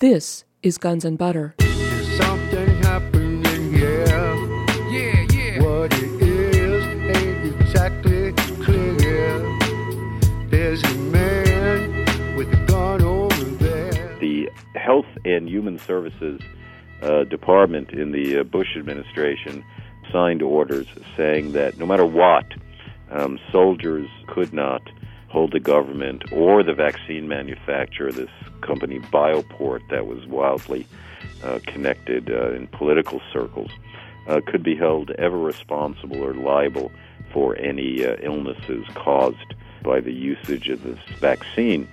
This 0.00 0.44
is 0.62 0.78
Guns 0.78 1.04
and 1.04 1.18
Butter. 1.18 1.56
Something 1.58 2.68
happening 2.84 3.74
here. 3.74 4.06
Yeah, 4.06 5.26
yeah. 5.28 5.60
What 5.60 5.92
it 5.92 6.22
is 6.22 6.84
ain't 7.16 7.60
exactly 7.60 8.32
clear. 8.62 9.58
There's 10.50 10.84
a 10.84 10.94
man 10.94 12.36
with 12.36 12.46
a 12.52 12.64
gun 12.68 13.02
over 13.02 13.44
there. 13.56 14.16
the 14.20 14.48
Health 14.76 15.08
and 15.24 15.48
Human 15.48 15.80
Services 15.80 16.40
uh, 17.02 17.24
Department 17.24 17.90
in 17.90 18.12
the 18.12 18.38
uh, 18.38 18.44
Bush 18.44 18.76
administration 18.76 19.64
signed 20.12 20.42
orders 20.42 20.86
saying 21.16 21.54
that 21.54 21.76
no 21.76 21.86
matter 21.86 22.06
what, 22.06 22.44
um, 23.10 23.36
soldiers 23.50 24.08
could 24.28 24.52
not 24.52 24.82
hold 25.28 25.52
the 25.52 25.60
government 25.60 26.32
or 26.32 26.62
the 26.62 26.74
vaccine 26.74 27.28
manufacturer, 27.28 28.10
this 28.10 28.30
company 28.60 28.98
Bioport, 28.98 29.80
that 29.90 30.06
was 30.06 30.26
wildly 30.26 30.86
uh, 31.42 31.58
connected 31.66 32.30
uh, 32.30 32.52
in 32.52 32.66
political 32.68 33.20
circles, 33.32 33.70
uh, 34.26 34.40
could 34.46 34.62
be 34.62 34.74
held 34.74 35.10
ever 35.12 35.38
responsible 35.38 36.22
or 36.22 36.34
liable 36.34 36.90
for 37.32 37.56
any 37.56 38.04
uh, 38.04 38.16
illnesses 38.22 38.84
caused 38.94 39.54
by 39.82 40.00
the 40.00 40.12
usage 40.12 40.68
of 40.68 40.82
this 40.82 40.98
vaccine. 41.18 41.88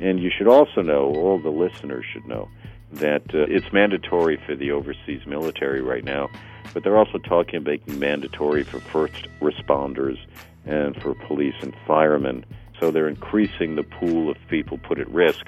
And 0.00 0.20
you 0.20 0.30
should 0.30 0.48
also 0.48 0.82
know, 0.82 1.06
all 1.14 1.38
the 1.38 1.50
listeners 1.50 2.04
should 2.12 2.26
know, 2.26 2.48
that 2.92 3.22
uh, 3.34 3.46
it's 3.48 3.72
mandatory 3.72 4.40
for 4.46 4.54
the 4.54 4.70
overseas 4.70 5.26
military 5.26 5.82
right 5.82 6.04
now, 6.04 6.30
but 6.72 6.82
they're 6.82 6.96
also 6.96 7.18
talking 7.18 7.56
about 7.56 7.70
making 7.70 7.98
mandatory 7.98 8.62
for 8.62 8.80
first 8.80 9.26
responders 9.40 10.18
and 10.64 11.00
for 11.00 11.14
police 11.14 11.54
and 11.62 11.74
firemen. 11.86 12.44
So 12.80 12.90
they're 12.90 13.08
increasing 13.08 13.76
the 13.76 13.82
pool 13.82 14.30
of 14.30 14.36
people 14.48 14.78
put 14.78 14.98
at 14.98 15.08
risk, 15.08 15.46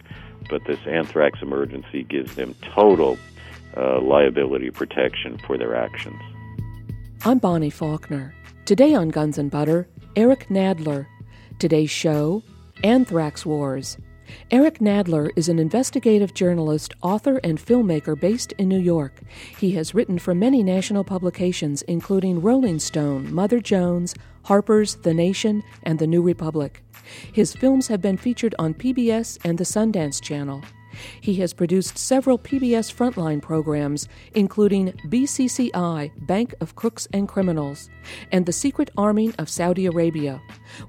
but 0.49 0.65
this 0.67 0.79
anthrax 0.87 1.41
emergency 1.43 2.05
gives 2.05 2.35
them 2.37 2.55
total 2.63 3.19
uh, 3.77 4.01
liability 4.01 4.71
protection 4.71 5.39
for 5.47 5.59
their 5.59 5.75
actions. 5.75 6.21
I'm 7.25 7.39
Bonnie 7.39 7.71
Faulkner. 7.71 8.35
Today 8.65 8.95
on 8.95 9.09
Guns 9.09 9.39
and 9.39 9.51
Butter, 9.51 9.89
Eric 10.17 10.49
Nadler. 10.49 11.07
Today's 11.59 11.91
show, 11.91 12.43
Anthrax 12.83 13.45
Wars. 13.45 13.99
Eric 14.51 14.79
Nadler 14.79 15.31
is 15.37 15.49
an 15.49 15.59
investigative 15.59 16.35
journalist, 16.35 16.95
author, 17.03 17.39
and 17.39 17.59
filmmaker 17.59 18.19
based 18.19 18.53
in 18.53 18.69
New 18.69 18.79
York. 18.79 19.21
He 19.59 19.73
has 19.73 19.95
written 19.95 20.19
for 20.19 20.35
many 20.35 20.63
national 20.63 21.05
publications, 21.05 21.83
including 21.83 22.43
Rolling 22.43 22.79
Stone, 22.79 23.33
Mother 23.33 23.61
Jones, 23.61 24.15
Harper's, 24.45 24.97
The 24.97 25.15
Nation, 25.15 25.63
and 25.83 25.99
The 25.99 26.07
New 26.07 26.23
Republic. 26.23 26.83
His 27.33 27.55
films 27.55 27.89
have 27.89 28.01
been 28.01 28.17
featured 28.17 28.55
on 28.59 28.75
PBS 28.75 29.39
and 29.45 29.59
the 29.59 29.65
Sundance 29.65 30.21
Channel. 30.21 30.63
He 31.21 31.35
has 31.37 31.53
produced 31.53 31.99
several 31.99 32.39
PBS 32.39 32.93
frontline 32.93 33.41
programs, 33.41 34.09
including 34.35 34.93
BCCI, 35.07 36.27
Bank 36.27 36.55
of 36.61 36.75
Crooks 36.77 37.07
and 37.13 37.29
Criminals, 37.29 37.89
and 38.33 38.47
The 38.47 38.53
Secret 38.53 38.91
Army 38.97 39.33
of 39.39 39.49
Saudi 39.49 39.87
Arabia. 39.87 40.41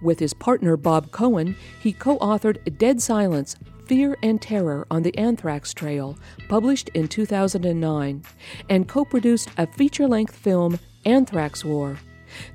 With 0.01 0.19
his 0.19 0.33
partner 0.33 0.77
Bob 0.77 1.11
Coen, 1.11 1.55
he 1.79 1.93
co 1.93 2.17
authored 2.19 2.77
Dead 2.77 3.01
Silence 3.01 3.55
Fear 3.85 4.17
and 4.21 4.39
Terror 4.39 4.85
on 4.91 5.01
the 5.01 5.17
Anthrax 5.17 5.73
Trail, 5.73 6.17
published 6.47 6.89
in 6.89 7.07
2009, 7.07 8.23
and 8.69 8.87
co 8.87 9.03
produced 9.03 9.49
a 9.57 9.65
feature 9.65 10.07
length 10.07 10.35
film, 10.35 10.79
Anthrax 11.05 11.65
War. 11.65 11.97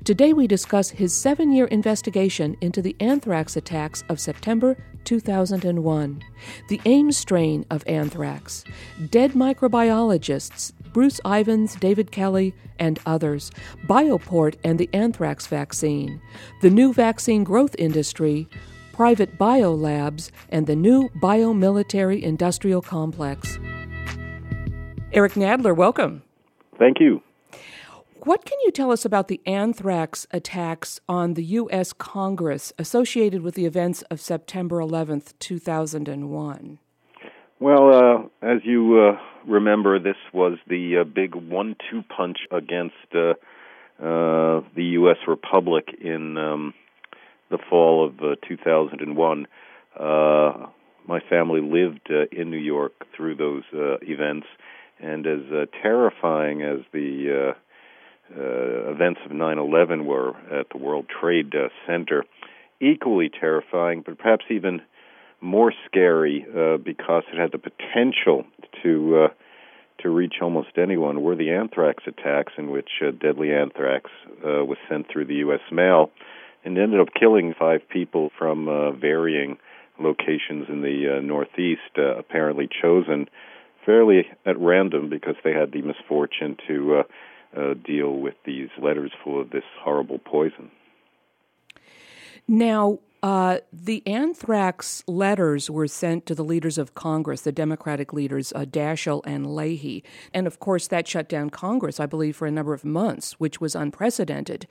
Today 0.03 0.33
we 0.33 0.47
discuss 0.47 0.89
his 0.89 1.13
seven 1.13 1.51
year 1.51 1.65
investigation 1.65 2.55
into 2.61 2.81
the 2.81 2.95
anthrax 2.99 3.55
attacks 3.55 4.03
of 4.09 4.19
September 4.19 4.77
2001, 5.03 6.23
the 6.67 6.81
Ames 6.85 7.17
strain 7.17 7.65
of 7.69 7.83
anthrax, 7.87 8.63
dead 9.09 9.31
microbiologists 9.31 10.73
Bruce 10.95 11.19
Ivins, 11.25 11.75
David 11.75 12.11
Kelly, 12.11 12.53
and 12.79 12.99
others, 13.05 13.51
Bioport 13.85 14.55
and 14.63 14.79
the 14.79 14.89
anthrax 14.93 15.45
vaccine, 15.45 16.21
the 16.61 16.69
new 16.69 16.93
vaccine 16.93 17.43
growth 17.43 17.75
industry, 17.77 18.47
private 18.93 19.37
biolabs, 19.37 20.31
and 20.49 20.67
the 20.67 20.75
new 20.75 21.09
biomilitary 21.21 22.21
industrial 22.21 22.81
complex. 22.81 23.59
Eric 25.11 25.33
Nadler, 25.33 25.75
welcome. 25.75 26.21
Thank 26.79 27.01
you. 27.01 27.21
What 28.25 28.43
can 28.43 28.57
you 28.65 28.71
tell 28.71 28.91
us 28.91 29.05
about 29.05 29.27
the 29.27 29.39
anthrax 29.45 30.25
attacks 30.31 30.99
on 31.07 31.35
the 31.35 31.43
U.S. 31.43 31.93
Congress 31.93 32.73
associated 32.79 33.43
with 33.43 33.53
the 33.53 33.67
events 33.67 34.01
of 34.09 34.19
September 34.19 34.77
11th, 34.77 35.33
2001? 35.37 36.79
Well, 37.59 37.93
uh, 37.93 38.23
as 38.41 38.61
you 38.63 38.99
uh, 38.99 39.19
remember, 39.47 39.99
this 39.99 40.15
was 40.33 40.57
the 40.67 41.01
uh, 41.01 41.03
big 41.03 41.35
one-two 41.35 42.01
punch 42.17 42.39
against 42.49 42.95
uh, 43.13 43.33
uh, 44.03 44.61
the 44.75 44.85
U.S. 44.97 45.17
Republic 45.27 45.89
in 46.01 46.35
um, 46.35 46.73
the 47.51 47.59
fall 47.69 48.07
of 48.07 48.19
uh, 48.21 48.35
2001. 48.47 49.45
Uh, 49.99 50.65
my 51.07 51.19
family 51.29 51.61
lived 51.61 52.09
in 52.31 52.49
New 52.49 52.57
York 52.57 52.93
through 53.15 53.35
those 53.35 53.61
events, 53.71 54.47
and 54.99 55.27
as 55.27 55.67
terrifying 55.83 56.63
as 56.63 56.79
the 56.91 57.53
uh, 58.31 58.91
events 58.91 59.19
of 59.25 59.31
9/11 59.31 60.05
were 60.05 60.35
at 60.51 60.69
the 60.69 60.77
World 60.77 61.05
Trade 61.07 61.53
uh, 61.55 61.69
Center, 61.85 62.25
equally 62.79 63.29
terrifying, 63.29 64.01
but 64.05 64.17
perhaps 64.17 64.45
even 64.49 64.81
more 65.41 65.73
scary 65.85 66.45
uh, 66.49 66.77
because 66.77 67.23
it 67.31 67.39
had 67.39 67.51
the 67.51 67.59
potential 67.59 68.45
to 68.83 69.25
uh, 69.25 69.27
to 70.01 70.09
reach 70.09 70.35
almost 70.41 70.69
anyone 70.77 71.21
were 71.21 71.35
the 71.35 71.51
anthrax 71.51 72.03
attacks 72.07 72.53
in 72.57 72.69
which 72.69 72.89
uh, 73.01 73.11
deadly 73.11 73.53
anthrax 73.53 74.09
uh, 74.43 74.65
was 74.65 74.77
sent 74.89 75.07
through 75.09 75.25
the 75.25 75.35
U.S. 75.35 75.61
mail 75.71 76.11
and 76.65 76.77
ended 76.77 76.99
up 76.99 77.09
killing 77.17 77.53
five 77.57 77.87
people 77.89 78.31
from 78.37 78.67
uh, 78.67 78.91
varying 78.91 79.57
locations 79.99 80.67
in 80.67 80.81
the 80.81 81.21
Northeast, 81.23 81.95
apparently 81.95 82.67
chosen 82.81 83.29
fairly 83.85 84.27
at 84.45 84.59
random 84.59 85.09
because 85.09 85.35
they 85.43 85.53
had 85.53 85.71
the 85.71 85.81
misfortune 85.81 86.57
to 86.67 87.03
uh, 87.55 87.73
deal 87.85 88.11
with 88.11 88.35
these 88.45 88.69
letters 88.81 89.11
full 89.23 89.39
of 89.39 89.49
this 89.49 89.63
horrible 89.81 90.19
poison. 90.19 90.71
Now, 92.47 92.99
uh, 93.23 93.57
the 93.73 94.03
anthrax 94.05 95.03
letters 95.07 95.67
were 95.67 95.87
sent 95.87 96.27
to 96.27 96.35
the 96.35 96.43
leaders 96.43 96.77
of 96.77 96.93
Congress, 96.93 97.41
the 97.41 97.51
Democratic 97.51 98.13
leaders, 98.13 98.53
uh, 98.53 98.65
Daschle 98.65 99.23
and 99.25 99.55
Leahy. 99.55 100.03
And 100.31 100.45
of 100.45 100.59
course, 100.59 100.87
that 100.87 101.07
shut 101.07 101.27
down 101.27 101.49
Congress, 101.49 101.99
I 101.99 102.05
believe, 102.05 102.35
for 102.35 102.45
a 102.45 102.51
number 102.51 102.73
of 102.73 102.85
months, 102.85 103.33
which 103.39 103.59
was 103.59 103.73
unprecedented. 103.73 104.67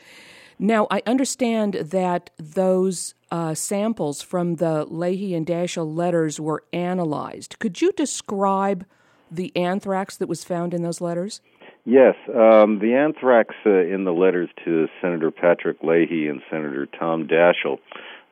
Now, 0.56 0.87
I 0.89 1.03
understand 1.05 1.75
that 1.75 2.31
those 2.39 3.15
uh, 3.33 3.55
samples 3.55 4.22
from 4.22 4.56
the 4.56 4.84
Leahy 4.84 5.34
and 5.34 5.45
Daschle 5.45 5.93
letters 5.93 6.39
were 6.39 6.62
analyzed. 6.72 7.59
Could 7.59 7.81
you 7.81 7.91
describe 7.91 8.87
the 9.31 9.51
anthrax 9.56 10.16
that 10.16 10.28
was 10.28 10.45
found 10.45 10.72
in 10.72 10.83
those 10.83 11.01
letters? 11.01 11.41
Yes, 11.87 12.15
um, 12.28 12.78
the 12.78 12.95
anthrax 12.95 13.55
uh, 13.67 13.71
in 13.71 14.05
the 14.05 14.12
letters 14.12 14.49
to 14.65 14.89
Senator 15.03 15.31
Patrick 15.31 15.83
Leahy 15.83 16.28
and 16.28 16.41
Senator 16.50 16.87
Tom 16.87 17.28
Daschle, 17.28 17.78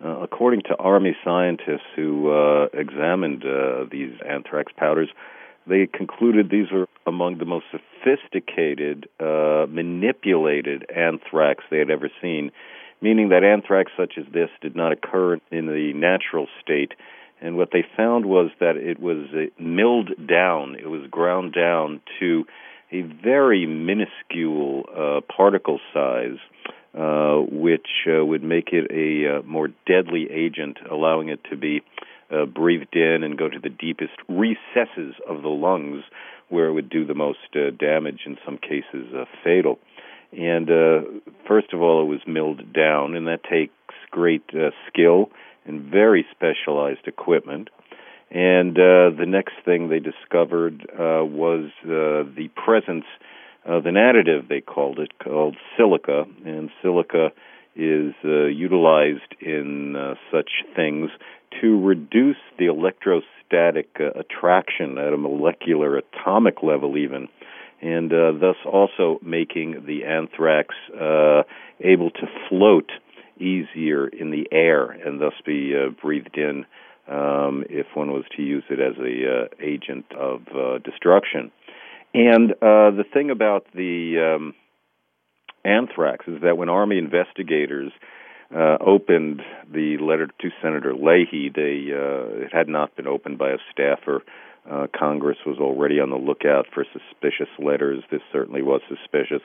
uh, 0.02 0.20
according 0.20 0.62
to 0.62 0.76
Army 0.76 1.14
scientists 1.22 1.84
who 1.94 2.32
uh, 2.32 2.68
examined 2.72 3.44
uh, 3.44 3.84
these 3.90 4.14
anthrax 4.26 4.72
powders, 4.74 5.10
they 5.66 5.86
concluded 5.86 6.48
these 6.48 6.72
were 6.72 6.88
among 7.06 7.38
the 7.38 7.44
most 7.44 7.66
sophisticated, 7.70 9.06
uh, 9.20 9.66
manipulated 9.68 10.86
anthrax 10.90 11.62
they 11.70 11.78
had 11.78 11.90
ever 11.90 12.08
seen, 12.22 12.52
meaning 13.02 13.28
that 13.28 13.44
anthrax 13.44 13.92
such 13.98 14.14
as 14.16 14.24
this 14.32 14.48
did 14.62 14.74
not 14.74 14.92
occur 14.92 15.34
in 15.50 15.66
the 15.66 15.92
natural 15.94 16.46
state. 16.62 16.92
And 17.42 17.58
what 17.58 17.68
they 17.70 17.84
found 17.96 18.24
was 18.24 18.50
that 18.60 18.78
it 18.78 18.98
was 18.98 19.26
uh, 19.34 19.62
milled 19.62 20.26
down, 20.26 20.76
it 20.76 20.88
was 20.88 21.02
ground 21.10 21.52
down 21.52 22.00
to 22.18 22.46
a 22.92 23.02
very 23.02 23.66
minuscule 23.66 24.84
uh, 24.94 25.20
particle 25.34 25.80
size, 25.94 26.38
uh, 26.96 27.36
which 27.50 27.88
uh, 28.06 28.24
would 28.24 28.42
make 28.42 28.68
it 28.72 28.90
a 28.90 29.38
uh, 29.38 29.42
more 29.42 29.68
deadly 29.86 30.28
agent, 30.30 30.78
allowing 30.90 31.30
it 31.30 31.40
to 31.50 31.56
be 31.56 31.80
uh, 32.30 32.44
breathed 32.44 32.94
in 32.94 33.22
and 33.22 33.38
go 33.38 33.48
to 33.48 33.58
the 33.58 33.70
deepest 33.70 34.12
recesses 34.28 35.14
of 35.26 35.42
the 35.42 35.48
lungs, 35.48 36.04
where 36.50 36.66
it 36.66 36.72
would 36.72 36.90
do 36.90 37.06
the 37.06 37.14
most 37.14 37.38
uh, 37.54 37.70
damage, 37.78 38.20
in 38.26 38.36
some 38.44 38.58
cases 38.58 39.06
fatal. 39.42 39.78
And 40.32 40.68
first 41.46 41.74
of 41.74 41.82
all, 41.82 42.02
it 42.02 42.06
was 42.06 42.20
milled 42.26 42.72
down, 42.72 43.14
and 43.14 43.26
that 43.26 43.44
takes 43.44 43.74
great 44.10 44.42
skill 44.88 45.30
and 45.66 45.82
very 45.82 46.26
specialized 46.30 47.06
equipment. 47.06 47.68
And 48.32 48.78
uh, 48.78 49.12
the 49.18 49.26
next 49.26 49.52
thing 49.62 49.90
they 49.90 49.98
discovered 49.98 50.86
uh, 50.92 51.22
was 51.22 51.68
uh, 51.84 52.24
the 52.34 52.48
presence 52.56 53.04
of 53.66 53.84
an 53.84 53.96
additive, 53.96 54.48
they 54.48 54.62
called 54.62 54.98
it, 54.98 55.18
called 55.18 55.56
silica. 55.76 56.24
And 56.46 56.70
silica 56.80 57.28
is 57.76 58.14
uh, 58.24 58.46
utilized 58.46 59.34
in 59.38 59.96
uh, 59.96 60.14
such 60.30 60.50
things 60.74 61.10
to 61.60 61.78
reduce 61.78 62.38
the 62.58 62.66
electrostatic 62.66 63.90
uh, 64.00 64.18
attraction 64.18 64.96
at 64.96 65.12
a 65.12 65.18
molecular 65.18 65.98
atomic 65.98 66.62
level, 66.62 66.96
even, 66.96 67.28
and 67.82 68.10
thus 68.10 68.56
also 68.64 69.18
making 69.22 69.84
the 69.86 70.04
anthrax 70.04 70.74
able 71.80 72.10
to 72.10 72.26
float 72.48 72.90
easier 73.38 74.06
in 74.06 74.30
the 74.30 74.46
air 74.52 74.86
and 74.86 75.20
thus 75.20 75.34
be 75.44 75.74
breathed 76.00 76.38
in 76.38 76.64
um, 77.08 77.64
if 77.68 77.86
one 77.94 78.12
was 78.12 78.24
to 78.36 78.42
use 78.42 78.64
it 78.70 78.80
as 78.80 78.96
a 78.98 79.44
uh, 79.44 79.48
agent 79.60 80.06
of 80.12 80.42
uh, 80.48 80.78
destruction. 80.78 81.50
And 82.14 82.52
uh, 82.52 82.92
the 82.92 83.04
thing 83.12 83.30
about 83.30 83.66
the 83.74 84.36
um, 84.36 84.54
anthrax 85.64 86.26
is 86.28 86.42
that 86.42 86.56
when 86.56 86.68
Army 86.68 86.98
investigators 86.98 87.92
uh, 88.54 88.76
opened 88.84 89.40
the 89.72 89.96
letter 89.98 90.26
to 90.26 90.48
Senator 90.62 90.94
Leahy, 90.94 91.50
they 91.54 91.88
uh, 91.90 92.44
it 92.44 92.52
had 92.52 92.68
not 92.68 92.94
been 92.96 93.06
opened 93.06 93.38
by 93.38 93.50
a 93.50 93.58
staffer. 93.72 94.22
Uh, 94.70 94.86
Congress 94.96 95.38
was 95.44 95.58
already 95.58 95.98
on 96.00 96.10
the 96.10 96.16
lookout 96.16 96.66
for 96.72 96.84
suspicious 96.92 97.48
letters. 97.58 98.04
This 98.10 98.20
certainly 98.30 98.62
was 98.62 98.80
suspicious 98.88 99.42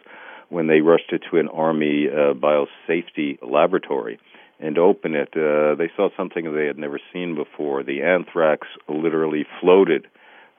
when 0.50 0.68
they 0.68 0.82
rushed 0.82 1.12
it 1.12 1.24
to 1.32 1.40
an 1.40 1.48
Army 1.48 2.08
uh, 2.08 2.34
biosafety 2.34 3.40
laboratory 3.42 4.20
and 4.60 4.78
open 4.78 5.16
it. 5.16 5.30
Uh, 5.36 5.76
they 5.76 5.92
saw 5.96 6.10
something 6.18 6.54
they 6.54 6.66
had 6.66 6.78
never 6.78 7.00
seen 7.14 7.36
before. 7.36 7.84
The 7.84 8.02
anthrax 8.02 8.68
literally 8.88 9.46
floated 9.62 10.08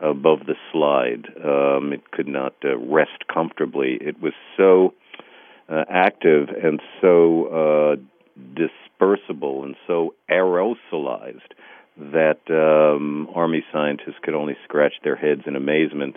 above 0.00 0.41
the 0.47 0.55
slide. 0.73 1.27
Um, 1.45 1.93
it 1.93 2.11
could 2.11 2.29
not 2.29 2.55
uh, 2.65 2.79
rest 2.79 3.27
comfortably. 3.33 3.99
It 4.00 4.21
was 4.23 4.33
so 4.56 4.95
uh, 5.69 5.85
active 5.91 6.49
and 6.62 6.81
so 7.00 7.47
uh, 7.47 7.97
dispersible 8.55 9.65
and 9.65 9.75
so 9.87 10.15
aerosolized 10.31 11.53
that 11.97 12.39
um, 12.49 13.29
Army 13.35 13.65
scientists 13.73 14.19
could 14.23 14.35
only 14.35 14.56
scratch 14.65 14.95
their 15.03 15.17
heads 15.17 15.43
in 15.47 15.56
amazement. 15.56 16.17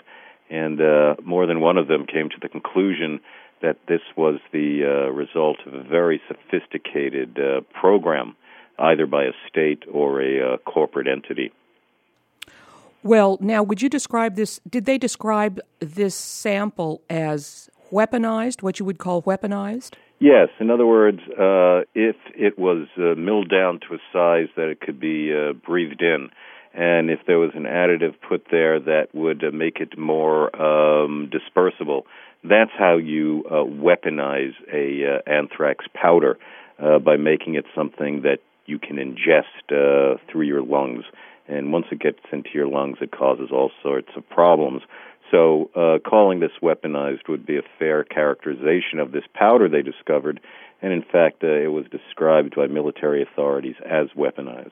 And 0.50 0.80
uh, 0.80 1.16
more 1.24 1.48
than 1.48 1.60
one 1.60 1.78
of 1.78 1.88
them 1.88 2.06
came 2.06 2.30
to 2.30 2.36
the 2.42 2.50
conclusion 2.50 3.22
that 3.62 3.78
this 3.88 4.02
was 4.16 4.40
the 4.52 4.84
uh, 4.84 5.12
result 5.12 5.58
of 5.66 5.74
a 5.74 5.84
very 5.84 6.22
sophisticated 6.28 7.40
uh, 7.40 7.62
program, 7.80 8.36
either 8.80 9.06
by 9.06 9.24
a 9.24 9.34
state 9.48 9.84
or 9.92 10.22
a 10.22 10.54
uh, 10.54 10.58
corporate 10.58 11.08
entity. 11.08 11.52
Well, 13.04 13.38
now, 13.42 13.64
would 13.64 13.82
you 13.82 13.90
describe 13.90 14.36
this? 14.36 14.60
Did 14.70 14.86
they 14.86 14.98
describe 14.98 15.60
this 15.80 16.14
sample 16.14 17.02
as 17.10 17.70
weaponized, 17.92 18.62
what 18.62 18.80
you 18.80 18.86
would 18.86 19.00
call 19.00 19.24
weaponized? 19.24 19.96
Yes. 20.20 20.50
In 20.60 20.70
other 20.70 20.86
words, 20.86 21.20
uh, 21.30 21.82
if 21.96 22.16
it 22.36 22.60
was 22.60 22.88
uh, 22.98 23.16
milled 23.16 23.50
down 23.50 23.80
to 23.88 23.96
a 23.96 23.98
size 24.14 24.50
that 24.56 24.70
it 24.70 24.80
could 24.80 25.00
be 25.00 25.34
uh, 25.34 25.54
breathed 25.54 26.02
in, 26.02 26.30
and 26.74 27.10
if 27.10 27.20
there 27.26 27.40
was 27.40 27.52
an 27.56 27.64
additive 27.64 28.14
put 28.30 28.46
there 28.52 28.80
that 28.80 29.08
would 29.14 29.44
uh, 29.44 29.50
make 29.52 29.80
it 29.80 29.98
more 29.98 30.56
um, 30.56 31.32
dispersible, 31.34 32.04
that's 32.44 32.72
how 32.78 32.98
you 32.98 33.44
uh, 33.50 33.64
weaponize 33.64 34.54
a 34.74 35.18
uh, 35.18 35.30
anthrax 35.30 35.86
powder 35.94 36.38
by 37.06 37.16
making 37.16 37.54
it 37.54 37.66
something 37.76 38.24
that 38.24 38.40
you 38.66 38.80
can 38.80 38.96
ingest 38.96 40.24
through 40.32 40.42
your 40.42 40.64
lungs. 40.64 41.04
And 41.48 41.72
once 41.72 41.86
it 41.92 42.00
gets 42.00 42.20
into 42.32 42.50
your 42.56 42.68
lungs, 42.68 42.98
it 43.02 43.12
causes 43.12 43.50
all 43.52 43.70
sorts 43.84 44.10
of 44.16 44.28
problems. 44.30 44.82
So, 45.32 45.70
uh, 45.76 46.00
calling 46.08 46.42
this 46.42 46.52
weaponized 46.62 47.30
would 47.30 47.46
be 47.46 47.58
a 47.58 47.62
fair 47.80 48.04
characterization 48.04 49.00
of 49.00 49.14
this 49.14 49.24
powder 49.34 49.70
they 49.70 49.82
discovered, 49.82 50.42
and 50.82 50.92
in 50.92 51.04
fact, 51.04 51.44
uh, 51.44 51.48
it 51.48 51.72
was 51.72 51.86
described 51.90 52.56
by 52.56 52.68
military 52.68 53.24
authorities 53.24 53.76
as 53.86 54.08
weaponized. 54.18 54.72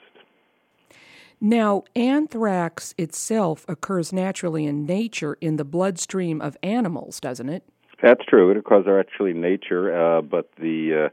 Now, 1.42 1.84
anthrax 1.96 2.94
itself 2.98 3.66
occurs 3.70 4.12
naturally 4.12 4.66
in 4.66 4.86
nature 4.86 5.38
in 5.40 5.56
the 5.56 5.64
bloodstream 5.64 6.42
of 6.42 6.58
animals, 6.62 7.20
doesn't 7.22 7.48
it? 7.48 7.64
That's 8.02 8.24
true. 8.26 8.52
It 8.52 8.58
occurs 8.58 8.86
actually 8.88 9.32
in 9.32 9.42
nature, 9.42 10.18
uh, 10.18 10.22
but 10.22 10.50
the 10.60 11.08
uh, 11.08 11.10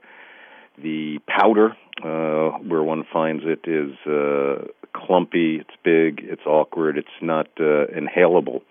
the 0.83 1.19
powder 1.27 1.77
uh, 2.03 2.59
where 2.59 2.83
one 2.83 3.05
finds 3.13 3.45
it 3.45 3.69
is 3.69 3.95
uh, 4.07 4.67
clumpy. 4.93 5.57
It's 5.61 5.77
big. 5.85 6.21
It's 6.25 6.45
awkward. 6.45 6.99
It's 6.99 7.09
not 7.23 7.47
uh, 7.59 7.87
inhalable. 7.97 8.63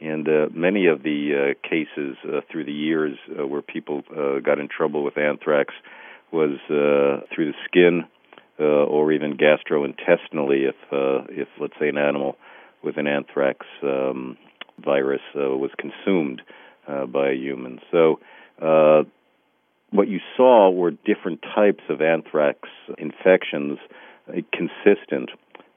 And 0.00 0.26
uh, 0.28 0.46
many 0.54 0.86
of 0.86 1.02
the 1.02 1.54
cases 1.62 2.16
through 2.50 2.64
the 2.64 2.72
years 2.72 3.18
where 3.28 3.60
people 3.60 4.02
got 4.42 4.58
in 4.58 4.66
trouble 4.68 5.04
with 5.04 5.18
anthrax 5.18 5.74
was 6.32 6.58
through 6.68 7.52
the 7.52 7.58
skin 7.66 8.04
uh, 8.60 8.64
or 8.64 9.12
even 9.12 9.36
gastrointestinally 9.36 10.68
if, 10.68 10.76
uh, 10.92 11.24
if, 11.30 11.48
let's 11.60 11.74
say, 11.80 11.88
an 11.88 11.98
animal 11.98 12.36
with 12.82 12.96
an 12.98 13.06
anthrax 13.06 13.66
um, 13.82 14.36
virus 14.78 15.20
uh, 15.34 15.56
was 15.56 15.70
consumed 15.78 16.42
uh, 16.86 17.06
by 17.06 17.30
a 17.30 17.34
human. 17.34 17.80
So, 17.90 18.20
uh, 18.60 19.04
what 19.90 20.08
you 20.08 20.20
saw 20.36 20.70
were 20.70 20.92
different 20.92 21.42
types 21.42 21.82
of 21.88 22.00
anthrax 22.00 22.60
infections 22.96 23.78
uh, 24.28 24.40
consistent 24.52 25.30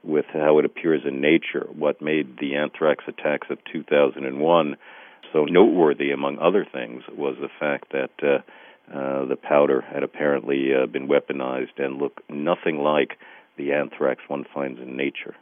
with 0.03 0.25
how 0.31 0.59
it 0.59 0.65
appears 0.65 1.01
in 1.05 1.21
nature. 1.21 1.65
What 1.73 2.01
made 2.01 2.37
the 2.39 2.55
anthrax 2.55 3.05
attacks 3.07 3.47
of 3.49 3.57
2001 3.71 4.75
so 5.31 5.45
noteworthy, 5.45 6.11
among 6.11 6.37
other 6.37 6.65
things, 6.71 7.01
was 7.11 7.35
the 7.41 7.49
fact 7.59 7.91
that 7.91 8.43
uh, 8.91 9.25
the 9.25 9.35
powder 9.35 9.81
had 9.81 10.03
apparently 10.03 10.73
uh, 10.73 10.85
been 10.85 11.07
weaponized 11.07 11.77
and 11.77 11.97
looked 11.97 12.21
nothing 12.29 12.79
like 12.79 13.17
the 13.57 13.71
anthrax 13.71 14.21
one 14.27 14.45
finds 14.53 14.79
in 14.79 14.97
nature. 14.97 15.35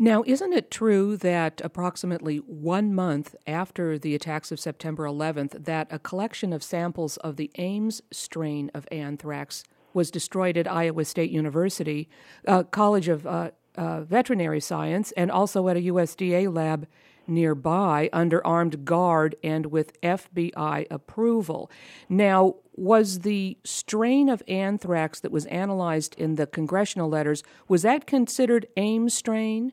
Now, 0.00 0.22
isn't 0.26 0.52
it 0.52 0.70
true 0.70 1.16
that 1.16 1.60
approximately 1.64 2.36
one 2.36 2.94
month 2.94 3.34
after 3.48 3.98
the 3.98 4.14
attacks 4.14 4.52
of 4.52 4.60
September 4.60 5.04
11th, 5.04 5.64
that 5.64 5.88
a 5.90 5.98
collection 5.98 6.52
of 6.52 6.62
samples 6.62 7.16
of 7.18 7.36
the 7.36 7.50
Ames 7.58 8.00
strain 8.12 8.70
of 8.74 8.86
anthrax 8.92 9.64
was 9.92 10.12
destroyed 10.12 10.56
at 10.56 10.70
Iowa 10.70 11.04
State 11.04 11.30
University, 11.30 12.08
uh, 12.46 12.62
College 12.62 13.08
of 13.08 13.26
uh, 13.26 13.50
uh, 13.74 14.02
Veterinary 14.02 14.60
Science, 14.60 15.12
and 15.16 15.32
also 15.32 15.66
at 15.66 15.76
a 15.76 15.80
USDA 15.80 16.54
lab 16.54 16.86
nearby 17.28 18.08
under 18.12 18.44
armed 18.46 18.84
guard 18.84 19.36
and 19.42 19.66
with 19.66 20.00
FBI 20.00 20.86
approval. 20.90 21.70
Now, 22.08 22.56
was 22.76 23.20
the 23.20 23.58
strain 23.64 24.28
of 24.28 24.42
anthrax 24.46 25.20
that 25.20 25.32
was 25.32 25.46
analyzed 25.46 26.14
in 26.16 26.36
the 26.36 26.46
congressional 26.46 27.08
letters 27.08 27.42
was 27.66 27.82
that 27.82 28.06
considered 28.06 28.66
Ames 28.76 29.14
strain? 29.14 29.72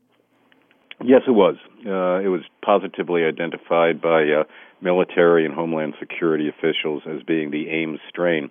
Yes, 1.03 1.21
it 1.27 1.31
was. 1.31 1.55
Uh, 1.85 2.19
it 2.24 2.29
was 2.29 2.41
positively 2.63 3.24
identified 3.25 4.01
by 4.01 4.24
uh, 4.24 4.43
military 4.81 5.45
and 5.45 5.53
homeland 5.53 5.93
security 6.00 6.47
officials 6.50 7.03
as 7.05 7.21
being 7.24 7.51
the 7.51 7.69
Ames 7.69 8.00
strain. 8.09 8.50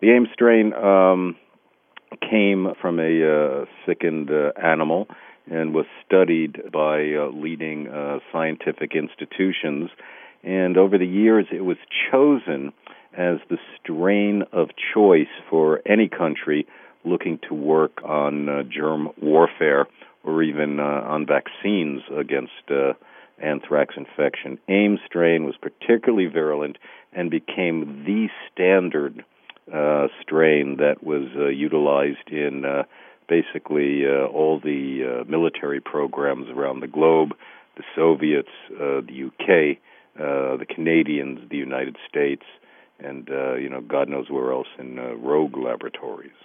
The 0.00 0.10
Ames 0.10 0.28
strain 0.32 0.72
um, 0.72 1.36
came 2.28 2.68
from 2.80 2.98
a 2.98 3.62
uh, 3.62 3.64
sickened 3.86 4.30
uh, 4.30 4.52
animal 4.60 5.06
and 5.50 5.74
was 5.74 5.86
studied 6.06 6.70
by 6.72 7.12
uh, 7.14 7.30
leading 7.32 7.88
uh, 7.88 8.18
scientific 8.30 8.92
institutions. 8.94 9.90
And 10.42 10.76
over 10.76 10.98
the 10.98 11.06
years, 11.06 11.46
it 11.52 11.64
was 11.64 11.76
chosen 12.10 12.72
as 13.16 13.38
the 13.50 13.58
strain 13.80 14.42
of 14.52 14.68
choice 14.94 15.26
for 15.50 15.80
any 15.86 16.08
country 16.08 16.66
looking 17.04 17.38
to 17.48 17.54
work 17.54 18.00
on 18.04 18.48
uh, 18.48 18.62
germ 18.62 19.10
warfare 19.20 19.86
or 20.24 20.42
even 20.42 20.78
uh, 20.78 20.82
on 20.82 21.26
vaccines 21.26 22.02
against 22.16 22.70
uh, 22.70 22.92
anthrax 23.42 23.94
infection. 23.96 24.58
Ames 24.68 25.00
strain 25.04 25.44
was 25.44 25.54
particularly 25.60 26.26
virulent 26.26 26.78
and 27.12 27.30
became 27.30 28.04
the 28.06 28.28
standard 28.52 29.24
uh, 29.72 30.06
strain 30.22 30.76
that 30.78 31.02
was 31.02 31.28
utilized 31.54 32.30
in 32.30 32.64
basically 33.32 34.02
uh, 34.04 34.26
all 34.26 34.60
the 34.60 35.22
uh, 35.22 35.30
military 35.30 35.80
programs 35.80 36.48
around 36.50 36.80
the 36.80 36.86
globe 36.86 37.30
the 37.74 37.84
Soviets, 37.96 38.50
uh, 38.74 39.00
the 39.00 39.24
UK, 39.28 39.78
uh, 40.20 40.58
the 40.58 40.66
Canadians, 40.68 41.48
the 41.50 41.56
United 41.56 41.96
States, 42.06 42.42
and 43.00 43.30
uh, 43.30 43.54
you 43.54 43.70
know 43.70 43.80
God 43.80 44.10
knows 44.10 44.28
where 44.28 44.52
else 44.52 44.66
in 44.78 44.98
uh, 44.98 45.14
rogue 45.14 45.56
laboratories. 45.56 46.40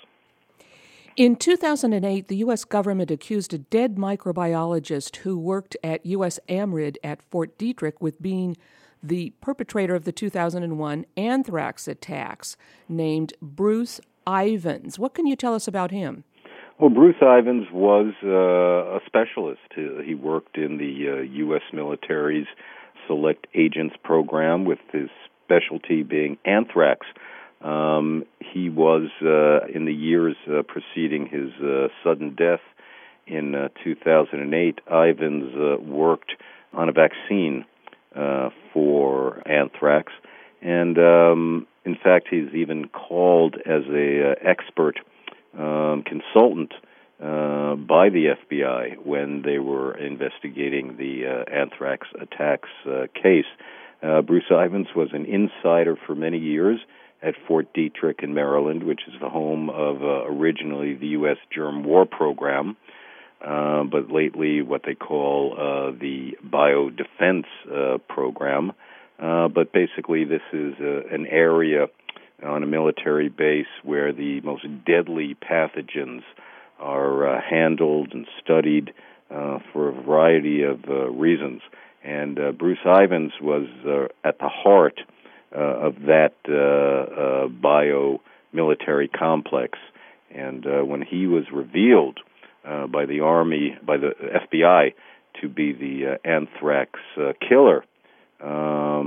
In 1.18 1.36
2008, 1.36 2.28
the 2.28 2.38
U.S. 2.38 2.64
government 2.64 3.12
accused 3.12 3.54
a 3.54 3.58
dead 3.58 3.96
microbiologist 3.96 5.18
who 5.18 5.38
worked 5.38 5.76
at 5.84 6.06
USAMRIID 6.06 6.96
at 7.04 7.24
Fort 7.24 7.58
Detrick 7.58 8.00
with 8.00 8.22
being 8.22 8.56
the 9.04 9.34
perpetrator 9.42 9.96
of 9.96 10.06
the 10.06 10.12
2001 10.12 11.06
anthrax 11.18 11.88
attacks, 11.88 12.56
named 12.88 13.34
Bruce 13.42 14.00
Ivins. 14.28 15.00
What 15.00 15.14
can 15.14 15.26
you 15.26 15.36
tell 15.36 15.56
us 15.56 15.68
about 15.68 15.92
him? 15.92 16.24
Well, 16.80 16.92
Bruce 16.92 17.16
Ivins 17.20 17.66
was 17.74 18.14
uh, 18.24 18.98
a 18.98 19.00
specialist. 19.08 19.62
He 19.74 20.14
worked 20.14 20.58
in 20.58 20.78
the 20.78 21.10
uh, 21.10 21.22
U.S. 21.24 21.64
military's 21.74 22.46
Select 23.08 23.48
Agents 23.56 23.96
program, 24.04 24.64
with 24.64 24.78
his 24.92 25.10
specialty 25.44 26.04
being 26.04 26.38
anthrax. 26.46 27.08
Um, 27.62 28.26
he 28.40 28.70
was, 28.70 29.10
uh, 29.24 29.66
in 29.74 29.86
the 29.86 29.94
years 29.94 30.36
uh, 30.48 30.62
preceding 30.62 31.26
his 31.26 31.50
uh, 31.64 31.88
sudden 32.04 32.36
death, 32.36 32.62
in 33.26 33.56
uh, 33.56 33.70
2008, 33.84 34.80
Ivins 34.88 35.54
uh, 35.56 35.82
worked 35.82 36.34
on 36.74 36.90
a 36.90 36.92
vaccine 36.92 37.66
uh, 38.16 38.50
for 38.72 39.42
anthrax, 39.48 40.14
and 40.62 40.98
um, 41.00 41.68
in 41.86 41.96
fact, 41.96 42.28
he's 42.30 42.54
even 42.54 42.88
called 42.90 43.56
as 43.66 43.82
a 43.90 44.32
uh, 44.32 44.36
expert 44.48 45.00
um, 45.58 46.04
consultant 46.04 46.74
uh, 47.22 47.76
by 47.76 48.10
the 48.10 48.36
FBI 48.50 48.98
when 49.04 49.42
they 49.42 49.58
were 49.58 49.98
investigating 49.98 50.98
the 50.98 51.26
uh, 51.26 51.52
anthrax 51.52 52.08
attacks 52.20 52.70
uh, 52.86 53.08
case. 53.14 53.46
Uh, 54.04 54.22
Bruce 54.22 54.52
Ivins 54.52 54.88
was 54.96 55.10
an 55.14 55.26
insider 55.26 55.98
for 56.06 56.14
many 56.14 56.38
years 56.38 56.80
at 57.22 57.34
Fort 57.48 57.74
Detrick 57.74 58.24
in 58.24 58.34
Maryland, 58.34 58.84
which 58.84 59.02
is 59.08 59.14
the 59.20 59.30
home 59.30 59.70
of 59.70 60.04
uh, 60.04 60.26
originally 60.28 60.94
the 60.94 61.08
U.S. 61.08 61.38
Germ 61.54 61.84
War 61.84 62.06
Program, 62.06 62.78
uh, 63.44 63.84
but 63.84 64.12
lately 64.12 64.62
what 64.62 64.84
they 64.86 64.94
call 64.94 65.54
uh, 65.54 65.92
the 66.00 66.38
Biodefense 66.46 67.46
uh, 67.72 67.98
Program. 68.08 68.74
Uh, 69.20 69.48
but 69.48 69.74
basically, 69.74 70.26
this 70.26 70.44
is 70.54 70.76
an 70.80 71.26
area 71.26 71.88
on 72.44 72.64
a 72.64 72.68
military 72.68 73.30
base 73.30 73.66
where 73.84 74.14
the 74.14 74.42
most 74.42 74.66
deadly 74.86 75.36
pathogens 75.36 76.22
are 76.80 77.28
uh, 77.28 77.42
handled 77.42 78.14
and 78.14 78.28
studied 78.44 78.94
uh, 79.30 79.60
for 79.74 79.90
a 79.90 79.92
variety 79.92 80.64
of 80.64 80.86
uh, 80.88 81.10
reasons. 81.10 81.62
And 82.04 82.40
uh, 82.40 82.52
Bruce 82.52 82.86
Ivins 82.86 83.34
was 83.42 83.68
uh, 83.86 84.28
at 84.28 84.40
the 84.40 84.50
heart 84.50 85.00
uh, 85.56 85.60
of 85.60 85.96
that 86.06 86.34
uh, 86.48 87.48
bio 87.48 88.22
military 88.54 89.08
complex. 89.08 89.78
And 90.34 90.66
when 90.88 91.02
he 91.02 91.26
was 91.26 91.46
revealed 91.52 92.20
by 92.64 93.06
the 93.06 93.22
Army, 93.22 93.78
by 93.86 93.98
the 93.98 94.12
FBI, 94.12 94.94
to 95.42 95.50
be 95.50 95.72
the 95.72 96.20
anthrax 96.26 97.00
killer, 97.48 97.86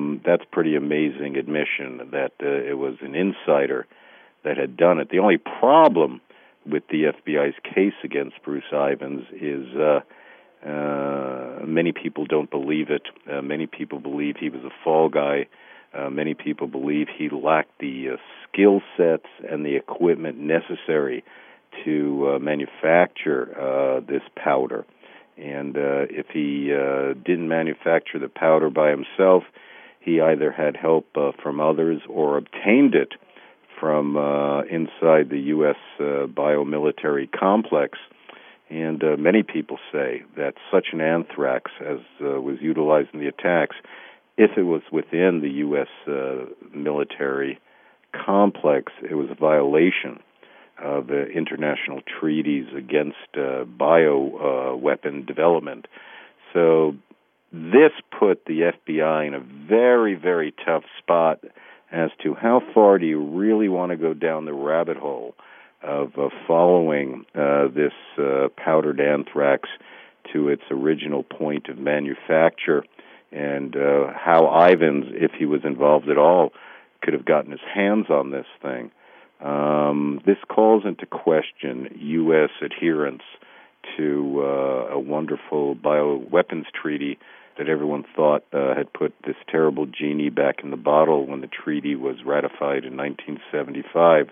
um, 0.01 0.21
that's 0.25 0.45
pretty 0.51 0.77
amazing 0.77 1.37
admission 1.37 2.11
that 2.13 2.33
uh, 2.43 2.47
it 2.47 2.79
was 2.79 2.97
an 3.01 3.15
insider 3.15 3.87
that 4.45 4.57
had 4.57 4.77
done 4.77 4.99
it. 4.99 5.11
The 5.11 5.19
only 5.19 5.39
problem 5.39 6.21
with 6.67 6.83
the 6.89 7.05
FBI's 7.05 7.55
case 7.63 7.95
against 8.05 8.43
Bruce 8.45 8.65
Ivins 8.73 9.25
is 9.33 9.67
uh, 9.77 10.01
uh, 10.67 11.65
many 11.65 11.93
people 11.93 12.27
don't 12.27 12.51
believe 12.51 12.91
it. 12.91 13.03
Uh, 13.31 13.43
many 13.43 13.67
people 13.67 13.99
believe 13.99 14.37
he 14.39 14.51
was 14.51 14.63
a 14.63 14.85
fall 14.85 15.09
guy. 15.09 15.47
Uh, 15.93 16.09
many 16.11 16.35
people 16.35 16.67
believe 16.67 17.09
he 17.17 17.29
lacked 17.31 17.79
the 17.81 18.11
uh, 18.11 18.17
skill 18.47 18.81
sets 18.97 19.27
and 19.49 19.65
the 19.65 19.77
equipment 19.77 20.39
necessary 20.39 21.25
to 21.85 22.35
uh, 22.35 22.39
manufacture 22.39 23.57
uh, 23.59 24.01
this 24.01 24.23
powder. 24.37 24.85
And 25.37 25.77
uh, 25.77 26.05
if 26.11 26.27
he 26.33 26.73
uh, 26.73 27.15
didn't 27.25 27.49
manufacture 27.49 28.19
the 28.19 28.29
powder 28.29 28.69
by 28.69 28.91
himself, 28.91 29.45
he 30.01 30.21
either 30.21 30.51
had 30.51 30.77
help 30.77 31.07
uh, 31.15 31.33
from 31.43 31.61
others 31.61 32.01
or 32.09 32.39
obtained 32.39 32.95
it 32.95 33.13
from 33.79 34.17
uh, 34.17 34.63
inside 34.63 35.31
the 35.31 35.41
U.S. 35.55 35.77
Uh, 35.99 36.27
biomilitary 36.27 37.31
complex. 37.31 37.99
And 38.69 39.03
uh, 39.03 39.17
many 39.19 39.43
people 39.43 39.79
say 39.93 40.23
that 40.37 40.55
such 40.71 40.89
an 40.93 41.01
anthrax 41.01 41.71
as 41.81 41.99
uh, 42.21 42.41
was 42.41 42.59
utilized 42.61 43.09
in 43.13 43.21
the 43.21 43.27
attacks, 43.27 43.77
if 44.37 44.53
it 44.57 44.63
was 44.63 44.83
within 44.93 45.41
the 45.43 45.51
U.S. 45.51 45.89
Uh, 46.07 46.47
military 46.75 47.59
complex, 48.13 48.93
it 49.09 49.15
was 49.15 49.29
a 49.31 49.35
violation 49.35 50.21
of 50.83 51.11
uh, 51.11 51.27
international 51.27 52.01
treaties 52.21 52.67
against 52.77 53.17
uh, 53.37 53.65
bio 53.65 54.73
uh, 54.73 54.77
weapon 54.77 55.25
development. 55.27 55.87
So 56.53 56.95
this 57.53 57.93
put 58.17 58.45
the 58.45 58.73
FBI 58.89 59.27
in 59.27 59.35
a 59.35 59.41
very, 59.41 60.15
very 60.15 60.55
tough 60.65 60.85
spot 60.99 61.41
as 61.91 62.11
to 62.23 62.35
how 62.35 62.63
far 62.73 62.99
do 62.99 63.07
you 63.07 63.21
really 63.21 63.69
want 63.69 63.91
to 63.91 63.97
go 63.97 64.15
down 64.15 64.45
the 64.45 64.53
rabbit 64.53 64.97
hole 64.97 65.35
of 65.83 66.17
uh, 66.19 66.29
following 66.47 67.25
uh, 67.35 67.67
this 67.69 67.93
uh, 68.19 68.49
powdered 68.57 69.01
anthrax 69.01 69.69
to 70.33 70.49
its 70.49 70.63
original 70.71 71.23
point 71.23 71.69
of 71.69 71.79
manufacture, 71.79 72.85
and 73.33 73.75
uh, 73.75 74.13
how 74.15 74.47
Ivins, 74.71 75.07
if 75.13 75.33
he 75.37 75.47
was 75.47 75.63
involved 75.65 76.09
at 76.09 76.19
all, 76.19 76.53
could 77.03 77.15
have 77.15 77.25
gotten 77.25 77.51
his 77.51 77.61
hands 77.75 78.07
on 78.11 78.31
this 78.31 78.47
thing. 78.63 78.91
Um, 79.41 80.21
this 80.27 80.37
calls 80.49 80.85
into 80.85 81.07
question 81.07 81.89
U.S. 81.99 82.51
adherence 82.63 83.23
to 83.97 84.43
uh, 84.45 84.95
a 84.95 84.99
wonderful 84.99 85.75
bioweapons 85.75 86.67
treaty 86.81 87.19
that 87.61 87.69
everyone 87.69 88.07
thought 88.17 88.43
uh, 88.55 88.75
had 88.75 88.91
put 88.91 89.13
this 89.27 89.37
terrible 89.47 89.85
genie 89.85 90.31
back 90.31 90.65
in 90.65 90.71
the 90.71 90.79
bottle 90.79 91.27
when 91.27 91.43
the 91.43 91.47
treaty 91.47 91.95
was 91.95 92.17
ratified 92.25 92.87
in 92.87 92.97
1975. 92.97 94.31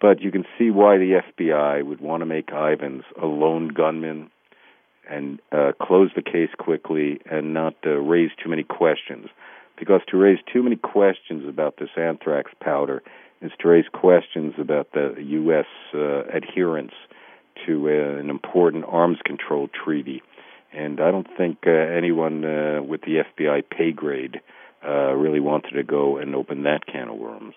But 0.00 0.20
you 0.20 0.30
can 0.30 0.44
see 0.56 0.70
why 0.70 0.98
the 0.98 1.20
FBI 1.36 1.84
would 1.84 2.00
want 2.00 2.20
to 2.20 2.26
make 2.26 2.50
Ivins 2.52 3.02
a 3.20 3.26
lone 3.26 3.68
gunman 3.74 4.30
and 5.10 5.40
uh, 5.50 5.72
close 5.82 6.12
the 6.14 6.22
case 6.22 6.50
quickly 6.56 7.20
and 7.28 7.54
not 7.54 7.74
uh, 7.84 7.90
raise 7.90 8.30
too 8.40 8.48
many 8.48 8.62
questions. 8.62 9.26
Because 9.76 10.02
to 10.12 10.16
raise 10.16 10.38
too 10.52 10.62
many 10.62 10.76
questions 10.76 11.48
about 11.48 11.78
this 11.80 11.90
anthrax 11.96 12.52
powder 12.60 13.02
is 13.42 13.50
to 13.58 13.68
raise 13.68 13.86
questions 13.92 14.54
about 14.58 14.92
the 14.92 15.16
U.S. 15.18 15.66
Uh, 15.92 16.22
adherence 16.32 16.92
to 17.66 17.88
uh, 17.88 18.20
an 18.20 18.30
important 18.30 18.84
arms 18.86 19.18
control 19.24 19.68
treaty. 19.84 20.22
And 20.74 21.00
I 21.00 21.10
don't 21.10 21.28
think 21.36 21.58
uh, 21.66 21.70
anyone 21.70 22.44
uh, 22.44 22.82
with 22.82 23.02
the 23.02 23.22
FBI 23.22 23.62
pay 23.70 23.92
grade 23.92 24.40
uh, 24.86 25.12
really 25.14 25.40
wanted 25.40 25.72
to 25.72 25.82
go 25.82 26.18
and 26.18 26.34
open 26.34 26.64
that 26.64 26.86
can 26.86 27.08
of 27.08 27.16
worms. 27.16 27.54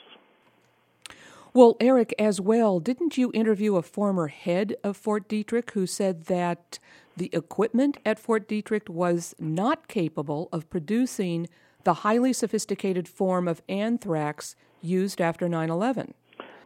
Well, 1.53 1.75
Eric, 1.79 2.13
as 2.19 2.39
well, 2.39 2.79
didn't 2.79 3.17
you 3.17 3.31
interview 3.33 3.75
a 3.75 3.81
former 3.81 4.27
head 4.27 4.75
of 4.83 4.95
Fort 4.95 5.27
Detrick 5.27 5.71
who 5.71 5.87
said 5.87 6.25
that 6.25 6.77
the 7.15 7.31
equipment 7.33 7.97
at 8.05 8.19
Fort 8.19 8.47
Detrick 8.47 8.89
was 8.89 9.33
not 9.39 9.87
capable 9.87 10.49
of 10.53 10.69
producing 10.69 11.47
the 11.83 11.95
highly 11.95 12.31
sophisticated 12.31 13.07
form 13.07 13.47
of 13.47 13.61
anthrax 13.67 14.55
used 14.81 15.19
after 15.19 15.49
9 15.49 15.69
11? 15.69 16.13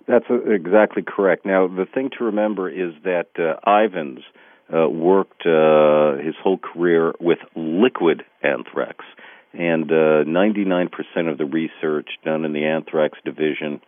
That's 0.08 0.25
uh, 0.29 0.43
exactly 0.50 1.03
correct. 1.03 1.46
Now, 1.46 1.67
the 1.67 1.86
thing 1.86 2.10
to 2.17 2.25
remember 2.25 2.70
is 2.70 2.93
that 3.03 3.29
uh, 3.39 3.60
Ivins 3.70 4.24
uh, 4.73 4.87
worked 4.87 5.45
uh, 5.45 6.17
his 6.23 6.35
whole 6.41 6.57
career 6.57 7.13
with 7.19 7.39
liquid 7.55 8.23
anthrax, 8.43 9.05
and 9.53 9.91
uh, 9.91 10.23
99% 10.23 10.89
of 11.29 11.37
the 11.37 11.45
research 11.45 12.09
done 12.23 12.45
in 12.45 12.53
the 12.53 12.65
anthrax 12.65 13.17
division 13.25 13.81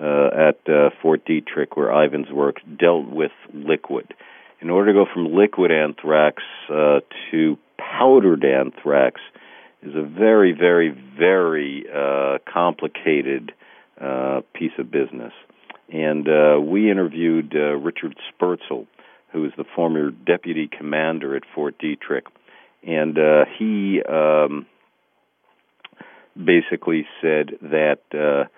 uh, 0.00 0.28
at 0.48 0.58
uh, 0.68 0.90
Fort 1.02 1.24
Detrick, 1.24 1.74
where 1.76 1.90
Ivins 2.04 2.30
worked, 2.32 2.60
dealt 2.78 3.08
with 3.08 3.32
liquid. 3.52 4.14
In 4.60 4.70
order 4.70 4.92
to 4.92 5.04
go 5.04 5.06
from 5.12 5.34
liquid 5.34 5.70
anthrax 5.70 6.42
uh, 6.68 7.00
to 7.30 7.58
powdered 7.78 8.44
anthrax 8.44 9.20
is 9.82 9.94
a 9.94 10.02
very, 10.02 10.52
very, 10.52 10.90
very 10.90 11.84
uh, 11.94 12.38
complicated 12.52 13.52
uh, 14.00 14.40
piece 14.54 14.72
of 14.78 14.90
business. 14.90 15.32
And 15.92 16.28
uh, 16.28 16.60
we 16.60 16.90
interviewed 16.90 17.54
uh, 17.54 17.76
Richard 17.76 18.16
Spertzel, 18.30 18.86
who 19.32 19.44
is 19.44 19.52
the 19.56 19.64
former 19.76 20.10
deputy 20.10 20.68
commander 20.68 21.36
at 21.36 21.42
Fort 21.54 21.76
Detrick, 21.78 22.26
and 22.82 23.18
uh, 23.18 23.44
he 23.58 24.00
um, 24.02 24.66
basically 26.36 27.06
said 27.20 27.50
that 27.62 28.00
uh, 28.14 28.48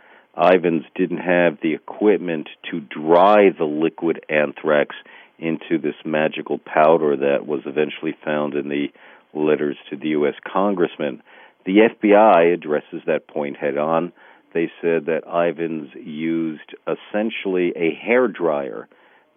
Ivins 0.40 0.84
didn't 0.94 1.18
have 1.18 1.58
the 1.62 1.74
equipment 1.74 2.48
to 2.70 2.80
dry 2.80 3.50
the 3.56 3.64
liquid 3.64 4.24
anthrax 4.28 4.94
into 5.38 5.78
this 5.78 5.94
magical 6.04 6.58
powder 6.58 7.16
that 7.16 7.46
was 7.46 7.62
eventually 7.64 8.14
found 8.24 8.54
in 8.54 8.68
the 8.68 8.88
letters 9.32 9.76
to 9.88 9.96
the 9.96 10.08
U.S. 10.08 10.34
congressman. 10.50 11.22
The 11.64 11.88
FBI 11.90 12.54
addresses 12.54 13.02
that 13.06 13.26
point 13.26 13.56
head 13.56 13.78
on. 13.78 14.12
They 14.52 14.70
said 14.80 15.06
that 15.06 15.22
Ivins 15.26 15.90
used 15.94 16.74
essentially 16.86 17.72
a 17.76 17.94
hair 17.94 18.28
dryer 18.28 18.88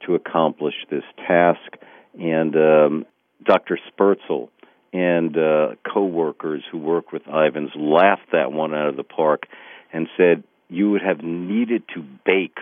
to 0.06 0.16
accomplish 0.16 0.76
this 0.90 1.04
task, 1.28 1.78
and 2.20 2.56
um, 2.56 3.06
Dr. 3.44 3.80
Spertzel 3.90 4.50
and 4.92 5.36
uh, 5.38 5.76
co-workers 5.92 6.64
who 6.72 6.78
worked 6.78 7.12
with 7.12 7.24
Ivins 7.28 7.72
laughed 7.76 8.32
that 8.32 8.52
one 8.52 8.76
out 8.76 8.88
of 8.88 8.96
the 8.96 9.04
park 9.04 9.44
and 9.92 10.08
said 10.16 10.44
you 10.70 10.92
would 10.92 11.02
have 11.02 11.24
needed 11.24 11.84
to 11.96 12.04
bake 12.26 12.58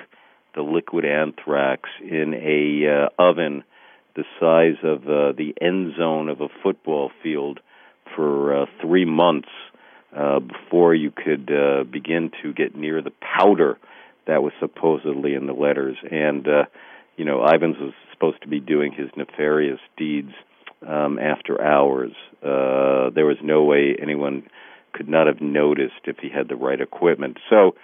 the 0.55 0.61
liquid 0.61 1.05
anthrax 1.05 1.89
in 2.01 2.33
a 2.33 3.05
uh, 3.05 3.21
oven 3.21 3.63
the 4.15 4.23
size 4.39 4.83
of 4.83 5.03
uh, 5.03 5.31
the 5.37 5.53
end 5.61 5.93
zone 5.97 6.27
of 6.27 6.41
a 6.41 6.47
football 6.63 7.11
field 7.23 7.59
for 8.15 8.63
uh, 8.63 8.65
three 8.81 9.05
months 9.05 9.47
uh, 10.15 10.39
before 10.39 10.93
you 10.93 11.11
could 11.11 11.49
uh, 11.49 11.83
begin 11.85 12.31
to 12.43 12.53
get 12.53 12.75
near 12.75 13.01
the 13.01 13.13
powder 13.21 13.77
that 14.27 14.43
was 14.43 14.51
supposedly 14.59 15.33
in 15.33 15.47
the 15.47 15.53
letters. 15.53 15.95
And 16.09 16.45
uh, 16.47 16.65
you 17.17 17.25
know, 17.25 17.45
Ivins 17.45 17.77
was 17.79 17.93
supposed 18.11 18.41
to 18.41 18.47
be 18.47 18.59
doing 18.59 18.91
his 18.91 19.09
nefarious 19.15 19.79
deeds 19.97 20.31
um, 20.87 21.19
after 21.19 21.61
hours. 21.61 22.11
Uh, 22.41 23.09
there 23.13 23.25
was 23.25 23.37
no 23.43 23.63
way 23.63 23.95
anyone 24.01 24.43
could 24.93 25.07
not 25.07 25.27
have 25.27 25.41
noticed 25.41 26.01
if 26.05 26.17
he 26.17 26.29
had 26.29 26.47
the 26.49 26.55
right 26.55 26.81
equipment. 26.81 27.37
So 27.49 27.75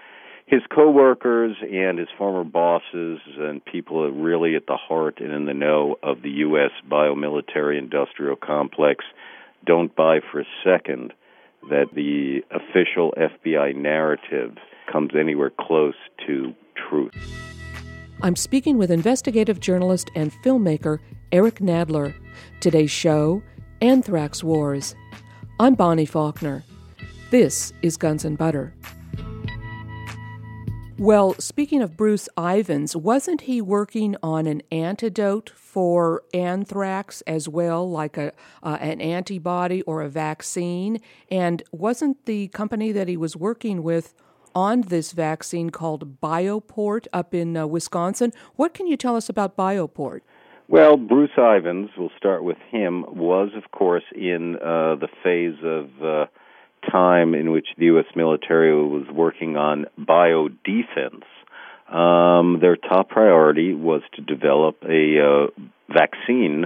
his 0.46 0.62
coworkers 0.74 1.58
and 1.62 2.00
his 2.00 2.08
former 2.18 2.44
bosses 2.44 3.20
and 3.38 3.64
people 3.64 4.10
really 4.12 4.56
at 4.56 4.66
the 4.66 4.78
heart 4.78 5.20
and 5.20 5.32
in 5.34 5.46
the 5.46 5.54
know 5.54 5.98
of 6.02 6.22
the 6.22 6.30
U.S. 6.30 6.72
biomilitary 6.90 7.78
industrial 7.78 8.36
complex 8.36 9.04
don't 9.66 9.94
buy 9.96 10.20
for 10.32 10.40
a 10.40 10.46
second 10.64 11.14
that 11.70 11.88
the 11.94 12.42
official 12.50 13.14
FBI 13.18 13.76
narrative 13.76 14.56
comes 14.92 15.12
anywhere 15.20 15.52
close 15.60 15.96
to 16.26 16.54
truth. 16.90 17.14
I'm 18.24 18.36
speaking 18.36 18.80
with 18.80 18.90
investigative 18.90 19.60
journalist 19.60 20.10
and 20.16 20.32
filmmaker 20.42 20.98
Eric 21.32 21.60
Nadler. 21.60 22.16
Today's 22.60 22.90
show 22.90 23.44
Anthrax 23.80 24.44
Wars. 24.44 24.96
I'm 25.60 25.76
Bonnie 25.76 26.08
Faulkner. 26.08 26.64
This 27.30 27.74
is 27.84 27.96
Guns 27.96 28.26
and 28.26 28.36
Butter. 28.36 28.74
Well, 30.98 31.36
speaking 31.36 31.84
of 31.84 31.96
Bruce 31.96 32.28
Ivins, 32.36 32.96
wasn't 32.96 33.42
he 33.42 33.62
working 33.62 34.16
on 34.24 34.48
an 34.48 34.64
antidote 34.72 35.52
for 35.52 36.24
anthrax 36.34 37.22
as 37.28 37.48
well, 37.48 37.88
like 37.88 38.18
a 38.18 38.34
uh, 38.64 38.80
an 38.82 39.00
antibody 39.00 39.84
or 39.84 40.02
a 40.02 40.10
vaccine? 40.10 41.00
And 41.30 41.62
wasn't 41.72 42.26
the 42.26 42.48
company 42.48 42.92
that 42.94 43.08
he 43.08 43.16
was 43.16 43.36
working 43.36 43.84
with 43.84 44.16
on 44.58 44.82
this 44.82 45.12
vaccine 45.12 45.70
called 45.70 46.20
Bioport 46.20 47.06
up 47.14 47.36
in 47.36 47.56
uh, 47.56 47.68
Wisconsin? 47.68 48.34
What 48.56 48.74
can 48.74 48.88
you 48.88 48.98
tell 48.98 49.16
us 49.16 49.30
about 49.30 49.56
Bioport? 49.56 50.22
Well, 50.68 50.98
Bruce 50.98 51.38
Ivins, 51.38 51.92
we'll 51.96 52.10
start 52.18 52.44
with 52.44 52.58
him, 52.72 53.06
was, 53.08 53.52
of 53.56 53.70
course, 53.72 54.04
in 54.16 54.56
uh, 54.56 54.96
the 54.96 55.10
phase 55.24 55.60
of 55.64 56.04
uh, 56.04 56.26
time 56.90 57.36
in 57.36 57.52
which 57.52 57.68
the 57.78 57.86
U.S. 57.86 58.08
military 58.16 58.74
was 58.74 59.06
working 59.14 59.58
on 59.58 59.86
biodefense. 60.00 61.24
Um, 61.94 62.60
their 62.60 62.78
top 62.78 63.10
priority 63.10 63.76
was 63.76 64.02
to 64.16 64.22
develop 64.24 64.78
a 64.84 65.20
uh, 65.22 65.48
vaccine 65.88 66.66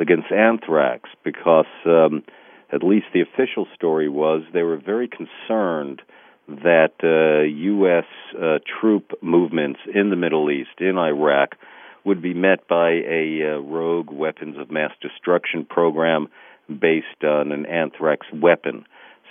against 0.00 0.32
anthrax 0.32 1.10
because, 1.22 1.66
um, 1.84 2.24
at 2.72 2.82
least 2.82 3.06
the 3.12 3.20
official 3.20 3.66
story 3.74 4.08
was, 4.08 4.42
they 4.54 4.62
were 4.62 4.78
very 4.78 5.06
concerned 5.08 6.00
that 6.48 6.94
uh, 7.02 7.42
U.S. 7.42 8.04
Uh, 8.34 8.58
troop 8.80 9.12
movements 9.20 9.80
in 9.92 10.10
the 10.10 10.16
Middle 10.16 10.50
East, 10.50 10.80
in 10.80 10.96
Iraq, 10.96 11.56
would 12.04 12.22
be 12.22 12.34
met 12.34 12.68
by 12.68 12.90
a 12.90 13.40
uh, 13.42 13.58
rogue 13.58 14.10
weapons 14.10 14.56
of 14.58 14.70
mass 14.70 14.92
destruction 15.02 15.64
program 15.64 16.28
based 16.68 17.24
on 17.24 17.52
an 17.52 17.66
anthrax 17.66 18.26
weapon. 18.32 18.84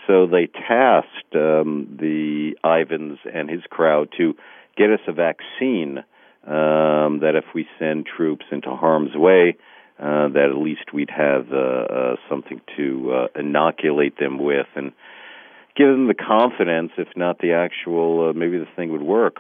So 0.07 0.27
they 0.27 0.48
tasked 0.48 1.36
um, 1.36 1.98
the 2.00 2.55
Ivins 2.63 3.17
and 3.34 3.50
his 3.50 3.62
crowd 3.69 4.10
to 4.17 4.36
get 4.77 4.91
us 4.91 5.00
a 5.07 5.13
vaccine 5.13 6.00
um, 6.45 7.19
that 7.22 7.34
if 7.36 7.45
we 7.55 7.65
send 7.79 8.05
troops 8.05 8.45
into 8.51 8.75
harm's 8.75 9.15
way, 9.15 9.57
uh, 9.98 10.27
that 10.27 10.50
at 10.51 10.57
least 10.57 10.93
we'd 10.93 11.10
have 11.10 11.51
uh, 11.51 11.55
uh, 11.55 12.15
something 12.29 12.62
to 12.75 13.27
inoculate 13.36 14.19
them 14.19 14.38
with 14.38 14.67
and 14.75 14.91
give 15.75 15.88
them 15.88 16.08
the 16.08 16.13
confidence, 16.13 16.91
if 16.98 17.08
not 17.15 17.39
the 17.39 17.53
actual, 17.53 18.29
uh, 18.29 18.34
maybe 18.34 18.58
the 18.58 18.67
thing 18.75 18.91
would 18.91 19.03
work. 19.03 19.38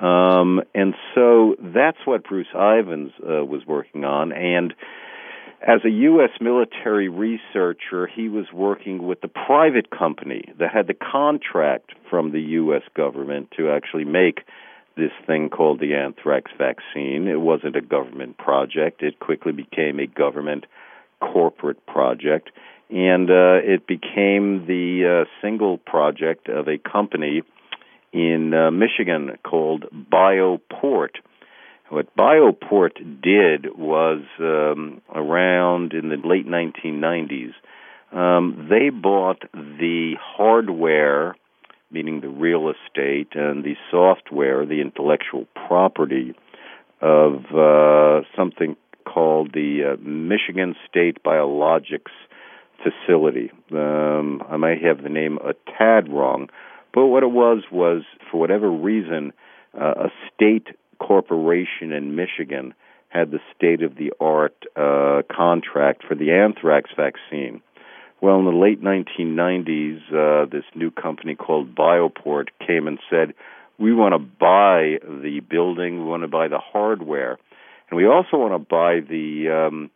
Um, 0.00 0.62
and 0.74 0.94
so 1.14 1.56
that's 1.60 1.98
what 2.04 2.24
Bruce 2.24 2.54
Ivins 2.54 3.12
uh, 3.20 3.44
was 3.44 3.62
working 3.66 4.04
on. 4.04 4.32
And 4.32 4.74
as 5.60 5.80
a 5.84 5.90
U.S. 5.90 6.30
military 6.40 7.08
researcher, 7.08 8.06
he 8.06 8.28
was 8.28 8.46
working 8.52 9.06
with 9.06 9.20
the 9.20 9.28
private 9.28 9.90
company 9.90 10.44
that 10.58 10.72
had 10.72 10.86
the 10.86 10.94
contract 10.94 11.92
from 12.08 12.30
the 12.30 12.40
U.S. 12.40 12.82
government 12.94 13.52
to 13.56 13.70
actually 13.70 14.04
make 14.04 14.42
this 14.96 15.10
thing 15.26 15.48
called 15.48 15.80
the 15.80 15.94
anthrax 15.94 16.52
vaccine. 16.56 17.26
It 17.26 17.40
wasn't 17.40 17.76
a 17.76 17.80
government 17.80 18.38
project, 18.38 19.02
it 19.02 19.18
quickly 19.18 19.52
became 19.52 19.98
a 19.98 20.06
government 20.06 20.66
corporate 21.20 21.84
project. 21.86 22.50
And 22.90 23.30
uh, 23.30 23.60
it 23.62 23.86
became 23.86 24.66
the 24.66 25.24
uh, 25.24 25.30
single 25.42 25.76
project 25.78 26.48
of 26.48 26.68
a 26.68 26.78
company 26.78 27.42
in 28.12 28.54
uh, 28.54 28.70
Michigan 28.70 29.36
called 29.44 29.84
Bioport. 29.92 31.16
What 31.90 32.14
Bioport 32.16 33.22
did 33.22 33.76
was 33.76 34.22
um, 34.40 35.00
around 35.14 35.92
in 35.92 36.08
the 36.08 36.16
late 36.16 36.46
1990s, 36.46 37.52
um, 38.12 38.68
they 38.70 38.90
bought 38.90 39.42
the 39.52 40.14
hardware, 40.20 41.34
meaning 41.90 42.20
the 42.20 42.28
real 42.28 42.70
estate, 42.70 43.28
and 43.34 43.64
the 43.64 43.76
software, 43.90 44.64
the 44.64 44.80
intellectual 44.80 45.46
property 45.66 46.34
of 47.00 47.44
uh, 47.54 48.22
something 48.36 48.76
called 49.04 49.52
the 49.52 49.94
uh, 49.94 49.96
Michigan 50.02 50.74
State 50.88 51.22
Biologics 51.22 52.12
Facility. 52.82 53.50
Um, 53.72 54.42
I 54.48 54.56
might 54.56 54.82
have 54.82 55.02
the 55.02 55.08
name 55.08 55.38
a 55.38 55.54
tad 55.76 56.08
wrong, 56.08 56.48
but 56.94 57.06
what 57.06 57.22
it 57.22 57.30
was 57.30 57.64
was, 57.70 58.02
for 58.30 58.38
whatever 58.38 58.70
reason, 58.70 59.32
uh, 59.78 59.94
a 60.06 60.08
state 60.32 60.68
corporation 60.98 61.92
in 61.92 62.14
Michigan 62.14 62.74
had 63.08 63.30
the 63.30 63.40
state 63.56 63.82
of 63.82 63.96
the 63.96 64.12
art 64.20 64.54
uh, 64.76 65.22
contract 65.34 66.04
for 66.06 66.14
the 66.14 66.30
anthrax 66.32 66.90
vaccine. 66.96 67.62
Well, 68.20 68.38
in 68.38 68.44
the 68.44 68.50
late 68.50 68.82
1990s, 68.82 70.00
uh, 70.12 70.46
this 70.50 70.64
new 70.74 70.90
company 70.90 71.34
called 71.34 71.74
Bioport 71.74 72.48
came 72.66 72.86
and 72.88 72.98
said, 73.08 73.34
We 73.78 73.94
want 73.94 74.14
to 74.14 74.18
buy 74.18 74.98
the 75.02 75.40
building, 75.48 75.98
we 75.98 76.04
want 76.04 76.22
to 76.22 76.28
buy 76.28 76.48
the 76.48 76.58
hardware, 76.58 77.38
and 77.90 77.96
we 77.96 78.06
also 78.06 78.36
want 78.36 78.54
to 78.54 78.58
buy 78.58 79.00
the 79.08 79.68
um, 79.68 79.90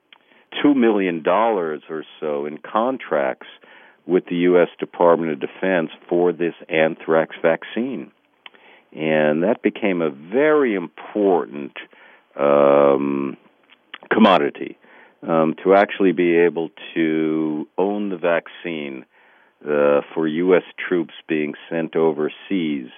$2 0.65 0.77
million 0.77 1.27
or 1.27 2.05
so 2.21 2.47
in 2.47 2.59
contracts 2.59 3.49
with 4.07 4.27
the 4.27 4.37
U.S. 4.37 4.69
Department 4.79 5.33
of 5.33 5.41
Defense 5.41 5.91
for 6.09 6.33
this 6.33 6.55
anthrax 6.69 7.37
vaccine 7.41 8.11
and 8.95 9.43
that 9.43 9.63
became 9.63 10.03
a 10.03 10.11
very 10.11 10.75
important 10.75 11.73
um, 12.39 13.37
commodity 14.11 14.77
um, 15.27 15.55
to 15.65 15.75
actually 15.75 16.13
be 16.13 16.37
able 16.37 16.71
to 16.95 17.67
own 17.79 18.11
the 18.11 18.19
vaccine 18.19 19.05
uh, 19.65 20.03
for 20.13 20.27
U.S. 20.27 20.65
troops 20.77 21.15
being 21.29 21.55
sent 21.71 21.97
overseas. 21.97 22.89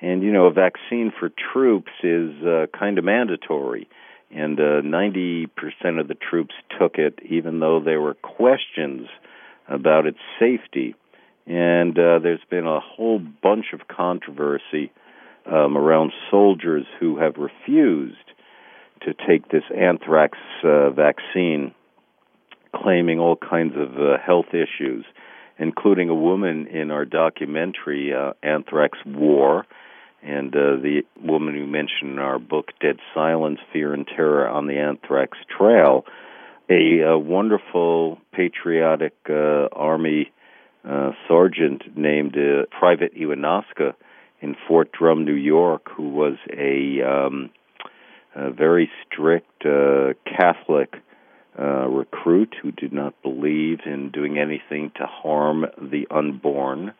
And 0.00 0.22
you 0.22 0.32
know, 0.32 0.46
a 0.46 0.52
vaccine 0.52 1.12
for 1.18 1.30
troops 1.52 1.92
is 2.02 2.30
uh, 2.42 2.66
kind 2.78 2.98
of 2.98 3.04
mandatory, 3.04 3.88
and 4.34 4.58
uh, 4.58 4.82
90% 4.82 5.48
of 6.00 6.08
the 6.08 6.16
troops 6.16 6.54
took 6.78 6.96
it, 6.96 7.20
even 7.24 7.60
though 7.60 7.80
there 7.80 8.00
were 8.00 8.14
questions 8.14 9.08
about 9.68 10.06
its 10.06 10.18
safety. 10.40 10.94
And 11.46 11.96
uh, 11.98 12.18
there's 12.18 12.44
been 12.50 12.66
a 12.66 12.80
whole 12.80 13.18
bunch 13.18 13.66
of 13.72 13.86
controversy 13.86 14.90
um, 15.46 15.76
around 15.76 16.12
soldiers 16.30 16.86
who 16.98 17.18
have 17.18 17.36
refused 17.36 18.16
to 19.02 19.14
take 19.26 19.50
this 19.50 19.64
anthrax 19.76 20.38
uh, 20.64 20.90
vaccine, 20.90 21.72
claiming 22.74 23.20
all 23.20 23.36
kinds 23.36 23.74
of 23.76 23.96
uh, 23.96 24.18
health 24.24 24.52
issues, 24.52 25.04
including 25.58 26.08
a 26.08 26.14
woman 26.14 26.66
in 26.66 26.90
our 26.90 27.04
documentary, 27.04 28.12
uh, 28.12 28.32
Anthrax 28.42 28.98
War, 29.06 29.64
and 30.24 30.54
uh, 30.56 30.76
the 30.82 31.02
woman 31.22 31.54
who 31.54 31.66
mentioned 31.66 32.12
in 32.12 32.18
our 32.18 32.38
book, 32.38 32.70
Dead 32.80 32.96
Silence 33.12 33.60
Fear 33.72 33.92
and 33.92 34.06
Terror 34.06 34.48
on 34.48 34.66
the 34.66 34.78
Anthrax 34.78 35.36
Trail, 35.56 36.06
a, 36.70 37.00
a 37.00 37.18
wonderful 37.18 38.18
patriotic 38.32 39.14
uh, 39.28 39.68
Army 39.72 40.32
uh, 40.88 41.12
sergeant 41.28 41.96
named 41.96 42.36
uh, 42.36 42.64
Private 42.78 43.14
Iwanoska 43.14 43.94
in 44.40 44.56
Fort 44.66 44.90
Drum, 44.92 45.24
New 45.24 45.34
York, 45.34 45.90
who 45.94 46.08
was 46.08 46.36
a, 46.50 47.02
um, 47.02 47.50
a 48.34 48.50
very 48.50 48.90
strict 49.06 49.66
uh, 49.66 50.14
Catholic 50.24 50.94
uh, 51.58 51.86
recruit 51.88 52.54
who 52.62 52.72
did 52.72 52.92
not 52.92 53.14
believe 53.22 53.80
in 53.86 54.10
doing 54.10 54.38
anything 54.38 54.90
to 54.96 55.06
harm 55.06 55.66
the 55.80 56.06
unborn. 56.10 56.92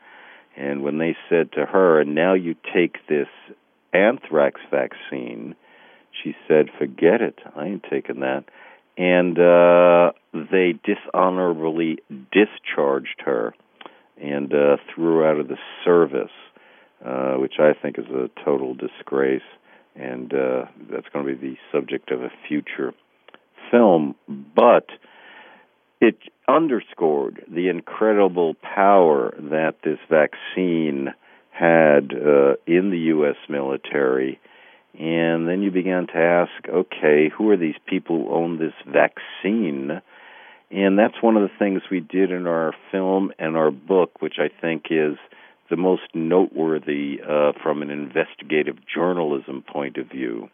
And 0.57 0.83
when 0.83 0.99
they 0.99 1.17
said 1.29 1.53
to 1.53 1.67
her, 1.67 2.01
and 2.01 2.15
now 2.15 2.35
you 2.35 2.55
take 2.75 2.97
this 3.09 3.29
anthrax 3.93 4.61
vaccine, 4.71 5.55
she 6.23 6.35
said, 6.47 6.67
forget 6.79 7.21
it, 7.21 7.39
I 7.57 7.67
ain't 7.67 7.85
taking 7.91 8.21
that. 8.21 8.45
And 8.97 9.39
uh, 9.39 10.13
they 10.33 10.79
dishonorably 10.85 11.99
discharged 12.33 13.21
her 13.25 13.55
and 14.21 14.53
uh, 14.55 14.77
threw 14.95 15.17
her 15.17 15.29
out 15.29 15.41
of 15.41 15.49
the 15.49 15.59
service. 15.85 16.31
Uh, 17.05 17.35
which 17.35 17.55
I 17.59 17.75
think 17.75 17.99
is 17.99 18.07
a 18.07 18.31
total 18.47 18.75
disgrace. 18.75 19.43
and 19.95 20.33
uh, 20.33 20.65
that's 20.91 21.07
going 21.13 21.27
to 21.27 21.37
be 21.37 21.49
the 21.49 21.57
subject 21.71 22.11
of 22.11 22.23
a 22.23 22.31
future 22.49 22.95
film. 23.71 24.15
But 24.27 24.87
it 26.01 26.17
underscored 26.49 27.45
the 27.49 27.69
incredible 27.69 28.55
power 28.55 29.35
that 29.39 29.77
this 29.83 29.99
vaccine 30.11 31.15
had 31.51 32.13
uh, 32.13 32.55
in 32.67 32.91
the 32.91 32.99
U.S. 33.15 33.37
military. 33.49 34.41
And 34.99 35.49
then 35.49 35.63
you 35.63 35.71
began 35.71 36.07
to 36.09 36.17
ask, 36.17 36.69
okay, 36.69 37.31
who 37.37 37.51
are 37.51 37.57
these 37.57 37.77
people 37.87 38.25
who 38.25 38.35
own 38.35 38.59
this 38.59 38.75
vaccine? 38.87 40.01
And 40.71 40.99
that's 40.99 41.21
one 41.21 41.37
of 41.37 41.43
the 41.43 41.57
things 41.59 41.83
we 41.91 42.01
did 42.01 42.31
in 42.31 42.47
our 42.47 42.73
film 42.91 43.33
and 43.39 43.57
our 43.57 43.71
book, 43.71 44.21
which 44.21 44.37
I 44.39 44.49
think 44.61 44.87
is 44.91 45.17
the 45.71 45.77
most 45.77 46.03
noteworthy 46.15 47.21
uh, 47.23 47.53
from 47.63 47.83
an 47.83 47.91
investigative 47.91 48.77
journalism 48.93 49.63
point 49.67 49.97
of 49.97 50.09
view. 50.09 50.51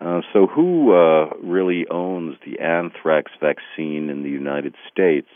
Uh, 0.00 0.22
so, 0.32 0.46
who 0.46 0.92
uh, 0.94 1.28
really 1.42 1.86
owns 1.90 2.36
the 2.46 2.60
anthrax 2.60 3.30
vaccine 3.40 4.08
in 4.08 4.22
the 4.22 4.30
United 4.30 4.74
States? 4.90 5.28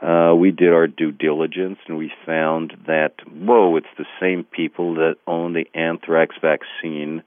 Uh, 0.00 0.34
we 0.34 0.50
did 0.50 0.72
our 0.72 0.86
due 0.86 1.12
diligence 1.12 1.78
and 1.86 1.96
we 1.96 2.10
found 2.26 2.74
that, 2.86 3.14
whoa, 3.30 3.76
it's 3.76 3.86
the 3.96 4.06
same 4.20 4.44
people 4.44 4.94
that 4.94 5.16
own 5.26 5.52
the 5.52 5.66
anthrax 5.74 6.34
vaccine 6.40 7.22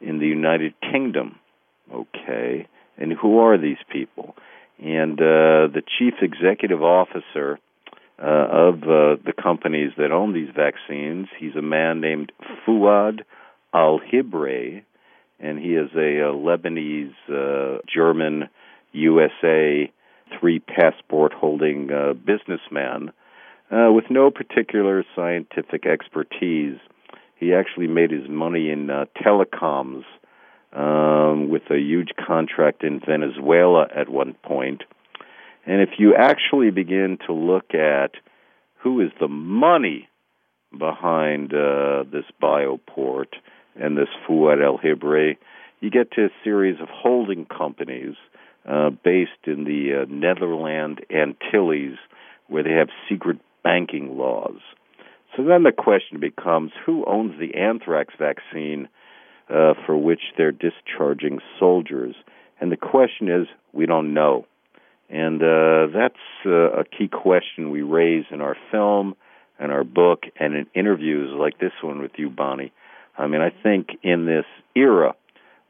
in 0.00 0.18
the 0.18 0.26
United 0.26 0.74
Kingdom. 0.80 1.38
Okay. 1.92 2.66
And 2.96 3.12
who 3.12 3.38
are 3.38 3.58
these 3.58 3.82
people? 3.90 4.36
And 4.78 5.20
uh, 5.20 5.68
the 5.72 5.82
chief 5.98 6.14
executive 6.22 6.82
officer 6.82 7.58
uh, 8.18 8.46
of 8.70 8.80
the 8.80 9.34
companies 9.42 9.92
that 9.98 10.12
own 10.12 10.32
these 10.32 10.50
vaccines, 10.54 11.26
he's 11.38 11.56
a 11.56 11.62
man 11.62 12.00
named 12.00 12.32
Fuad 12.64 13.24
El-Hibri, 13.74 14.82
and 15.40 15.58
he 15.58 15.74
is 15.74 15.90
a, 15.94 16.20
a 16.20 16.32
Lebanese, 16.32 17.14
uh, 17.28 17.78
German, 17.92 18.48
USA, 18.92 19.90
three 20.38 20.58
passport 20.60 21.32
holding 21.32 21.90
uh, 21.90 22.14
businessman 22.14 23.12
uh, 23.70 23.90
with 23.92 24.04
no 24.10 24.30
particular 24.30 25.04
scientific 25.14 25.86
expertise. 25.86 26.78
He 27.36 27.52
actually 27.52 27.88
made 27.88 28.10
his 28.10 28.28
money 28.28 28.70
in 28.70 28.90
uh, 28.90 29.06
telecoms 29.22 30.04
um, 30.72 31.48
with 31.48 31.62
a 31.70 31.78
huge 31.78 32.10
contract 32.26 32.82
in 32.82 33.00
Venezuela 33.00 33.86
at 33.94 34.08
one 34.08 34.34
point. 34.42 34.82
And 35.66 35.80
if 35.80 35.90
you 35.98 36.14
actually 36.14 36.70
begin 36.70 37.18
to 37.26 37.32
look 37.32 37.74
at 37.74 38.12
who 38.76 39.00
is 39.00 39.10
the 39.18 39.28
money 39.28 40.08
behind 40.76 41.54
uh, 41.54 42.04
this 42.10 42.24
bioport 42.42 43.28
and 43.76 43.96
this 43.96 44.08
Fuad 44.26 44.62
El-Hibri, 44.62 45.36
you 45.80 45.90
get 45.90 46.12
to 46.12 46.26
a 46.26 46.30
series 46.42 46.80
of 46.80 46.88
holding 46.90 47.46
companies 47.46 48.14
uh, 48.68 48.90
based 48.90 49.30
in 49.46 49.64
the 49.64 50.02
uh, 50.02 50.06
Netherlands 50.08 51.00
Antilles, 51.10 51.98
where 52.48 52.62
they 52.62 52.72
have 52.72 52.88
secret 53.08 53.38
banking 53.62 54.16
laws. 54.16 54.60
So 55.36 55.44
then 55.44 55.64
the 55.64 55.72
question 55.72 56.20
becomes 56.20 56.70
who 56.86 57.04
owns 57.06 57.32
the 57.38 57.58
anthrax 57.58 58.14
vaccine 58.18 58.88
uh, 59.50 59.74
for 59.84 59.96
which 59.96 60.20
they're 60.36 60.52
discharging 60.52 61.40
soldiers? 61.58 62.14
And 62.60 62.70
the 62.70 62.76
question 62.76 63.28
is, 63.28 63.46
we 63.72 63.86
don't 63.86 64.14
know. 64.14 64.46
And 65.10 65.42
uh, 65.42 65.88
that's 65.92 66.14
uh, 66.46 66.80
a 66.80 66.84
key 66.84 67.08
question 67.08 67.70
we 67.70 67.82
raise 67.82 68.24
in 68.30 68.40
our 68.40 68.56
film 68.70 69.14
and 69.58 69.70
our 69.70 69.84
book 69.84 70.24
and 70.38 70.54
in 70.54 70.66
interviews 70.74 71.30
like 71.38 71.58
this 71.58 71.72
one 71.82 72.00
with 72.00 72.12
you, 72.16 72.30
Bonnie. 72.30 72.72
I 73.16 73.26
mean, 73.26 73.40
I 73.40 73.50
think 73.50 73.98
in 74.02 74.26
this 74.26 74.46
era 74.74 75.14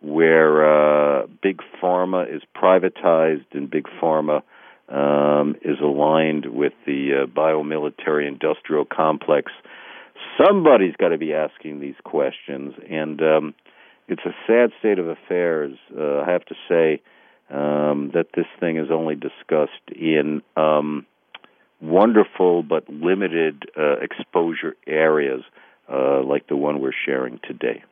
where 0.00 1.22
uh, 1.22 1.26
big 1.42 1.60
pharma 1.82 2.34
is 2.34 2.42
privatized 2.54 3.46
and 3.52 3.70
big 3.70 3.86
pharma 4.00 4.42
um, 4.88 5.56
is 5.62 5.78
aligned 5.80 6.46
with 6.46 6.74
the 6.86 7.22
uh, 7.22 7.26
biomilitary 7.26 8.28
industrial 8.28 8.84
complex, 8.84 9.50
somebody's 10.38 10.94
got 10.96 11.08
to 11.08 11.18
be 11.18 11.32
asking 11.32 11.80
these 11.80 11.94
questions. 12.04 12.74
And 12.90 13.20
um, 13.22 13.54
it's 14.08 14.24
a 14.26 14.34
sad 14.46 14.70
state 14.78 14.98
of 14.98 15.08
affairs, 15.08 15.76
uh, 15.96 16.20
I 16.20 16.30
have 16.30 16.44
to 16.46 16.54
say, 16.68 17.02
um, 17.50 18.10
that 18.14 18.28
this 18.34 18.46
thing 18.60 18.76
is 18.76 18.90
only 18.90 19.14
discussed 19.14 19.72
in 19.94 20.42
um, 20.56 21.06
wonderful 21.80 22.62
but 22.62 22.88
limited 22.88 23.64
uh, 23.78 23.96
exposure 24.00 24.76
areas 24.86 25.42
uh, 25.88 26.22
like 26.22 26.46
the 26.46 26.56
one 26.56 26.80
we're 26.80 26.92
sharing 27.06 27.38
today. 27.42 27.82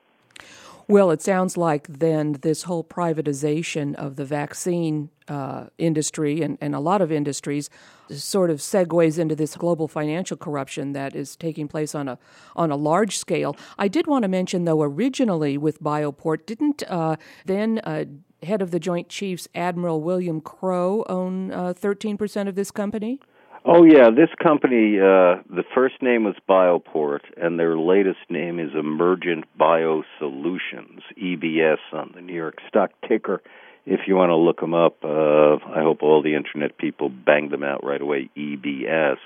Well, 0.89 1.13
it 1.13 1.23
sounds 1.23 1.57
like 1.57 1.87
then 1.87 2.33
this 2.43 2.65
whole 2.65 2.83
privatization 2.83 3.95
of 3.95 4.17
the 4.17 4.25
vaccine 4.25 5.11
uh, 5.29 5.67
industry 5.79 6.43
and, 6.43 6.59
and 6.61 6.75
a 6.75 6.81
lot 6.81 7.01
of 7.01 7.13
industries 7.13 7.71
sort 8.11 8.51
of 8.51 8.59
segues 8.59 9.19
into 9.19 9.37
this 9.37 9.57
global 9.57 9.87
financial 9.87 10.37
corruption 10.37 10.93
that 10.93 11.15
is 11.15 11.37
taking 11.37 11.69
place 11.69 11.95
on 11.95 12.09
a 12.09 12.19
on 12.57 12.71
a 12.71 12.77
large 12.77 13.17
scale. 13.17 13.57
I 13.79 13.89
did 13.89 14.07
want 14.07 14.25
to 14.25 14.29
mention, 14.29 14.65
though, 14.65 14.83
originally 14.83 15.57
with 15.57 15.81
Bioport, 15.81 16.47
didn't 16.47 16.83
uh, 16.89 17.17
then 17.47 17.79
uh, 17.85 18.05
head 18.43 18.61
of 18.61 18.73
the 18.73 18.81
Joint 18.81 19.09
Chiefs 19.09 19.49
Admiral 19.55 20.03
William 20.03 20.41
Crowe 20.41 21.05
own 21.09 21.53
uh, 21.53 21.73
thirteen 21.73 22.19
percent 22.19 22.49
of 22.49 22.55
this 22.57 22.73
company? 22.73 23.21
Oh 23.65 23.85
yeah, 23.85 24.11
this 24.11 24.31
company. 24.43 24.99
Uh, 24.99 25.39
the 25.49 25.63
first 25.73 26.03
name 26.03 26.25
was 26.25 26.35
Bioport, 26.49 27.21
and 27.37 27.61
their 27.61 27.79
latest 27.79 28.19
name 28.29 28.59
is 28.59 28.71
Emergent 28.75 29.45
Biosolutions 29.57 31.03
(EBS) 31.17 31.79
on 31.93 32.11
the 32.13 32.21
New 32.21 32.35
York 32.35 32.59
Stock 32.67 32.91
ticker. 33.09 33.41
If 33.87 34.01
you 34.09 34.17
want 34.17 34.31
to 34.31 34.37
look 34.37 34.59
them 34.59 34.75
up, 34.75 34.97
uh, 35.05 35.55
I 35.65 35.81
hope 35.83 36.03
all 36.03 36.23
the 36.23 36.35
internet 36.35 36.77
people 36.77 37.09
bang 37.09 37.51
them 37.51 37.63
out 37.63 37.85
right 37.85 38.01
away. 38.01 38.31
EBS. 38.37 39.19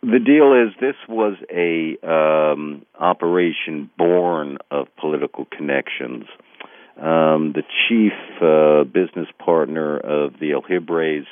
The 0.00 0.18
deal 0.18 0.54
is 0.54 0.74
this 0.80 0.96
was 1.06 1.36
a 1.50 1.98
um, 2.08 2.86
operation 2.98 3.90
born 3.98 4.58
of 4.70 4.86
political 4.96 5.44
connections. 5.44 6.24
Um, 6.96 7.52
the 7.54 7.64
chief 7.86 8.12
uh, 8.40 8.84
business 8.84 9.28
partner 9.38 9.98
of 9.98 10.40
the 10.40 10.52
El-Hibris 10.52 11.26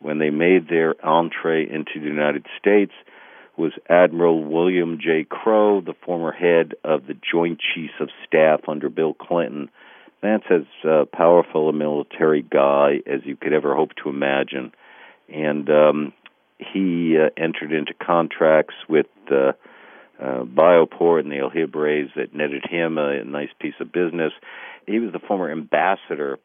when 0.00 0.18
they 0.18 0.30
made 0.30 0.68
their 0.68 0.94
entree 1.04 1.68
into 1.68 2.00
the 2.00 2.06
United 2.06 2.46
States 2.58 2.92
was 3.56 3.72
Admiral 3.88 4.44
William 4.44 4.98
J. 5.00 5.24
Crowe, 5.28 5.80
the 5.80 5.94
former 6.04 6.32
head 6.32 6.74
of 6.84 7.06
the 7.06 7.14
Joint 7.14 7.58
Chiefs 7.58 7.94
of 8.00 8.10
Staff 8.26 8.60
under 8.68 8.90
Bill 8.90 9.14
Clinton. 9.14 9.70
That's 10.22 10.44
as 10.50 10.62
uh, 10.88 11.04
powerful 11.12 11.68
a 11.68 11.72
military 11.72 12.42
guy 12.42 13.00
as 13.06 13.20
you 13.24 13.36
could 13.36 13.52
ever 13.52 13.74
hope 13.74 13.92
to 14.02 14.10
imagine. 14.10 14.72
And 15.32 15.68
um, 15.70 16.12
he 16.58 17.16
uh, 17.18 17.30
entered 17.36 17.72
into 17.72 17.94
contracts 17.94 18.74
with 18.88 19.06
uh, 19.30 19.52
uh, 20.20 20.44
Bioport 20.44 21.20
and 21.20 21.30
the 21.30 21.38
El 21.38 21.50
that 21.50 22.34
netted 22.34 22.64
him 22.68 22.98
a, 22.98 23.20
a 23.20 23.24
nice 23.24 23.50
piece 23.60 23.74
of 23.80 23.92
business. 23.92 24.32
He 24.86 24.98
was 24.98 25.12
the 25.12 25.18
former 25.18 25.50
ambassador 25.50 26.38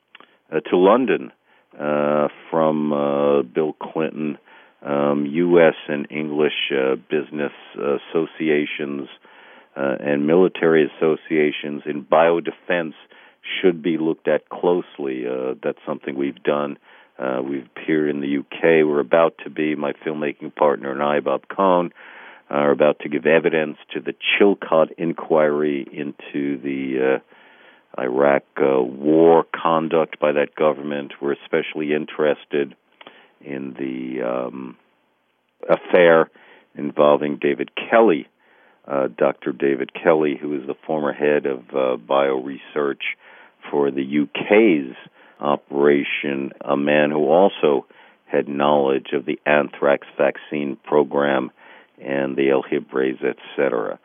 uh, 0.52 0.60
to 0.70 0.78
London 0.78 1.32
uh, 1.80 2.28
from 2.50 2.92
uh, 2.92 3.42
Bill 3.44 3.74
Clinton, 3.74 4.38
um, 4.82 5.26
U.S. 5.26 5.76
and 5.88 6.06
English 6.12 6.72
uh, 6.72 6.96
business 7.10 7.54
associations 7.76 9.08
uh, 9.78 9.96
and 10.00 10.28
military 10.28 10.90
associations 10.98 11.84
in 11.86 12.04
biodefense 12.04 12.94
should 13.62 13.82
be 13.82 13.98
looked 13.98 14.28
at 14.28 14.50
closely. 14.50 15.24
Uh, 15.26 15.54
that's 15.64 15.80
something 15.86 16.18
we've 16.18 16.44
done. 16.44 16.78
We've 17.44 17.68
appeared 17.76 18.10
in 18.10 18.20
the 18.20 18.40
UK. 18.40 18.86
We're 18.86 19.00
about 19.00 19.36
to 19.44 19.52
be, 19.52 19.76
my 19.76 19.94
filmmaking 20.06 20.56
partner 20.56 20.92
and 20.92 21.04
I, 21.04 21.20
Bob 21.20 21.44
Coen, 21.48 21.92
are 22.50 22.72
about 22.72 23.00
to 23.02 23.10
give 23.10 23.28
evidence 23.28 23.78
to 23.94 24.00
the 24.00 24.14
Chilcot 24.14 24.92
inquiry 24.98 25.88
into 25.94 26.58
the 26.58 27.22
Iraq 27.99 28.43
uh, 28.58 28.82
war 28.82 29.45
conduct 29.54 30.19
by 30.19 30.32
that 30.32 30.56
government. 30.56 31.13
We're 31.21 31.34
especially 31.34 31.93
interested 31.93 32.75
in 33.41 33.75
the 33.77 34.23
um, 34.27 34.77
affair 35.69 36.30
involving 36.75 37.38
David 37.38 37.71
Kelly, 37.75 38.27
uh, 38.88 39.08
Dr. 39.17 39.51
David 39.51 39.91
Kelly, 39.93 40.38
who 40.41 40.56
is 40.60 40.67
the 40.67 40.75
former 40.86 41.13
head 41.13 41.45
of 41.45 41.60
uh, 41.75 41.97
bio 41.97 42.41
research 42.41 43.04
for 43.69 43.91
the 43.91 44.21
UK's 44.23 44.95
operation, 45.39 46.51
a 46.62 46.77
man 46.77 47.12
who 47.12 47.27
also 47.27 47.86
had 48.25 48.47
knowledge 48.47 49.08
of 49.13 49.25
the 49.25 49.39
anthrax 49.45 50.08
vaccine 50.17 50.77
program 50.84 51.51
and 52.01 52.36
the 52.36 52.49
El-Hibris, 52.49 53.19
etc. 53.23 53.99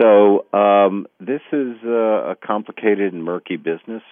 So 0.00 0.46
um, 0.54 1.06
this 1.18 1.42
is 1.52 1.76
a, 1.84 2.30
a 2.32 2.36
complicated 2.42 3.12
and 3.12 3.22
murky 3.22 3.56
business. 3.56 4.02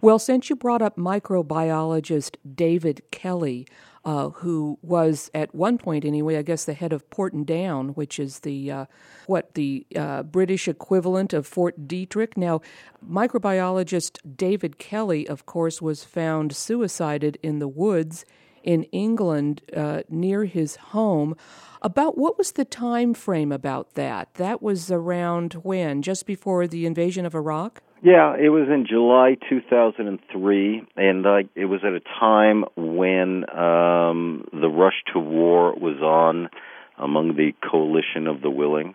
Well, 0.00 0.20
since 0.20 0.48
you 0.48 0.54
brought 0.54 0.82
up 0.82 0.96
microbiologist 0.96 2.36
David 2.54 3.02
Kelly, 3.10 3.66
uh, 4.04 4.28
who 4.28 4.78
was 4.80 5.28
at 5.34 5.52
one 5.52 5.76
point 5.76 6.04
anyway, 6.04 6.36
I 6.36 6.42
guess 6.42 6.64
the 6.64 6.74
head 6.74 6.92
of 6.92 7.10
Porton 7.10 7.42
Down, 7.42 7.88
which 7.90 8.20
is 8.20 8.40
the 8.40 8.70
uh, 8.70 8.84
what 9.26 9.54
the 9.54 9.84
uh, 9.96 10.22
British 10.22 10.68
equivalent 10.68 11.32
of 11.32 11.48
Fort 11.48 11.88
Detrick. 11.88 12.36
Now, 12.36 12.60
microbiologist 13.04 14.18
David 14.36 14.78
Kelly, 14.78 15.26
of 15.26 15.44
course, 15.44 15.82
was 15.82 16.04
found 16.04 16.54
suicided 16.54 17.36
in 17.42 17.58
the 17.58 17.68
woods 17.68 18.24
in 18.62 18.84
England 18.84 19.62
uh, 19.76 20.02
near 20.08 20.44
his 20.44 20.76
home. 20.76 21.36
About 21.80 22.18
what 22.18 22.36
was 22.36 22.52
the 22.52 22.64
time 22.64 23.14
frame 23.14 23.52
about 23.52 23.94
that? 23.94 24.34
That 24.34 24.62
was 24.62 24.90
around 24.90 25.54
when? 25.62 26.02
Just 26.02 26.26
before 26.26 26.66
the 26.66 26.86
invasion 26.86 27.24
of 27.24 27.34
Iraq? 27.34 27.82
Yeah, 28.02 28.36
it 28.36 28.50
was 28.50 28.68
in 28.68 28.86
July 28.88 29.36
2003, 29.48 30.86
and 30.96 31.26
uh, 31.26 31.36
it 31.56 31.64
was 31.64 31.80
at 31.84 31.92
a 31.92 32.00
time 32.20 32.64
when 32.76 33.44
um, 33.50 34.46
the 34.52 34.68
rush 34.68 35.02
to 35.12 35.18
war 35.18 35.74
was 35.74 36.00
on 36.00 36.48
among 36.96 37.36
the 37.36 37.54
coalition 37.68 38.28
of 38.28 38.40
the 38.40 38.50
willing, 38.50 38.94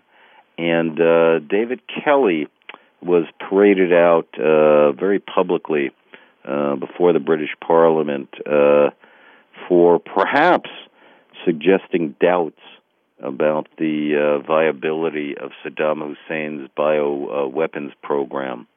and 0.57 0.99
uh, 1.01 1.39
David 1.39 1.81
Kelly 1.87 2.47
was 3.01 3.25
paraded 3.49 3.91
out 3.91 4.27
uh, 4.39 4.93
very 4.93 5.19
publicly 5.19 5.91
uh, 6.45 6.75
before 6.77 7.11
the 7.11 7.19
British 7.19 7.55
Parliament 7.65 8.29
uh, 8.45 8.89
for 9.67 9.99
perhaps 9.99 10.69
suggesting 11.45 12.15
doubts 12.19 12.59
about 13.21 13.67
the 13.77 14.15
uh, 14.15 14.45
viability 14.45 15.35
of 15.37 15.51
Saddam 15.63 16.15
Hussein's 16.15 16.69
bio 16.75 17.49
uh, 17.53 17.87
program 18.01 18.67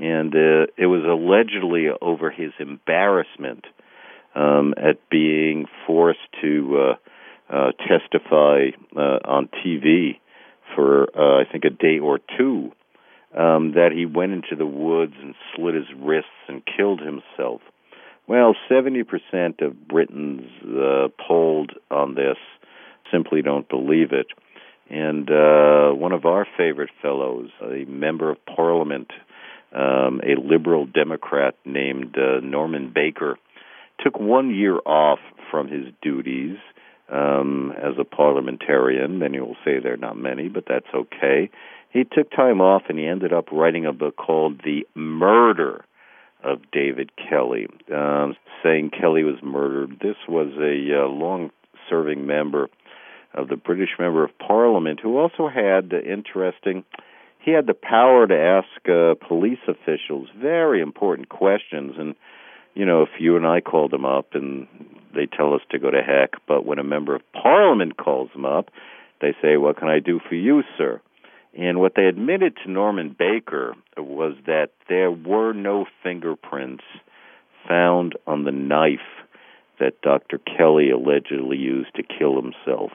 and 0.00 0.34
uh, 0.34 0.66
it 0.78 0.86
was 0.86 1.04
allegedly 1.04 1.88
over 2.00 2.30
his 2.30 2.52
embarrassment 2.58 3.66
um, 4.34 4.72
at 4.76 5.08
being 5.10 5.66
forced 5.86 6.18
to 6.40 6.96
uh, 7.50 7.54
uh, 7.54 7.72
testify 7.86 8.68
uh, 8.96 9.18
on 9.24 9.48
TV 9.64 10.18
for 10.74 11.08
I 11.14 11.50
think 11.50 11.64
a 11.64 11.70
day 11.70 11.98
or 11.98 12.20
two 12.38 12.72
um, 13.36 13.72
that 13.72 13.90
he 13.94 14.06
went 14.06 14.32
into 14.32 14.56
the 14.56 14.66
woods 14.66 15.14
and 15.20 15.34
slit 15.54 15.74
his 15.74 15.92
wrists 15.98 16.30
and 16.48 16.62
killed 16.64 17.00
himself. 17.00 17.60
Well, 18.26 18.54
70% 18.70 19.04
of 19.60 19.88
Britons 19.88 20.42
uh, 20.64 21.08
polled 21.26 21.72
on 21.90 22.14
this 22.14 22.36
simply 23.10 23.42
don't 23.42 23.68
believe 23.68 24.12
it. 24.12 24.28
And 24.88 25.30
uh, 25.30 25.90
one 25.94 26.12
of 26.12 26.24
our 26.24 26.46
favorite 26.56 26.90
fellows, 27.02 27.50
a 27.62 27.84
member 27.86 28.30
of 28.30 28.38
parliament 28.46 29.10
um, 29.72 30.20
a 30.24 30.40
liberal 30.40 30.86
Democrat 30.86 31.54
named 31.64 32.16
uh, 32.18 32.40
Norman 32.40 32.92
Baker, 32.94 33.38
took 34.00 34.18
one 34.18 34.54
year 34.54 34.78
off 34.84 35.20
from 35.50 35.68
his 35.68 35.92
duties 36.02 36.56
um, 37.10 37.72
as 37.76 37.94
a 37.98 38.04
parliamentarian. 38.04 39.20
Then 39.20 39.34
you'll 39.34 39.56
say 39.64 39.78
there 39.78 39.94
are 39.94 39.98
not 39.98 40.16
many, 40.16 40.48
but 40.48 40.64
that's 40.66 40.92
okay. 40.94 41.50
He 41.90 42.04
took 42.04 42.30
time 42.30 42.60
off 42.60 42.82
and 42.88 42.98
he 42.98 43.06
ended 43.06 43.32
up 43.32 43.52
writing 43.52 43.86
a 43.86 43.92
book 43.92 44.16
called 44.16 44.60
The 44.64 44.86
Murder 44.94 45.84
of 46.42 46.60
David 46.72 47.10
Kelly, 47.16 47.68
um, 47.94 48.36
saying 48.62 48.90
Kelly 48.98 49.24
was 49.24 49.42
murdered. 49.42 49.98
This 50.00 50.16
was 50.28 50.48
a 50.58 51.04
uh, 51.04 51.08
long 51.08 51.50
serving 51.88 52.26
member 52.26 52.68
of 53.34 53.48
the 53.48 53.56
British 53.56 53.90
Member 53.98 54.24
of 54.24 54.36
Parliament 54.38 55.00
who 55.00 55.18
also 55.18 55.48
had 55.48 55.92
uh, 55.92 56.00
interesting 56.00 56.84
he 57.42 57.52
had 57.52 57.66
the 57.66 57.74
power 57.74 58.26
to 58.26 58.36
ask 58.36 58.88
uh, 58.88 59.14
police 59.26 59.60
officials 59.66 60.28
very 60.36 60.80
important 60.80 61.28
questions 61.28 61.94
and 61.98 62.14
you 62.74 62.84
know 62.84 63.02
if 63.02 63.08
you 63.18 63.36
and 63.36 63.46
I 63.46 63.60
called 63.60 63.92
them 63.92 64.04
up 64.04 64.34
and 64.34 64.66
they 65.14 65.26
tell 65.26 65.54
us 65.54 65.62
to 65.70 65.78
go 65.78 65.90
to 65.90 66.02
heck 66.02 66.32
but 66.46 66.64
when 66.64 66.78
a 66.78 66.84
member 66.84 67.14
of 67.14 67.22
parliament 67.32 67.96
calls 67.96 68.30
them 68.32 68.44
up 68.44 68.70
they 69.20 69.34
say 69.42 69.56
what 69.56 69.76
can 69.76 69.88
I 69.88 70.00
do 70.00 70.20
for 70.28 70.34
you 70.34 70.62
sir 70.76 71.00
and 71.56 71.80
what 71.80 71.92
they 71.96 72.04
admitted 72.06 72.56
to 72.64 72.70
Norman 72.70 73.14
Baker 73.18 73.74
was 73.96 74.34
that 74.46 74.70
there 74.88 75.10
were 75.10 75.52
no 75.52 75.86
fingerprints 76.02 76.84
found 77.66 78.14
on 78.26 78.44
the 78.44 78.52
knife 78.52 78.98
that 79.78 80.00
Dr. 80.02 80.38
Kelly 80.38 80.90
allegedly 80.90 81.56
used 81.56 81.94
to 81.96 82.02
kill 82.02 82.40
himself. 82.40 82.92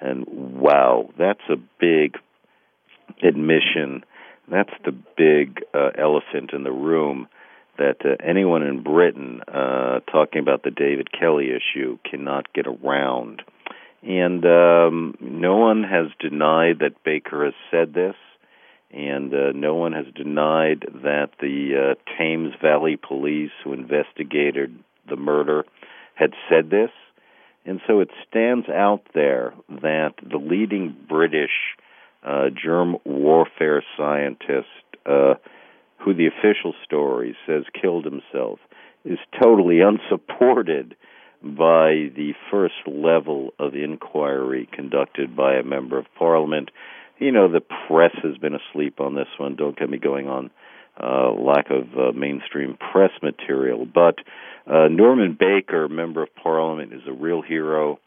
And 0.00 0.26
wow, 0.26 1.08
that's 1.18 1.48
a 1.48 1.56
big 1.80 2.16
admission. 3.22 4.04
That's 4.50 4.72
the 4.84 4.92
big 5.16 5.62
uh, 5.72 5.90
elephant 5.96 6.52
in 6.52 6.64
the 6.64 6.72
room 6.72 7.28
that 7.78 8.04
uh, 8.04 8.16
anyone 8.24 8.62
in 8.62 8.82
Britain 8.82 9.40
uh, 9.48 10.00
talking 10.10 10.40
about 10.40 10.62
the 10.62 10.70
David 10.70 11.10
Kelly 11.12 11.48
issue 11.50 11.98
cannot 12.08 12.52
get 12.52 12.66
around. 12.66 13.42
And 14.02 14.44
um, 14.44 15.14
no 15.20 15.56
one 15.56 15.82
has 15.82 16.06
denied 16.20 16.78
that 16.80 17.02
Baker 17.04 17.44
has 17.44 17.54
said 17.70 17.94
this, 17.94 18.14
and 18.90 19.32
uh, 19.34 19.52
no 19.54 19.74
one 19.74 19.92
has 19.92 20.06
denied 20.14 20.86
that 21.02 21.30
the 21.40 21.94
uh, 21.96 22.16
Thames 22.18 22.54
Valley 22.62 22.96
police 22.96 23.50
who 23.64 23.72
investigated 23.72 24.78
the 25.08 25.16
murder 25.16 25.64
had 26.14 26.32
said 26.48 26.70
this. 26.70 26.90
And 27.64 27.80
so 27.86 28.00
it 28.00 28.10
stands 28.28 28.68
out 28.68 29.02
there 29.12 29.52
that 29.68 30.14
the 30.22 30.38
leading 30.38 30.96
British 31.08 31.50
uh, 32.24 32.50
germ 32.50 32.96
warfare 33.04 33.82
scientist 33.96 34.68
uh, 35.04 35.34
who 35.98 36.14
the 36.14 36.28
official 36.28 36.74
story 36.84 37.36
says 37.46 37.64
killed 37.80 38.04
himself 38.04 38.60
is 39.04 39.18
totally 39.40 39.80
unsupported 39.80 40.96
by 41.42 42.10
the 42.14 42.32
first 42.50 42.74
level 42.86 43.52
of 43.58 43.74
inquiry 43.74 44.68
conducted 44.72 45.36
by 45.36 45.54
a 45.54 45.62
member 45.62 45.98
of 45.98 46.06
parliament. 46.18 46.70
You 47.18 47.32
know, 47.32 47.50
the 47.50 47.60
press 47.60 48.12
has 48.22 48.36
been 48.38 48.54
asleep 48.54 49.00
on 49.00 49.14
this 49.14 49.28
one. 49.38 49.56
Don't 49.56 49.78
get 49.78 49.88
me 49.88 49.98
going 49.98 50.28
on 50.28 50.50
uh, 51.02 51.30
lack 51.32 51.66
of 51.70 51.88
uh, 51.98 52.12
mainstream 52.12 52.76
press 52.92 53.10
material. 53.22 53.86
But 53.86 54.16
uh, 54.66 54.88
Norman 54.88 55.36
Baker, 55.38 55.88
member 55.88 56.22
of 56.22 56.34
parliament, 56.42 56.92
is 56.92 57.02
a 57.06 57.12
real 57.12 57.42
hero, 57.42 57.98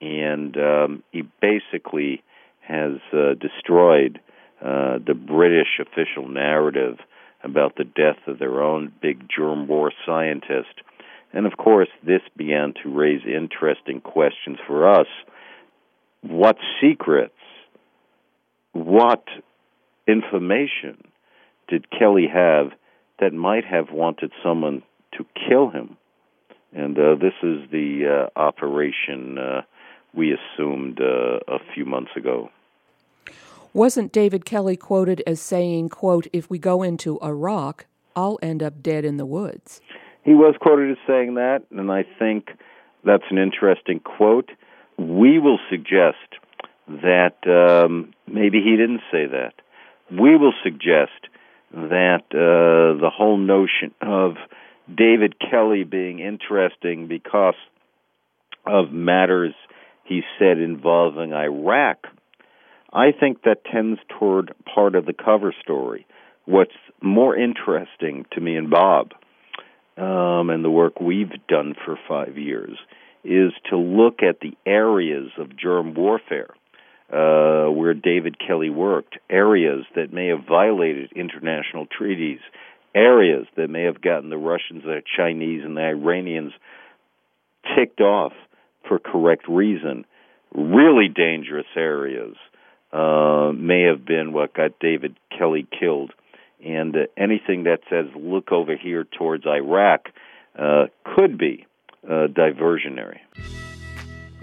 and 0.00 0.56
um, 0.56 1.02
he 1.12 1.22
basically 1.40 2.22
has 2.66 2.92
uh, 3.12 3.34
destroyed 3.34 4.20
uh, 4.60 4.98
the 5.06 5.14
British 5.14 5.80
official 5.80 6.28
narrative 6.28 6.98
about 7.42 7.76
the 7.76 7.84
death 7.84 8.18
of 8.26 8.38
their 8.38 8.62
own 8.62 8.92
big 9.00 9.26
germ 9.34 9.66
war 9.66 9.92
scientist. 10.06 10.82
And 11.32 11.46
of 11.46 11.56
course, 11.56 11.88
this 12.04 12.22
began 12.36 12.74
to 12.82 12.90
raise 12.90 13.22
interesting 13.24 14.00
questions 14.00 14.58
for 14.66 14.88
us. 14.88 15.06
What 16.22 16.56
secrets, 16.80 17.34
what 18.72 19.24
information 20.06 21.08
did 21.68 21.90
Kelly 21.90 22.26
have 22.32 22.72
that 23.20 23.32
might 23.32 23.64
have 23.64 23.90
wanted 23.92 24.32
someone 24.42 24.82
to 25.16 25.24
kill 25.48 25.70
him? 25.70 25.96
And 26.72 26.98
uh, 26.98 27.14
this 27.14 27.32
is 27.42 27.70
the 27.70 28.28
uh, 28.34 28.38
operation 28.38 29.38
uh, 29.38 29.62
we 30.14 30.32
assumed 30.32 31.00
uh, 31.00 31.38
a 31.48 31.58
few 31.74 31.84
months 31.84 32.10
ago. 32.16 32.50
Wasn't 33.72 34.12
David 34.12 34.44
Kelly 34.44 34.76
quoted 34.76 35.22
as 35.26 35.40
saying, 35.40 35.90
quote, 35.90 36.26
if 36.32 36.50
we 36.50 36.58
go 36.58 36.82
into 36.82 37.20
Iraq, 37.22 37.86
I'll 38.16 38.38
end 38.42 38.62
up 38.62 38.82
dead 38.82 39.04
in 39.04 39.16
the 39.16 39.26
woods? 39.26 39.80
He 40.24 40.34
was 40.34 40.54
quoted 40.60 40.92
as 40.92 40.98
saying 41.06 41.34
that, 41.34 41.62
and 41.70 41.90
I 41.90 42.04
think 42.18 42.48
that's 43.04 43.24
an 43.30 43.38
interesting 43.38 44.00
quote. 44.00 44.50
We 44.98 45.38
will 45.38 45.58
suggest 45.70 46.16
that 46.88 47.36
um, 47.46 48.12
maybe 48.26 48.60
he 48.62 48.76
didn't 48.76 49.00
say 49.10 49.26
that. 49.26 49.54
We 50.10 50.36
will 50.36 50.54
suggest 50.62 51.28
that 51.72 52.24
uh, 52.32 53.00
the 53.00 53.10
whole 53.14 53.38
notion 53.38 53.94
of 54.02 54.34
David 54.92 55.36
Kelly 55.38 55.84
being 55.84 56.18
interesting 56.18 57.06
because 57.06 57.54
of 58.66 58.92
matters 58.92 59.54
he 60.04 60.22
said 60.38 60.58
involving 60.58 61.32
Iraq 61.32 62.06
I 62.92 63.12
think 63.12 63.42
that 63.42 63.64
tends 63.64 64.00
toward 64.18 64.52
part 64.72 64.94
of 64.94 65.06
the 65.06 65.12
cover 65.12 65.54
story. 65.62 66.06
What's 66.44 66.74
more 67.00 67.36
interesting 67.36 68.26
to 68.32 68.40
me 68.40 68.56
and 68.56 68.68
Bob, 68.68 69.12
um, 69.96 70.50
and 70.50 70.64
the 70.64 70.70
work 70.70 71.00
we've 71.00 71.32
done 71.48 71.74
for 71.84 71.98
five 72.08 72.38
years, 72.38 72.78
is 73.24 73.52
to 73.68 73.76
look 73.76 74.22
at 74.22 74.40
the 74.40 74.56
areas 74.64 75.30
of 75.38 75.56
germ 75.56 75.94
warfare 75.94 76.54
uh, 77.12 77.66
where 77.70 77.94
David 77.94 78.36
Kelly 78.38 78.70
worked, 78.70 79.18
areas 79.28 79.84
that 79.96 80.12
may 80.12 80.28
have 80.28 80.46
violated 80.48 81.12
international 81.14 81.86
treaties, 81.86 82.38
areas 82.94 83.46
that 83.56 83.68
may 83.68 83.84
have 83.84 84.00
gotten 84.00 84.30
the 84.30 84.36
Russians, 84.36 84.84
the 84.84 85.02
Chinese, 85.16 85.62
and 85.64 85.76
the 85.76 85.82
Iranians 85.82 86.52
ticked 87.76 88.00
off 88.00 88.32
for 88.88 88.98
correct 88.98 89.48
reason. 89.48 90.04
Really 90.54 91.08
dangerous 91.08 91.66
areas 91.76 92.36
uh, 92.92 93.52
may 93.54 93.82
have 93.82 94.04
been 94.04 94.32
what 94.32 94.54
got 94.54 94.78
David 94.80 95.16
Kelly 95.36 95.66
killed. 95.78 96.12
And 96.64 96.94
uh, 96.94 97.00
anything 97.16 97.64
that 97.64 97.80
says 97.88 98.06
look 98.14 98.52
over 98.52 98.76
here 98.76 99.04
towards 99.04 99.46
Iraq 99.46 100.06
uh, 100.58 100.86
could 101.04 101.38
be 101.38 101.66
uh, 102.04 102.26
diversionary. 102.28 103.18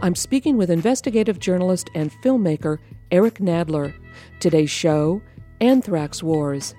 I'm 0.02 0.16
speaking 0.16 0.58
with 0.58 0.70
investigative 0.70 1.40
journalist 1.40 1.90
and 1.96 2.12
filmmaker 2.24 2.78
Eric 3.12 3.36
Nadler. 3.36 3.94
Today's 4.40 4.70
show 4.70 5.22
Anthrax 5.60 6.22
Wars. 6.22 6.76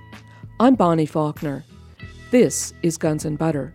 I'm 0.61 0.74
Bonnie 0.74 1.07
Faulkner. 1.07 1.64
This 2.31 2.72
is 2.83 2.96
Guns 2.96 3.24
and 3.24 3.38
Butter. 3.38 3.74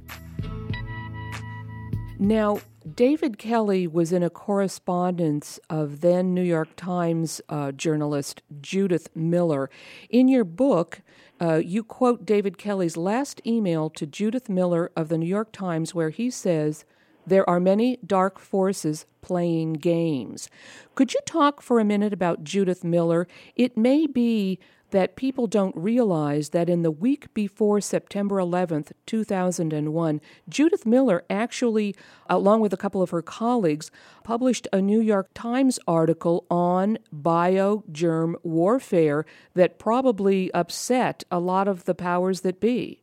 Now, 2.19 2.60
David 2.95 3.38
Kelly 3.38 3.88
was 3.88 4.13
in 4.13 4.23
a 4.23 4.30
correspondence 4.30 5.60
of 5.69 6.02
then 6.02 6.34
New 6.34 6.43
York 6.43 6.69
Times 6.76 7.41
uh, 7.49 7.71
journalist 7.71 8.43
Judith 8.62 9.10
Miller. 9.15 9.69
In 10.10 10.28
your 10.28 10.43
book, 10.43 11.02
uh, 11.43 11.58
you 11.58 11.84
quote 11.84 12.25
David 12.25 12.58
Kelly's 12.58 12.95
last 12.95 13.41
email 13.45 13.89
to 13.89 14.06
Judith 14.06 14.47
Miller 14.47 14.91
of 14.95 15.10
the 15.10 15.17
New 15.17 15.25
York 15.25 15.51
Times, 15.51 15.93
where 15.93 16.10
he 16.10 16.29
says, 16.29 16.86
There 17.27 17.47
are 17.49 17.60
many 17.60 17.97
dark 17.97 18.39
forces 18.39 19.06
playing 19.19 19.73
games. 19.73 20.49
Could 20.95 21.13
you 21.13 21.19
talk 21.25 21.62
for 21.62 21.82
a 21.82 21.86
minute 21.86 22.13
about 22.13 22.45
Judith 22.45 22.86
Miller? 22.86 23.27
It 23.58 23.75
may 23.75 24.08
be 24.08 24.58
that 24.93 25.15
people 25.15 25.47
don't 25.47 25.75
realize 25.75 26.49
that 26.49 26.69
in 26.69 26.84
the 26.84 26.91
week 26.91 27.34
before 27.34 27.82
September 27.82 28.36
11th, 28.36 28.91
2001, 29.08 30.21
Judith 30.47 30.86
Miller 30.86 31.23
actually, 31.32 31.95
along 32.29 32.62
with 32.62 32.71
a 32.73 32.77
couple 32.77 33.01
of 33.01 33.10
her 33.10 33.23
colleagues, 33.23 33.89
published 34.23 34.67
a 34.71 34.79
New 34.79 35.01
York 35.01 35.29
Times 35.34 35.79
article 35.88 36.45
on 36.49 36.99
biogerm 37.13 38.36
warfare 38.43 39.25
that 39.56 39.79
probably 39.79 40.53
upset 40.53 41.23
a 41.32 41.39
lot 41.39 41.67
of 41.67 41.86
the 41.86 41.95
powers 41.95 42.41
that 42.41 42.60
be. 42.60 43.01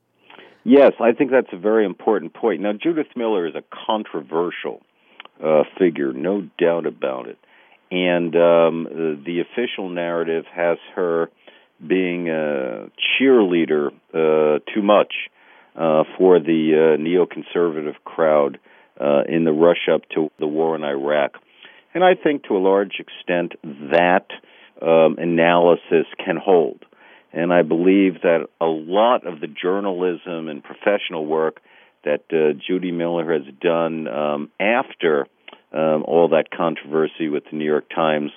Yes, 0.62 0.92
I 1.00 1.10
think 1.10 1.32
that's 1.32 1.52
a 1.52 1.58
very 1.58 1.84
important 1.84 2.34
point. 2.34 2.60
Now, 2.60 2.72
Judith 2.72 3.16
Miller 3.16 3.48
is 3.48 3.56
a 3.56 3.64
controversial 3.86 4.80
uh, 5.44 5.64
figure, 5.76 6.12
no 6.12 6.48
doubt 6.56 6.86
about 6.86 7.26
it. 7.26 7.38
And 7.90 8.36
um, 8.36 9.22
the 9.26 9.40
official 9.40 9.88
narrative 9.88 10.44
has 10.54 10.78
her 10.94 11.28
being 11.86 12.28
a 12.28 12.90
cheerleader 12.98 13.88
uh, 14.12 14.58
too 14.72 14.82
much 14.82 15.12
uh, 15.74 16.04
for 16.18 16.38
the 16.40 16.72
uh, 16.74 17.00
neoconservative 17.00 17.94
crowd 18.04 18.58
uh, 19.00 19.22
in 19.28 19.44
the 19.44 19.52
rush 19.52 19.88
up 19.92 20.02
to 20.14 20.30
the 20.38 20.46
war 20.46 20.76
in 20.76 20.84
Iraq. 20.84 21.32
And 21.94 22.04
I 22.04 22.14
think 22.14 22.44
to 22.44 22.56
a 22.56 22.58
large 22.58 23.00
extent 23.00 23.52
that 23.90 24.26
um, 24.82 25.16
analysis 25.18 26.06
can 26.24 26.36
hold. 26.36 26.84
And 27.32 27.52
I 27.52 27.62
believe 27.62 28.22
that 28.22 28.48
a 28.60 28.66
lot 28.66 29.26
of 29.26 29.40
the 29.40 29.46
journalism 29.46 30.48
and 30.48 30.62
professional 30.62 31.26
work 31.26 31.60
that 32.04 32.24
uh, 32.32 32.58
Judy 32.66 32.92
Miller 32.92 33.32
has 33.32 33.54
done 33.60 34.08
um, 34.08 34.50
after 34.58 35.26
um, 35.72 36.04
all 36.06 36.28
that 36.30 36.50
controversy 36.50 37.28
with 37.28 37.44
the 37.50 37.56
New 37.56 37.64
York 37.64 37.88
Times 37.94 38.32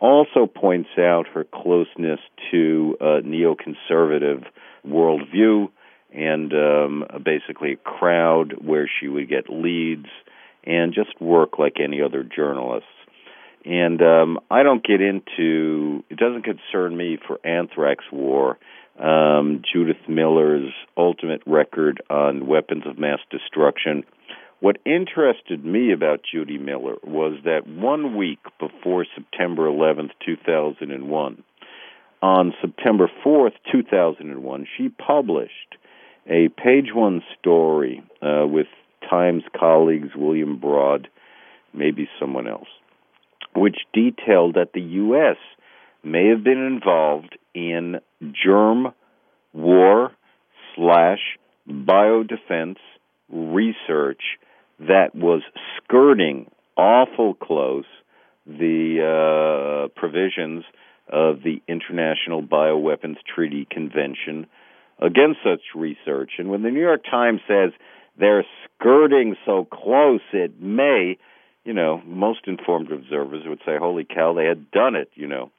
also 0.00 0.46
points 0.46 0.88
out 0.98 1.26
her 1.34 1.44
closeness 1.44 2.20
to 2.50 2.96
a 3.00 3.20
neoconservative 3.20 4.44
worldview 4.86 5.68
and 6.12 6.52
um, 6.52 7.04
basically 7.22 7.72
a 7.72 7.76
crowd 7.76 8.54
where 8.64 8.90
she 8.98 9.06
would 9.08 9.28
get 9.28 9.44
leads 9.48 10.06
and 10.64 10.94
just 10.94 11.20
work 11.20 11.58
like 11.58 11.76
any 11.82 12.00
other 12.02 12.24
journalist. 12.24 12.86
And 13.64 14.00
um, 14.00 14.40
I 14.50 14.62
don't 14.62 14.82
get 14.82 15.02
into 15.02 16.02
it 16.08 16.16
doesn't 16.16 16.44
concern 16.44 16.96
me 16.96 17.18
for 17.26 17.38
Anthrax 17.46 18.04
War. 18.10 18.58
Um, 18.98 19.62
Judith 19.70 20.08
Miller's 20.08 20.72
ultimate 20.96 21.42
record 21.46 22.02
on 22.10 22.46
weapons 22.46 22.84
of 22.86 22.98
mass 22.98 23.20
destruction 23.30 24.04
what 24.60 24.76
interested 24.84 25.64
me 25.64 25.92
about 25.92 26.20
Judy 26.30 26.58
Miller 26.58 26.96
was 27.02 27.38
that 27.44 27.66
one 27.66 28.16
week 28.16 28.40
before 28.58 29.06
September 29.14 29.62
11th, 29.62 30.10
2001, 30.24 31.42
on 32.22 32.54
September 32.60 33.10
4th, 33.24 33.54
2001, 33.72 34.66
she 34.76 34.90
published 34.90 35.76
a 36.26 36.48
page 36.48 36.88
one 36.94 37.22
story 37.38 38.02
uh, 38.22 38.46
with 38.46 38.66
Times 39.08 39.42
colleagues 39.58 40.10
William 40.14 40.60
Broad, 40.60 41.08
maybe 41.72 42.08
someone 42.20 42.46
else, 42.46 42.68
which 43.56 43.76
detailed 43.94 44.56
that 44.56 44.74
the 44.74 44.82
U.S. 44.82 45.36
may 46.04 46.28
have 46.28 46.44
been 46.44 46.64
involved 46.66 47.38
in 47.54 47.96
germ 48.44 48.92
war 49.54 50.12
slash 50.76 51.20
biodefense 51.66 52.76
research 53.30 54.20
that 54.80 55.14
was 55.14 55.42
skirting 55.76 56.50
awful 56.76 57.34
close 57.34 57.84
the 58.46 59.86
uh, 59.86 59.88
provisions 59.98 60.64
of 61.08 61.42
the 61.42 61.60
International 61.68 62.42
Bioweapons 62.42 63.16
Treaty 63.34 63.66
Convention 63.70 64.46
against 64.98 65.40
such 65.44 65.60
research. 65.74 66.32
And 66.38 66.48
when 66.48 66.62
the 66.62 66.70
New 66.70 66.80
York 66.80 67.04
Times 67.04 67.40
says 67.46 67.72
they're 68.18 68.44
skirting 68.64 69.36
so 69.44 69.66
close, 69.70 70.20
it 70.32 70.60
may, 70.60 71.18
you 71.64 71.72
know, 71.72 72.00
most 72.06 72.40
informed 72.46 72.92
observers 72.92 73.42
would 73.46 73.60
say, 73.66 73.76
holy 73.78 74.04
cow, 74.04 74.34
they 74.34 74.46
had 74.46 74.70
done 74.70 74.94
it, 74.94 75.10
you 75.14 75.26
know. 75.26 75.50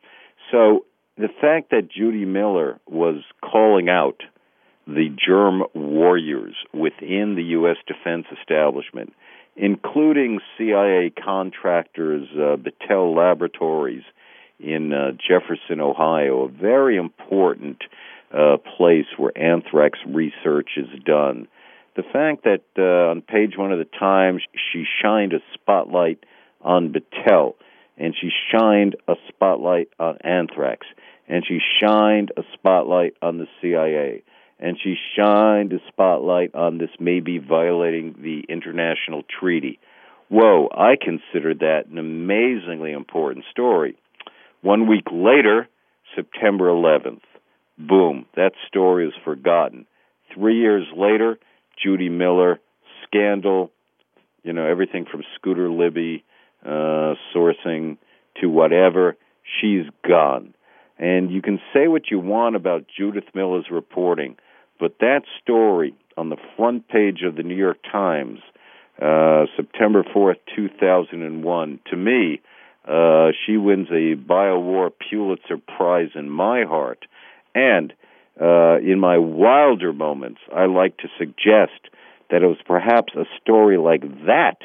So 0.52 0.86
the 1.18 1.30
fact 1.40 1.72
that 1.72 1.90
Judy 1.92 2.26
Miller 2.26 2.80
was 2.88 3.24
calling 3.42 3.90
out 3.90 4.22
the 4.88 5.10
germ 5.10 5.64
warriors 5.74 6.56
within 6.74 7.36
the 7.36 7.44
U.S. 7.52 7.78
defense 7.88 8.26
establishment, 8.40 9.14
including 9.56 10.40
CIA 10.58 11.12
contractors, 11.12 12.28
uh, 12.34 12.58
Battelle 12.58 13.16
Laboratories 13.16 14.04
in 14.60 14.94
uh, 14.94 15.12
Jefferson, 15.12 15.80
Ohio, 15.80 16.46
a 16.46 16.50
very 16.50 16.98
important 16.98 17.84
uh, 18.34 18.58
place 18.78 19.08
where 19.18 19.38
anthrax 19.38 20.00
research 20.08 20.70
is 20.78 20.88
done. 21.04 21.48
The 21.96 22.04
fact 22.04 22.46
that 22.46 22.64
uh, 22.78 23.12
on 23.12 23.22
page 23.22 23.58
one 23.58 23.72
of 23.72 23.80
the 23.80 23.98
Times 24.00 24.42
she 24.72 24.86
shined 25.02 25.34
a 25.34 25.42
spotlight 25.54 26.24
on 26.62 26.94
Battelle, 26.94 27.56
and 27.98 28.16
she 28.20 28.30
shined 28.52 28.96
a 29.08 29.16
spotlight 29.28 29.90
on 30.00 30.18
anthrax, 30.24 30.88
and 31.28 31.44
she 31.46 31.60
shined 31.82 32.32
a 32.38 32.44
spotlight 32.54 33.16
on 33.22 33.38
the 33.38 33.48
CIA 33.62 34.24
and 34.62 34.78
she 34.82 34.96
shined 35.16 35.74
a 35.74 35.80
spotlight 35.88 36.54
on 36.54 36.78
this 36.78 36.92
maybe 37.00 37.40
violating 37.40 38.16
the 38.22 38.44
international 38.48 39.24
treaty. 39.24 39.80
Whoa, 40.30 40.70
I 40.72 40.96
consider 40.96 41.54
that 41.56 41.88
an 41.92 41.98
amazingly 41.98 42.92
important 42.92 43.46
story. 43.52 43.98
One 44.62 44.88
week 44.88 45.08
later, 45.12 45.68
September 46.16 46.68
11th, 46.68 47.22
boom, 47.78 48.26
that 48.36 48.52
story 48.68 49.08
is 49.08 49.14
forgotten. 49.26 49.88
Three 50.34 50.60
years 50.60 50.86
later, 50.96 51.40
Judy 51.84 52.10
Miller, 52.10 52.60
scandal, 53.04 53.72
you 54.44 54.54
know, 54.54 54.66
everything 54.66 55.06
from 55.12 55.24
Scooter 55.36 55.70
Libby 55.70 56.24
uh, 56.64 57.16
sourcing 57.36 57.98
to 58.40 58.48
whatever, 58.48 59.18
she's 59.60 59.86
gone. 60.08 60.54
And 60.98 61.32
you 61.32 61.42
can 61.42 61.60
say 61.74 61.88
what 61.88 62.12
you 62.12 62.20
want 62.20 62.56
about 62.56 62.86
Judith 62.96 63.26
Miller's 63.34 63.66
reporting. 63.72 64.38
But 64.82 64.98
that 65.00 65.22
story 65.40 65.94
on 66.18 66.30
the 66.30 66.38
front 66.58 66.88
page 66.88 67.22
of 67.24 67.36
the 67.36 67.44
New 67.44 67.56
York 67.56 67.78
Times, 67.92 68.40
uh, 69.00 69.46
September 69.56 70.04
4th, 70.04 70.38
2001, 70.56 71.80
to 71.92 71.96
me, 71.96 72.42
uh, 72.88 73.28
she 73.46 73.58
wins 73.58 73.90
a 73.92 74.16
Biowar 74.16 74.90
Pulitzer 75.08 75.58
Prize 75.60 76.10
in 76.16 76.32
my 76.32 76.64
heart. 76.64 77.06
And 77.54 77.94
uh, 78.42 78.80
in 78.80 79.00
my 79.00 79.20
wilder 79.20 79.94
moments, 79.94 80.42
I 80.52 80.66
like 80.66 80.98
to 80.98 81.08
suggest 81.20 81.94
that 82.32 82.42
it 82.42 82.48
was 82.48 82.58
perhaps 82.66 83.14
a 83.16 83.26
story 83.40 83.78
like 83.78 84.02
that 84.26 84.58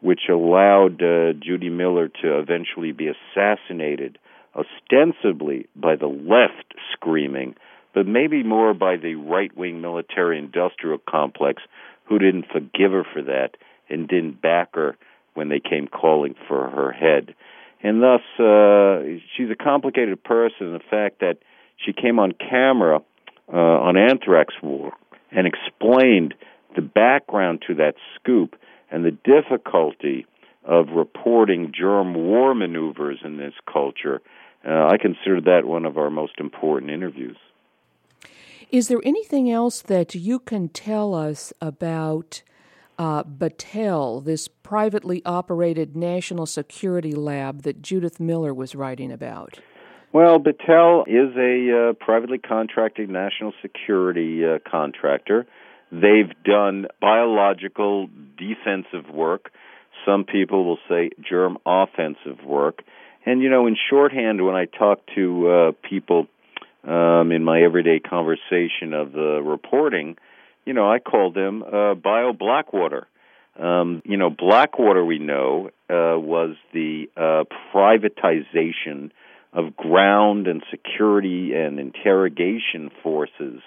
which 0.00 0.22
allowed 0.28 1.02
uh, 1.02 1.32
Judy 1.32 1.70
Miller 1.70 2.08
to 2.08 2.38
eventually 2.38 2.92
be 2.92 3.08
assassinated, 3.08 4.18
ostensibly 4.54 5.68
by 5.76 5.96
the 5.96 6.08
left 6.08 6.74
screaming 6.92 7.54
but 7.94 8.06
maybe 8.06 8.42
more 8.42 8.74
by 8.74 8.96
the 8.96 9.14
right 9.14 9.54
wing 9.56 9.80
military 9.80 10.38
industrial 10.38 10.98
complex 10.98 11.62
who 12.04 12.18
didn't 12.18 12.46
forgive 12.52 12.92
her 12.92 13.04
for 13.12 13.22
that 13.22 13.56
and 13.88 14.08
didn't 14.08 14.40
back 14.40 14.74
her 14.74 14.96
when 15.34 15.48
they 15.48 15.60
came 15.60 15.86
calling 15.86 16.34
for 16.48 16.68
her 16.68 16.92
head. 16.92 17.34
And 17.82 18.02
thus, 18.02 18.20
uh, 18.38 19.20
she's 19.36 19.50
a 19.50 19.56
complicated 19.60 20.22
person. 20.22 20.72
The 20.72 20.80
fact 20.90 21.20
that 21.20 21.38
she 21.84 21.92
came 21.92 22.18
on 22.18 22.32
camera 22.32 23.00
uh, 23.52 23.56
on 23.56 23.96
Anthrax 23.96 24.54
War 24.62 24.92
and 25.30 25.46
explained 25.46 26.34
the 26.76 26.82
background 26.82 27.64
to 27.66 27.74
that 27.74 27.94
scoop 28.14 28.56
and 28.90 29.04
the 29.04 29.10
difficulty 29.10 30.26
of 30.64 30.90
reporting 30.94 31.72
germ 31.76 32.14
war 32.14 32.54
maneuvers 32.54 33.18
in 33.24 33.36
this 33.36 33.54
culture, 33.70 34.20
uh, 34.66 34.86
I 34.86 34.96
consider 35.00 35.40
that 35.40 35.64
one 35.64 35.84
of 35.84 35.98
our 35.98 36.10
most 36.10 36.34
important 36.38 36.92
interviews. 36.92 37.36
Is 38.72 38.88
there 38.88 39.00
anything 39.04 39.50
else 39.50 39.82
that 39.82 40.14
you 40.14 40.38
can 40.38 40.70
tell 40.70 41.14
us 41.14 41.52
about 41.60 42.42
uh, 42.98 43.22
Battelle, 43.22 44.24
this 44.24 44.48
privately 44.48 45.20
operated 45.26 45.94
national 45.94 46.46
security 46.46 47.12
lab 47.12 47.64
that 47.64 47.82
Judith 47.82 48.18
Miller 48.18 48.54
was 48.54 48.74
writing 48.74 49.12
about? 49.12 49.60
Well, 50.14 50.40
Battelle 50.40 51.02
is 51.06 51.36
a 51.36 51.90
uh, 51.90 51.92
privately 52.02 52.38
contracted 52.38 53.10
national 53.10 53.52
security 53.60 54.42
uh, 54.42 54.58
contractor. 54.66 55.46
They've 55.90 56.32
done 56.42 56.86
biological 56.98 58.08
defensive 58.38 59.10
work. 59.12 59.52
Some 60.06 60.24
people 60.24 60.64
will 60.64 60.78
say 60.88 61.10
germ 61.20 61.58
offensive 61.66 62.42
work. 62.42 62.82
And, 63.26 63.42
you 63.42 63.50
know, 63.50 63.66
in 63.66 63.76
shorthand, 63.90 64.44
when 64.46 64.54
I 64.54 64.64
talk 64.64 65.00
to 65.14 65.48
uh, 65.48 65.72
people 65.86 66.26
um, 66.84 67.32
in 67.32 67.44
my 67.44 67.62
everyday 67.62 68.00
conversation 68.00 68.92
of 68.92 69.12
the 69.12 69.40
reporting, 69.44 70.16
you 70.64 70.72
know, 70.72 70.90
I 70.90 70.98
call 70.98 71.32
them 71.32 71.62
uh, 71.62 71.94
bio 71.94 72.32
Blackwater. 72.32 73.06
Um, 73.58 74.02
you 74.04 74.16
know, 74.16 74.30
Blackwater, 74.30 75.04
we 75.04 75.18
know, 75.18 75.70
uh, 75.90 76.18
was 76.18 76.56
the 76.72 77.10
uh, 77.16 77.44
privatization 77.74 79.10
of 79.52 79.76
ground 79.76 80.46
and 80.46 80.62
security 80.70 81.52
and 81.54 81.78
interrogation 81.78 82.90
forces 83.02 83.60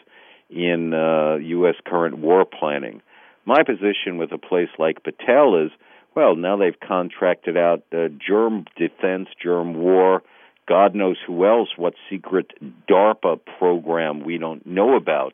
in 0.50 0.94
uh, 0.94 1.36
U.S. 1.36 1.76
current 1.86 2.18
war 2.18 2.46
planning. 2.46 3.02
My 3.46 3.62
position 3.64 4.18
with 4.18 4.32
a 4.32 4.40
place 4.40 4.70
like 4.80 5.04
Battelle 5.04 5.68
is, 5.68 5.72
well, 6.16 6.36
now 6.36 6.58
they've 6.58 6.80
contracted 6.80 7.58
out 7.58 7.84
uh, 7.94 8.08
germ 8.26 8.66
defense, 8.76 9.28
germ 9.42 9.76
war, 9.76 10.24
God 10.68 10.96
knows 10.96 11.18
who 11.26 11.46
else, 11.46 11.70
what 11.78 11.94
secret 12.10 12.52
DARPA 12.90 13.40
program 13.58 14.24
we 14.24 14.38
don't 14.38 14.66
know 14.66 14.96
about 14.96 15.34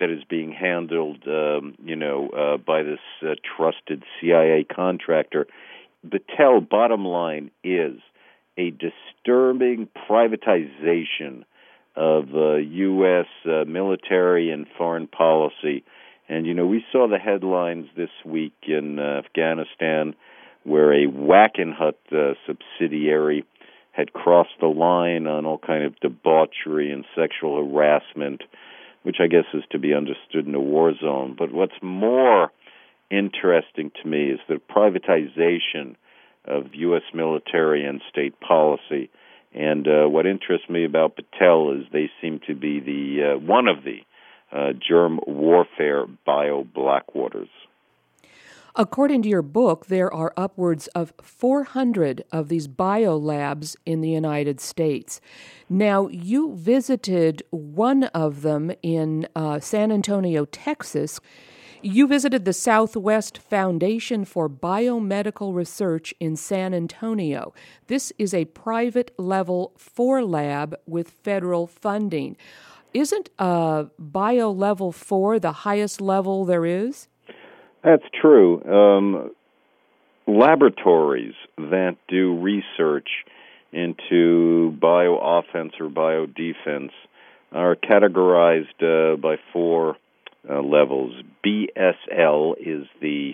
that 0.00 0.10
is 0.10 0.24
being 0.28 0.50
handled, 0.52 1.22
um, 1.28 1.76
you 1.84 1.94
know, 1.94 2.28
uh, 2.30 2.56
by 2.56 2.82
this 2.82 2.98
uh, 3.22 3.34
trusted 3.56 4.02
CIA 4.20 4.64
contractor. 4.64 5.46
Battelle, 6.06 6.68
bottom 6.68 7.04
line, 7.04 7.50
is 7.62 8.00
a 8.58 8.70
disturbing 8.70 9.88
privatization 10.10 11.44
of 11.94 12.34
uh, 12.34 12.56
U.S. 12.56 13.26
Uh, 13.44 13.64
military 13.66 14.50
and 14.50 14.66
foreign 14.76 15.06
policy. 15.06 15.84
And, 16.28 16.46
you 16.46 16.54
know, 16.54 16.66
we 16.66 16.84
saw 16.90 17.06
the 17.06 17.18
headlines 17.18 17.86
this 17.96 18.10
week 18.24 18.54
in 18.62 18.98
uh, 18.98 19.22
Afghanistan 19.24 20.14
where 20.64 20.92
a 20.92 21.06
Wackenhut 21.06 21.94
uh, 22.12 22.34
subsidiary 22.46 23.44
had 23.92 24.12
crossed 24.12 24.58
the 24.60 24.66
line 24.66 25.26
on 25.26 25.46
all 25.46 25.58
kind 25.58 25.84
of 25.84 25.98
debauchery 26.00 26.90
and 26.90 27.04
sexual 27.14 27.56
harassment, 27.56 28.42
which 29.02 29.16
I 29.20 29.26
guess 29.26 29.44
is 29.54 29.64
to 29.70 29.78
be 29.78 29.94
understood 29.94 30.46
in 30.46 30.54
a 30.54 30.60
war 30.60 30.92
zone. 30.98 31.36
But 31.38 31.52
what's 31.52 31.72
more 31.82 32.50
interesting 33.10 33.92
to 34.02 34.08
me 34.08 34.30
is 34.30 34.40
the 34.48 34.60
privatization 34.74 35.96
of 36.44 36.74
U.S. 36.74 37.02
military 37.14 37.84
and 37.84 38.00
state 38.10 38.38
policy. 38.40 39.10
And 39.54 39.86
uh, 39.86 40.08
what 40.08 40.26
interests 40.26 40.68
me 40.70 40.84
about 40.84 41.16
Battelle 41.16 41.78
is 41.78 41.86
they 41.92 42.10
seem 42.20 42.40
to 42.46 42.54
be 42.54 42.80
the 42.80 43.34
uh, 43.34 43.38
one 43.38 43.68
of 43.68 43.84
the 43.84 43.98
uh, 44.50 44.72
germ 44.88 45.20
warfare 45.26 46.06
bio 46.06 46.64
blackwaters. 46.64 47.48
According 48.74 49.20
to 49.22 49.28
your 49.28 49.42
book, 49.42 49.86
there 49.86 50.12
are 50.12 50.32
upwards 50.34 50.86
of 50.88 51.12
400 51.20 52.24
of 52.32 52.48
these 52.48 52.68
biolabs 52.68 53.76
in 53.84 54.00
the 54.00 54.08
United 54.08 54.60
States. 54.60 55.20
Now, 55.68 56.08
you 56.08 56.56
visited 56.56 57.42
one 57.50 58.04
of 58.04 58.40
them 58.40 58.72
in 58.82 59.28
uh, 59.36 59.60
San 59.60 59.92
Antonio, 59.92 60.46
Texas. 60.46 61.20
You 61.82 62.06
visited 62.06 62.46
the 62.46 62.54
Southwest 62.54 63.36
Foundation 63.36 64.24
for 64.24 64.48
Biomedical 64.48 65.54
Research 65.54 66.14
in 66.18 66.34
San 66.34 66.72
Antonio. 66.72 67.52
This 67.88 68.10
is 68.18 68.32
a 68.32 68.46
private 68.46 69.10
level 69.18 69.74
four 69.76 70.24
lab 70.24 70.76
with 70.86 71.10
federal 71.10 71.66
funding. 71.66 72.38
Isn't 72.94 73.28
uh, 73.38 73.84
bio 73.98 74.50
level 74.50 74.92
four 74.92 75.38
the 75.38 75.52
highest 75.52 76.00
level 76.00 76.46
there 76.46 76.64
is? 76.64 77.08
That's 77.82 78.04
true. 78.20 78.62
Um, 78.64 79.30
laboratories 80.26 81.34
that 81.56 81.96
do 82.08 82.38
research 82.38 83.08
into 83.72 84.76
bio 84.80 85.18
offense 85.18 85.72
or 85.80 85.88
bio 85.88 86.26
defense 86.26 86.92
are 87.50 87.74
categorized 87.74 88.82
uh, 88.82 89.16
by 89.16 89.36
four 89.52 89.96
uh, 90.48 90.60
levels. 90.60 91.14
BSL 91.44 92.54
is 92.58 92.86
the 93.00 93.32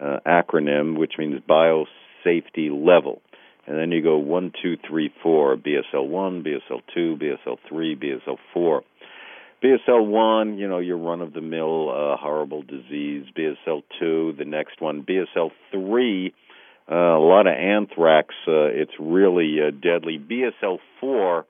uh, 0.00 0.18
acronym, 0.26 0.98
which 0.98 1.14
means 1.18 1.40
biosafety 1.48 2.70
level. 2.70 3.22
And 3.66 3.78
then 3.78 3.90
you 3.90 4.02
go 4.02 4.16
one, 4.18 4.52
two, 4.62 4.76
three, 4.88 5.12
four, 5.22 5.56
BSL 5.56 6.06
1, 6.06 6.44
BSL 6.44 6.82
2, 6.94 7.16
BSL 7.16 7.58
3, 7.68 7.96
BSL 7.96 8.36
4. 8.54 8.82
BSL 9.66 10.06
1, 10.06 10.58
you 10.58 10.68
know, 10.68 10.78
your 10.78 10.98
run 10.98 11.20
of 11.20 11.32
the 11.32 11.40
mill 11.40 11.90
uh, 11.90 12.16
horrible 12.16 12.62
disease. 12.62 13.24
BSL 13.36 13.82
2, 13.98 14.34
the 14.38 14.44
next 14.44 14.80
one. 14.80 15.02
BSL 15.02 15.50
3, 15.72 16.34
uh, 16.90 16.94
a 16.94 17.18
lot 17.18 17.46
of 17.46 17.54
anthrax. 17.54 18.34
Uh, 18.46 18.66
it's 18.66 18.92
really 19.00 19.56
uh, 19.60 19.70
deadly. 19.70 20.18
BSL 20.18 20.78
4, 21.00 21.44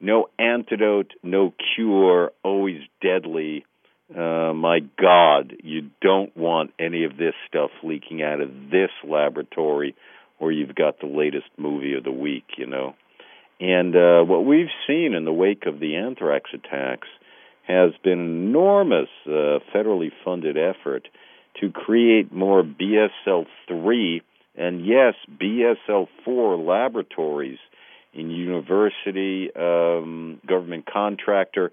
no 0.00 0.28
antidote, 0.38 1.12
no 1.22 1.54
cure, 1.74 2.32
always 2.42 2.80
deadly 3.00 3.64
uh, 4.10 4.52
my 4.52 4.80
God, 5.00 5.54
you 5.62 5.90
don't 6.02 6.36
want 6.36 6.72
any 6.78 7.04
of 7.04 7.16
this 7.16 7.34
stuff 7.48 7.70
leaking 7.82 8.22
out 8.22 8.40
of 8.40 8.50
this 8.70 8.90
laboratory, 9.02 9.96
or 10.38 10.52
you've 10.52 10.74
got 10.74 11.00
the 11.00 11.06
latest 11.06 11.46
movie 11.56 11.94
of 11.94 12.04
the 12.04 12.12
week, 12.12 12.44
you 12.58 12.66
know. 12.66 12.94
And 13.60 13.96
uh, 13.96 14.22
what 14.24 14.44
we've 14.44 14.68
seen 14.86 15.14
in 15.14 15.24
the 15.24 15.32
wake 15.32 15.64
of 15.66 15.80
the 15.80 15.96
anthrax 15.96 16.50
attacks 16.52 17.08
has 17.66 17.92
been 18.02 18.18
an 18.18 18.48
enormous 18.48 19.08
uh, 19.26 19.58
federally 19.74 20.10
funded 20.24 20.56
effort 20.56 21.08
to 21.60 21.70
create 21.70 22.32
more 22.32 22.62
BSL 22.62 23.46
3 23.68 24.22
and, 24.56 24.86
yes, 24.86 25.14
BSL 25.40 26.06
4 26.24 26.56
laboratories 26.56 27.58
in 28.12 28.30
university, 28.30 29.50
um, 29.56 30.40
government 30.46 30.86
contractor, 30.90 31.72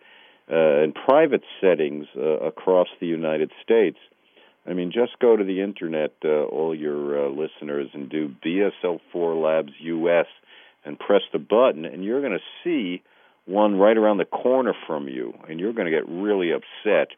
uh, 0.51 0.83
in 0.83 0.93
private 0.93 1.43
settings 1.61 2.07
uh, 2.17 2.21
across 2.21 2.87
the 2.99 3.05
United 3.05 3.51
States. 3.63 3.97
I 4.65 4.73
mean, 4.73 4.91
just 4.91 5.17
go 5.19 5.35
to 5.35 5.43
the 5.43 5.61
internet, 5.61 6.13
uh, 6.25 6.43
all 6.43 6.75
your 6.75 7.25
uh, 7.25 7.29
listeners, 7.29 7.89
and 7.93 8.09
do 8.09 8.33
BSL4 8.45 9.41
Labs 9.41 9.73
US 9.79 10.27
and 10.83 10.97
press 10.99 11.21
the 11.31 11.39
button, 11.39 11.85
and 11.85 12.03
you're 12.03 12.21
going 12.21 12.37
to 12.37 12.39
see 12.63 13.03
one 13.51 13.77
right 13.77 13.97
around 13.97 14.17
the 14.17 14.25
corner 14.25 14.73
from 14.87 15.07
you, 15.07 15.33
and 15.47 15.59
you're 15.59 15.73
going 15.73 15.91
to 15.91 15.91
get 15.91 16.07
really 16.07 16.51
upset. 16.51 17.09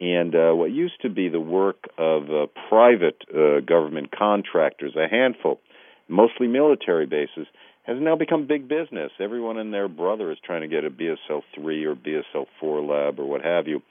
And 0.00 0.34
uh, 0.34 0.52
what 0.52 0.70
used 0.70 1.00
to 1.02 1.10
be 1.10 1.28
the 1.28 1.40
work 1.40 1.88
of 1.98 2.24
uh, 2.24 2.46
private 2.68 3.22
uh, 3.30 3.60
government 3.60 4.10
contractors, 4.16 4.94
a 4.96 5.08
handful, 5.08 5.60
mostly 6.08 6.46
military 6.46 7.06
bases, 7.06 7.46
has 7.84 7.98
now 8.00 8.16
become 8.16 8.46
big 8.46 8.68
business. 8.68 9.12
Everyone 9.20 9.58
and 9.58 9.72
their 9.72 9.88
brother 9.88 10.32
is 10.32 10.38
trying 10.44 10.62
to 10.62 10.68
get 10.68 10.84
a 10.84 10.90
BSL 10.90 11.42
3 11.54 11.84
or 11.84 11.94
BSL 11.94 12.46
4 12.58 12.80
lab 12.80 13.20
or 13.20 13.26
what 13.26 13.42
have 13.42 13.68
you. 13.68 13.82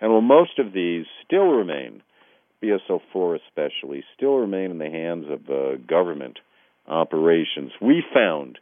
And 0.00 0.10
while 0.10 0.22
most 0.22 0.58
of 0.58 0.72
these 0.72 1.04
still 1.24 1.46
remain, 1.46 2.02
BSL 2.62 3.00
4 3.12 3.36
especially, 3.36 4.04
still 4.16 4.36
remain 4.36 4.70
in 4.70 4.78
the 4.78 4.90
hands 4.90 5.26
of 5.28 5.50
uh, 5.50 5.76
government 5.86 6.38
operations, 6.86 7.72
we 7.80 8.02
found 8.14 8.58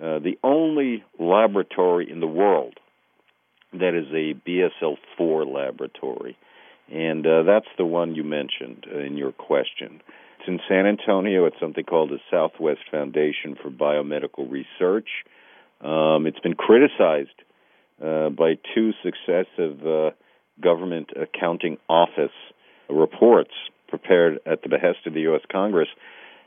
uh, 0.00 0.18
the 0.18 0.38
only 0.42 1.04
laboratory 1.18 2.10
in 2.10 2.20
the 2.20 2.26
world 2.26 2.74
that 3.72 3.94
is 3.94 4.06
a 4.12 4.34
BSL 4.48 4.96
4 5.16 5.44
laboratory. 5.44 6.36
And 6.92 7.26
uh, 7.26 7.42
that's 7.42 7.66
the 7.78 7.84
one 7.84 8.14
you 8.14 8.22
mentioned 8.22 8.86
in 8.86 9.16
your 9.16 9.32
question. 9.32 10.00
It's 10.38 10.48
in 10.48 10.60
San 10.68 10.86
Antonio. 10.86 11.46
It's 11.46 11.58
something 11.60 11.84
called 11.84 12.10
the 12.10 12.20
Southwest 12.30 12.80
Foundation 12.90 13.56
for 13.60 13.70
Biomedical 13.70 14.50
Research. 14.50 15.08
Um, 15.80 16.26
it's 16.26 16.38
been 16.40 16.54
criticized 16.54 17.30
uh, 18.02 18.30
by 18.30 18.58
two 18.74 18.92
successive 19.02 19.84
uh, 19.86 20.10
government 20.62 21.10
accounting 21.20 21.78
office 21.88 22.30
reports 22.88 23.52
prepared 23.88 24.38
at 24.46 24.62
the 24.62 24.68
behest 24.68 25.06
of 25.06 25.14
the 25.14 25.22
U.S. 25.22 25.42
Congress. 25.50 25.88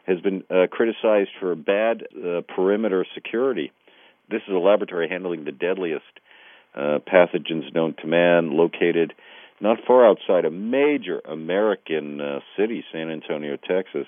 Has 0.10 0.22
been 0.22 0.44
uh, 0.50 0.66
criticized 0.72 1.30
for 1.40 1.54
bad 1.54 2.02
uh, 2.02 2.42
perimeter 2.56 3.06
security. 3.14 3.72
This 4.28 4.42
is 4.48 4.56
a 4.56 4.58
laboratory 4.58 5.08
handling 5.08 5.46
the 5.46 5.52
deadliest 5.52 6.04
uh, 6.74 6.98
pathogens 7.08 7.72
known 7.76 7.94
to 8.02 8.08
man, 8.08 8.58
located 8.58 9.14
not 9.62 9.78
far 9.86 10.10
outside 10.10 10.46
a 10.46 10.50
major 10.50 11.22
American 11.26 12.20
uh, 12.20 12.40
city, 12.58 12.84
San 12.92 13.12
Antonio, 13.12 13.56
Texas, 13.56 14.08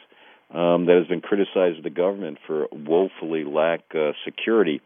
um, 0.52 0.88
that 0.88 0.95
has 0.97 1.08
been 1.08 1.22
criticized 1.22 1.84
by 1.84 1.89
the 1.89 1.91
government 1.91 2.39
for 2.47 2.68
woefully 2.72 3.43
lack 3.43 3.82
uh, 3.93 4.14
security. 4.26 4.82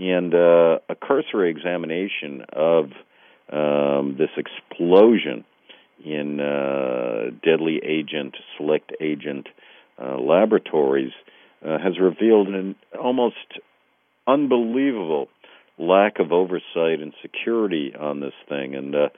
And 0.00 0.34
uh, 0.34 0.78
a 0.88 0.94
cursory 0.98 1.50
examination 1.50 2.46
of 2.50 2.84
um, 3.52 4.16
this 4.16 4.30
explosion 4.38 5.44
in 6.02 6.40
uh, 6.40 7.30
deadly 7.44 7.78
agent, 7.84 8.36
select 8.56 8.92
agent 9.02 9.48
laboratories 9.98 11.12
uh, 11.64 11.78
has 11.78 11.98
revealed 11.98 12.48
an 12.48 12.76
almost 13.00 13.60
unbelievable 14.26 15.28
lack 15.78 16.18
of 16.18 16.32
oversight 16.32 17.00
and 17.00 17.12
security 17.22 17.92
on 17.98 18.20
this 18.20 18.34
thing. 18.48 18.74
And, 18.74 18.94
uh, 18.94 19.08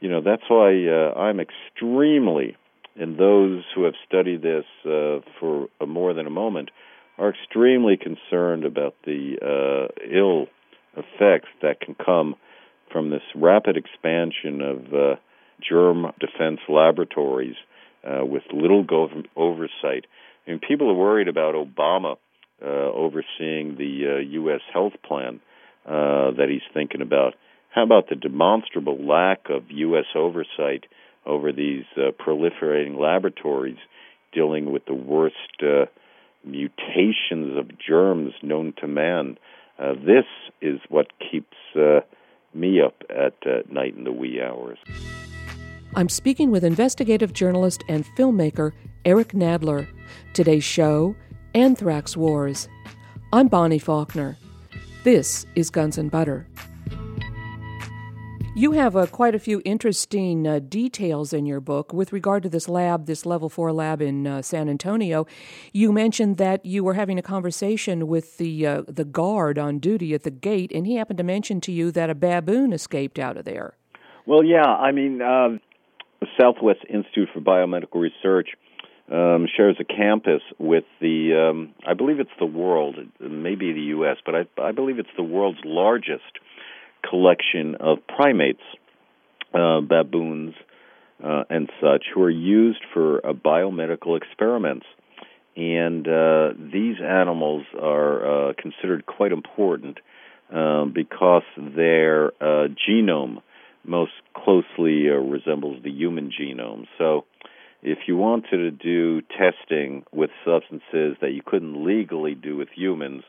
you 0.00 0.08
know, 0.08 0.20
that's 0.22 0.42
why 0.48 0.86
uh, 0.86 1.18
I'm 1.18 1.40
extremely, 1.40 2.56
and 2.96 3.18
those 3.18 3.62
who 3.74 3.84
have 3.84 3.94
studied 4.06 4.42
this 4.42 4.64
uh, 4.84 5.20
for 5.38 5.68
more 5.86 6.14
than 6.14 6.26
a 6.26 6.30
moment 6.30 6.70
are 7.18 7.30
extremely 7.30 7.96
concerned 7.96 8.64
about 8.64 8.94
the 9.04 9.36
uh, 9.42 9.92
ill 10.10 10.46
effects 10.96 11.48
that 11.62 11.80
can 11.80 11.94
come 11.94 12.36
from 12.92 13.10
this 13.10 13.22
rapid 13.34 13.76
expansion 13.76 14.60
of 14.62 14.94
uh, 14.94 15.16
germ 15.68 16.06
defense 16.20 16.60
laboratories 16.68 17.56
uh, 18.08 18.24
with 18.24 18.42
little 18.52 18.82
government 18.82 19.26
oversight. 19.36 20.06
I 20.46 20.50
mean, 20.50 20.60
people 20.66 20.90
are 20.90 20.94
worried 20.94 21.28
about 21.28 21.54
Obama 21.54 22.16
uh, 22.62 22.66
overseeing 22.66 23.76
the 23.76 24.16
uh, 24.16 24.18
U.S. 24.42 24.60
health 24.72 24.94
plan 25.06 25.40
uh, 25.86 26.32
that 26.36 26.46
he's 26.48 26.62
thinking 26.74 27.02
about. 27.02 27.34
How 27.74 27.82
about 27.82 28.08
the 28.08 28.16
demonstrable 28.16 28.98
lack 29.04 29.50
of 29.50 29.70
U.S. 29.70 30.06
oversight 30.14 30.84
over 31.26 31.52
these 31.52 31.84
uh, 31.96 32.10
proliferating 32.10 32.98
laboratories 32.98 33.78
dealing 34.32 34.72
with 34.72 34.84
the 34.86 34.94
worst 34.94 35.36
uh, 35.62 35.86
mutations 36.44 37.58
of 37.58 37.70
germs 37.78 38.32
known 38.42 38.72
to 38.80 38.88
man? 38.88 39.38
Uh, 39.78 39.92
this 39.94 40.24
is 40.60 40.80
what 40.88 41.06
keeps 41.30 41.56
uh, 41.76 42.00
me 42.54 42.80
up 42.80 43.02
at 43.10 43.34
uh, 43.46 43.62
night 43.70 43.94
in 43.96 44.04
the 44.04 44.12
wee 44.12 44.40
hours. 44.42 44.78
I'm 45.94 46.08
speaking 46.08 46.50
with 46.50 46.64
investigative 46.64 47.32
journalist 47.32 47.82
and 47.88 48.04
filmmaker 48.16 48.72
Eric 49.04 49.28
Nadler. 49.28 49.88
Today's 50.34 50.64
show 50.64 51.16
Anthrax 51.54 52.16
Wars. 52.16 52.68
I'm 53.32 53.48
Bonnie 53.48 53.78
Faulkner. 53.78 54.36
This 55.02 55.46
is 55.54 55.70
Guns 55.70 55.96
and 55.96 56.10
Butter. 56.10 56.46
You 58.54 58.72
have 58.72 58.96
uh, 58.96 59.06
quite 59.06 59.34
a 59.34 59.38
few 59.38 59.62
interesting 59.64 60.46
uh, 60.46 60.58
details 60.58 61.32
in 61.32 61.46
your 61.46 61.60
book 61.60 61.92
with 61.92 62.12
regard 62.12 62.42
to 62.42 62.48
this 62.48 62.68
lab, 62.68 63.06
this 63.06 63.24
level 63.24 63.48
four 63.48 63.72
lab 63.72 64.02
in 64.02 64.26
uh, 64.26 64.42
San 64.42 64.68
Antonio. 64.68 65.26
You 65.72 65.92
mentioned 65.92 66.36
that 66.36 66.66
you 66.66 66.84
were 66.84 66.94
having 66.94 67.18
a 67.18 67.22
conversation 67.22 68.08
with 68.08 68.36
the 68.36 68.66
uh, 68.66 68.82
the 68.88 69.04
guard 69.04 69.58
on 69.58 69.78
duty 69.78 70.12
at 70.12 70.24
the 70.24 70.30
gate, 70.30 70.72
and 70.74 70.86
he 70.86 70.96
happened 70.96 71.18
to 71.18 71.24
mention 71.24 71.60
to 71.62 71.72
you 71.72 71.90
that 71.92 72.10
a 72.10 72.14
baboon 72.14 72.72
escaped 72.72 73.18
out 73.18 73.36
of 73.36 73.44
there. 73.44 73.74
Well, 74.26 74.42
yeah, 74.44 74.66
I 74.66 74.90
mean, 74.92 75.18
the 75.18 75.60
Southwest 76.38 76.80
Institute 76.88 77.28
for 77.32 77.40
Biomedical 77.40 78.00
Research 78.00 78.50
um, 79.10 79.46
shares 79.56 79.76
a 79.80 79.84
campus 79.84 80.42
with 80.58 80.84
the, 81.00 81.50
um, 81.50 81.74
I 81.86 81.94
believe 81.94 82.20
it's 82.20 82.30
the 82.38 82.46
world, 82.46 82.96
maybe 83.20 83.72
the 83.72 83.80
U.S., 83.96 84.16
but 84.24 84.34
I, 84.34 84.62
I 84.62 84.72
believe 84.72 84.98
it's 84.98 85.08
the 85.16 85.22
world's 85.22 85.60
largest 85.64 86.38
collection 87.08 87.76
of 87.80 87.98
primates, 88.06 88.62
uh, 89.54 89.80
baboons, 89.80 90.54
uh, 91.24 91.44
and 91.48 91.70
such, 91.80 92.04
who 92.14 92.22
are 92.22 92.30
used 92.30 92.84
for 92.92 93.26
uh, 93.26 93.32
biomedical 93.32 94.16
experiments. 94.16 94.86
And 95.56 96.06
uh, 96.06 96.50
these 96.72 96.96
animals 97.02 97.64
are 97.80 98.50
uh, 98.50 98.52
considered 98.56 99.06
quite 99.06 99.32
important 99.32 99.98
um, 100.52 100.92
because 100.94 101.42
their 101.56 102.28
uh, 102.40 102.68
genome 102.88 103.38
most 103.84 104.12
closely 104.34 105.08
uh, 105.08 105.14
resembles 105.14 105.82
the 105.82 105.90
human 105.90 106.30
genome. 106.30 106.86
So, 106.96 107.24
if 107.82 107.98
you 108.08 108.16
wanted 108.16 108.56
to 108.56 108.70
do 108.72 109.22
testing 109.22 110.04
with 110.12 110.30
substances 110.44 111.16
that 111.20 111.30
you 111.32 111.42
couldn't 111.44 111.84
legally 111.84 112.34
do 112.34 112.56
with 112.56 112.68
humans, 112.74 113.22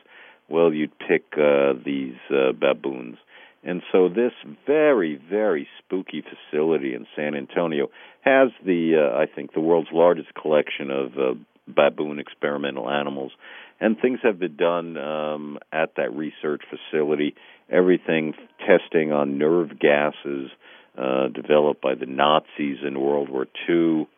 well, 0.48 0.72
you'd 0.72 0.98
pick 0.98 1.24
uh, 1.38 1.74
these 1.84 2.16
uh, 2.30 2.52
baboons. 2.52 3.16
And 3.62 3.82
so 3.92 4.08
this 4.08 4.32
very, 4.66 5.20
very 5.30 5.68
spooky 5.78 6.22
facility 6.22 6.94
in 6.94 7.06
San 7.14 7.34
Antonio 7.34 7.90
has 8.22 8.48
the, 8.64 8.96
uh, 8.96 9.18
I 9.18 9.26
think, 9.26 9.52
the 9.52 9.60
world's 9.60 9.90
largest 9.92 10.34
collection 10.34 10.90
of 10.90 11.12
uh, 11.18 11.34
baboon 11.68 12.18
experimental 12.18 12.90
animals. 12.90 13.32
And 13.78 13.98
things 13.98 14.18
have 14.22 14.38
been 14.38 14.56
done 14.56 14.96
um, 14.96 15.58
at 15.72 15.94
that 15.96 16.14
research 16.14 16.62
facility. 16.68 17.34
Everything 17.70 18.34
testing 18.58 19.12
on 19.12 19.38
nerve 19.38 19.78
gases 19.78 20.50
uh, 20.98 21.28
developed 21.28 21.80
by 21.80 21.94
the 21.94 22.06
Nazis 22.06 22.78
in 22.86 23.00
World 23.00 23.28
War 23.28 23.46
II 23.68 24.08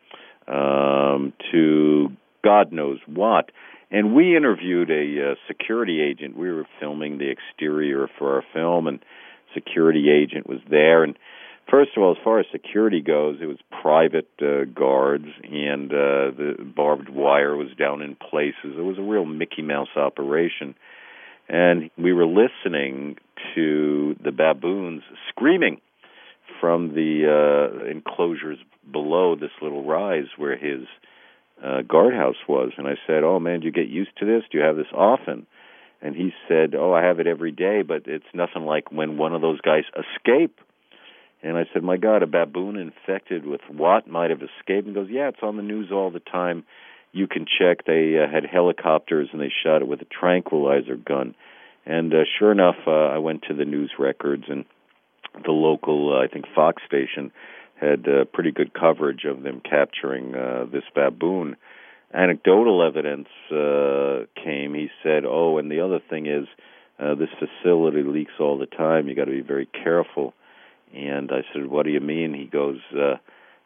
um, 0.47 1.33
to 1.51 2.09
God 2.43 2.71
knows 2.71 2.99
what. 3.07 3.51
And 3.91 4.15
we 4.15 4.35
interviewed 4.35 4.89
a 4.89 5.31
uh, 5.31 5.35
security 5.47 6.01
agent. 6.01 6.35
We 6.37 6.51
were 6.51 6.65
filming 6.79 7.19
the 7.19 7.29
exterior 7.29 8.09
for 8.17 8.35
our 8.35 8.43
film, 8.53 8.87
and 8.87 8.99
security 9.53 10.09
agent 10.09 10.49
was 10.49 10.59
there. 10.67 11.03
And 11.03 11.17
first 11.69 11.91
of 11.95 12.01
all, 12.01 12.11
as 12.11 12.17
far 12.23 12.39
as 12.39 12.47
security 12.51 13.01
goes, 13.01 13.37
it 13.39 13.45
was 13.45 13.59
private 13.81 14.29
uh, 14.41 14.65
guards, 14.65 15.27
and 15.43 15.91
uh, 15.91 16.33
the 16.35 16.55
barbed 16.75 17.09
wire 17.09 17.55
was 17.55 17.69
down 17.77 18.01
in 18.01 18.15
places. 18.15 18.75
It 18.77 18.83
was 18.83 18.97
a 18.97 19.03
real 19.03 19.25
Mickey 19.25 19.61
Mouse 19.61 19.95
operation. 19.95 20.75
And 21.47 21.91
we 21.97 22.13
were 22.13 22.25
listening 22.25 23.17
to 23.55 24.15
the 24.23 24.31
baboons 24.31 25.03
screaming 25.29 25.81
from 26.59 26.93
the 26.93 27.27
uh, 27.27 27.85
enclosures 27.89 28.57
below 28.91 29.35
this 29.35 29.51
little 29.61 29.83
rise 29.85 30.27
where 30.37 30.55
his 30.55 30.87
uh, 31.63 31.81
guardhouse 31.81 32.35
was. 32.47 32.71
And 32.77 32.87
I 32.87 32.95
said, 33.07 33.23
"Oh 33.23 33.39
man, 33.39 33.61
do 33.61 33.65
you 33.65 33.71
get 33.71 33.87
used 33.87 34.17
to 34.19 34.25
this? 34.25 34.43
Do 34.51 34.57
you 34.57 34.63
have 34.63 34.75
this 34.75 34.91
often?" 34.93 35.45
And 36.01 36.15
he 36.15 36.31
said, 36.47 36.75
"Oh, 36.75 36.93
I 36.93 37.03
have 37.03 37.19
it 37.19 37.27
every 37.27 37.51
day, 37.51 37.81
but 37.81 38.03
it's 38.07 38.25
nothing 38.33 38.63
like 38.63 38.91
when 38.91 39.17
one 39.17 39.33
of 39.33 39.41
those 39.41 39.61
guys 39.61 39.83
escape." 39.91 40.59
And 41.41 41.57
I 41.57 41.65
said, 41.73 41.83
"My 41.83 41.97
God, 41.97 42.23
a 42.23 42.27
baboon 42.27 42.77
infected 42.77 43.45
with 43.45 43.61
what 43.69 44.07
might 44.07 44.29
have 44.29 44.41
escaped?" 44.41 44.85
And 44.85 44.95
goes, 44.95 45.09
"Yeah, 45.09 45.29
it's 45.29 45.43
on 45.43 45.57
the 45.57 45.63
news 45.63 45.91
all 45.91 46.11
the 46.11 46.19
time. 46.19 46.63
You 47.11 47.27
can 47.27 47.45
check. 47.45 47.85
They 47.85 48.17
uh, 48.17 48.31
had 48.31 48.45
helicopters 48.45 49.29
and 49.31 49.41
they 49.41 49.51
shot 49.63 49.81
it 49.81 49.87
with 49.87 50.01
a 50.01 50.05
tranquilizer 50.05 50.95
gun." 50.95 51.35
And 51.85 52.13
uh, 52.13 52.23
sure 52.39 52.51
enough, 52.51 52.77
uh, 52.87 52.91
I 52.91 53.17
went 53.17 53.43
to 53.43 53.53
the 53.53 53.65
news 53.65 53.91
records 53.99 54.45
and 54.47 54.65
the 55.45 55.51
local, 55.51 56.13
uh, 56.13 56.23
I 56.23 56.27
think, 56.27 56.45
Fox 56.55 56.81
station 56.85 57.31
had 57.79 58.07
uh, 58.07 58.25
pretty 58.25 58.51
good 58.51 58.73
coverage 58.73 59.25
of 59.25 59.43
them 59.43 59.61
capturing 59.67 60.35
uh, 60.35 60.65
this 60.71 60.83
baboon. 60.95 61.57
Anecdotal 62.13 62.83
evidence 62.83 63.27
uh, 63.51 64.25
came. 64.41 64.73
He 64.75 64.89
said, 65.01 65.23
"Oh, 65.25 65.57
and 65.57 65.69
the 65.71 65.81
other 65.81 65.99
thing 65.99 66.27
is, 66.27 66.47
uh, 66.99 67.15
this 67.15 67.29
facility 67.39 68.03
leaks 68.03 68.33
all 68.39 68.57
the 68.57 68.67
time. 68.67 69.09
You 69.09 69.15
got 69.15 69.25
to 69.25 69.31
be 69.31 69.41
very 69.41 69.65
careful." 69.65 70.33
And 70.93 71.31
I 71.31 71.41
said, 71.51 71.65
"What 71.65 71.85
do 71.85 71.91
you 71.91 71.99
mean?" 71.99 72.35
He 72.35 72.45
goes, 72.45 72.79
uh, 72.95 73.15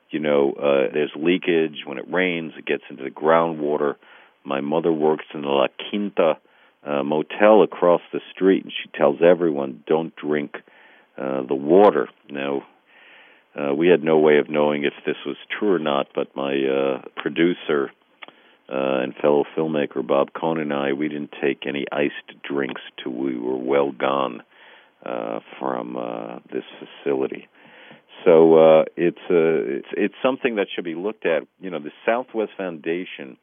"You 0.10 0.20
know, 0.20 0.54
uh, 0.54 0.94
there's 0.94 1.12
leakage 1.16 1.84
when 1.86 1.98
it 1.98 2.10
rains. 2.10 2.54
It 2.58 2.66
gets 2.66 2.84
into 2.90 3.04
the 3.04 3.12
groundwater. 3.12 3.96
My 4.46 4.62
mother 4.62 4.94
works 4.94 5.26
in 5.34 5.44
La 5.44 5.68
Quinta 5.90 6.38
uh, 6.88 7.04
motel 7.04 7.64
across 7.64 8.02
the 8.14 8.22
street, 8.34 8.64
and 8.64 8.72
she 8.72 8.90
tells 8.98 9.18
everyone, 9.22 9.84
don't 9.86 10.16
drink." 10.16 10.56
Uh, 11.18 11.42
the 11.48 11.56
water. 11.56 12.08
Now, 12.30 12.62
uh, 13.56 13.74
we 13.74 13.88
had 13.88 14.04
no 14.04 14.20
way 14.20 14.38
of 14.38 14.52
knowing 14.52 14.84
if 14.84 14.94
this 15.04 15.16
was 15.26 15.36
true 15.58 15.74
or 15.74 15.80
not, 15.80 16.10
but 16.14 16.36
my 16.36 16.54
uh, 16.54 17.02
producer 17.16 17.90
uh, 18.70 19.02
and 19.02 19.16
fellow 19.16 19.44
filmmaker 19.58 20.06
Bob 20.06 20.32
Coen 20.34 20.62
and 20.62 20.72
I, 20.72 20.94
we 20.94 21.08
didn't 21.08 21.34
take 21.42 21.66
any 21.66 21.86
iced 21.92 22.44
drinks 22.48 22.82
till 23.02 23.14
we 23.14 23.36
were 23.36 23.58
well 23.58 23.92
gone 23.92 24.44
uh, 25.04 25.40
from 25.60 25.98
uh, 25.98 26.40
this 26.52 26.66
facility. 26.78 27.48
So 28.24 28.56
uh, 28.56 28.86
it's 28.96 29.18
uh, 29.30 29.80
it's 29.80 29.88
it's 29.94 30.16
something 30.22 30.58
that 30.58 30.68
should 30.76 30.86
be 30.86 30.96
looked 30.96 31.26
at. 31.26 31.44
You 31.60 31.72
know, 31.72 31.80
the 31.80 31.92
Southwest 32.06 32.52
Foundation 32.58 33.38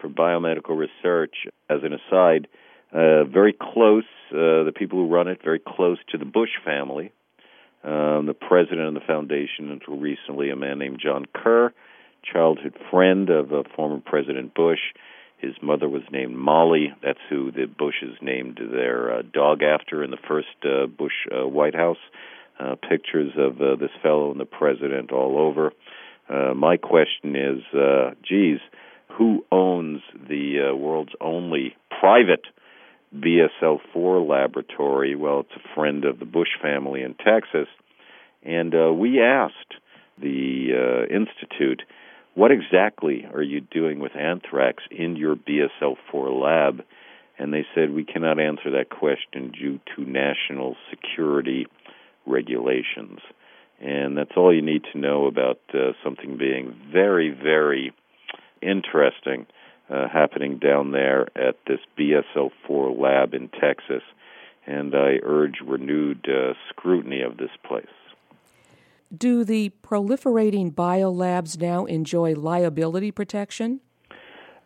for 0.00 0.08
Biomedical 0.08 0.76
Research, 0.76 1.34
as 1.70 1.80
an 1.84 1.92
aside, 1.92 2.48
uh, 2.94 3.24
very 3.24 3.52
close, 3.52 4.04
uh, 4.30 4.64
the 4.64 4.72
people 4.74 4.98
who 4.98 5.12
run 5.12 5.28
it, 5.28 5.40
very 5.42 5.60
close 5.60 5.98
to 6.10 6.18
the 6.18 6.24
Bush 6.24 6.50
family. 6.64 7.12
Um, 7.82 8.24
the 8.26 8.34
president 8.34 8.88
of 8.88 8.94
the 8.94 9.06
foundation 9.06 9.70
until 9.70 9.98
recently, 9.98 10.48
a 10.48 10.56
man 10.56 10.78
named 10.78 11.00
John 11.02 11.26
Kerr, 11.34 11.74
childhood 12.32 12.74
friend 12.90 13.28
of 13.28 13.52
uh, 13.52 13.64
former 13.76 14.00
President 14.00 14.54
Bush. 14.54 14.78
His 15.36 15.52
mother 15.60 15.88
was 15.88 16.02
named 16.10 16.34
Molly. 16.34 16.94
That's 17.02 17.18
who 17.28 17.52
the 17.52 17.66
Bushes 17.66 18.16
named 18.22 18.58
their 18.58 19.18
uh, 19.18 19.22
dog 19.22 19.62
after 19.62 20.02
in 20.02 20.10
the 20.10 20.16
first 20.26 20.48
uh, 20.64 20.86
Bush 20.86 21.26
uh, 21.30 21.46
White 21.46 21.74
House. 21.74 21.98
Uh, 22.58 22.76
pictures 22.88 23.32
of 23.36 23.60
uh, 23.60 23.74
this 23.74 23.90
fellow 24.00 24.30
and 24.30 24.38
the 24.38 24.44
president 24.44 25.10
all 25.10 25.36
over. 25.36 25.72
Uh, 26.28 26.54
my 26.54 26.76
question 26.76 27.34
is, 27.34 27.60
uh, 27.76 28.10
geez, 28.22 28.60
who 29.08 29.44
owns 29.50 30.00
the 30.28 30.70
uh, 30.70 30.76
world's 30.76 31.12
only 31.20 31.74
private 32.00 32.44
BSL4 33.14 34.28
laboratory. 34.28 35.14
Well, 35.14 35.40
it's 35.40 35.64
a 35.64 35.74
friend 35.74 36.04
of 36.04 36.18
the 36.18 36.24
Bush 36.24 36.48
family 36.60 37.02
in 37.02 37.14
Texas. 37.14 37.68
And 38.42 38.74
uh, 38.74 38.92
we 38.92 39.20
asked 39.20 39.74
the 40.20 41.06
uh, 41.08 41.14
institute, 41.14 41.82
what 42.34 42.50
exactly 42.50 43.26
are 43.32 43.42
you 43.42 43.60
doing 43.60 44.00
with 44.00 44.16
anthrax 44.16 44.82
in 44.90 45.16
your 45.16 45.36
BSL 45.36 45.96
4 46.10 46.30
lab? 46.30 46.84
And 47.38 47.52
they 47.52 47.64
said, 47.74 47.92
we 47.92 48.04
cannot 48.04 48.38
answer 48.38 48.70
that 48.72 48.90
question 48.90 49.52
due 49.52 49.80
to 49.94 50.10
national 50.10 50.76
security 50.90 51.66
regulations. 52.26 53.20
And 53.80 54.16
that's 54.16 54.32
all 54.36 54.54
you 54.54 54.62
need 54.62 54.82
to 54.92 54.98
know 54.98 55.26
about 55.26 55.58
uh, 55.72 55.92
something 56.02 56.36
being 56.38 56.74
very, 56.92 57.30
very 57.30 57.92
interesting 58.62 59.46
uh, 59.90 60.08
happening 60.08 60.58
down 60.58 60.92
there 60.92 61.26
at 61.36 61.56
this 61.66 61.80
BSL 61.98 62.50
4 62.66 62.92
lab 62.92 63.34
in 63.34 63.48
Texas. 63.48 64.02
And 64.66 64.94
I 64.94 65.18
urge 65.22 65.60
renewed 65.64 66.26
uh, 66.28 66.54
scrutiny 66.70 67.20
of 67.20 67.36
this 67.36 67.50
place. 67.66 67.86
Do 69.16 69.44
the 69.44 69.70
proliferating 69.82 70.72
biolabs 70.72 71.60
now 71.60 71.84
enjoy 71.84 72.34
liability 72.34 73.10
protection? 73.10 73.80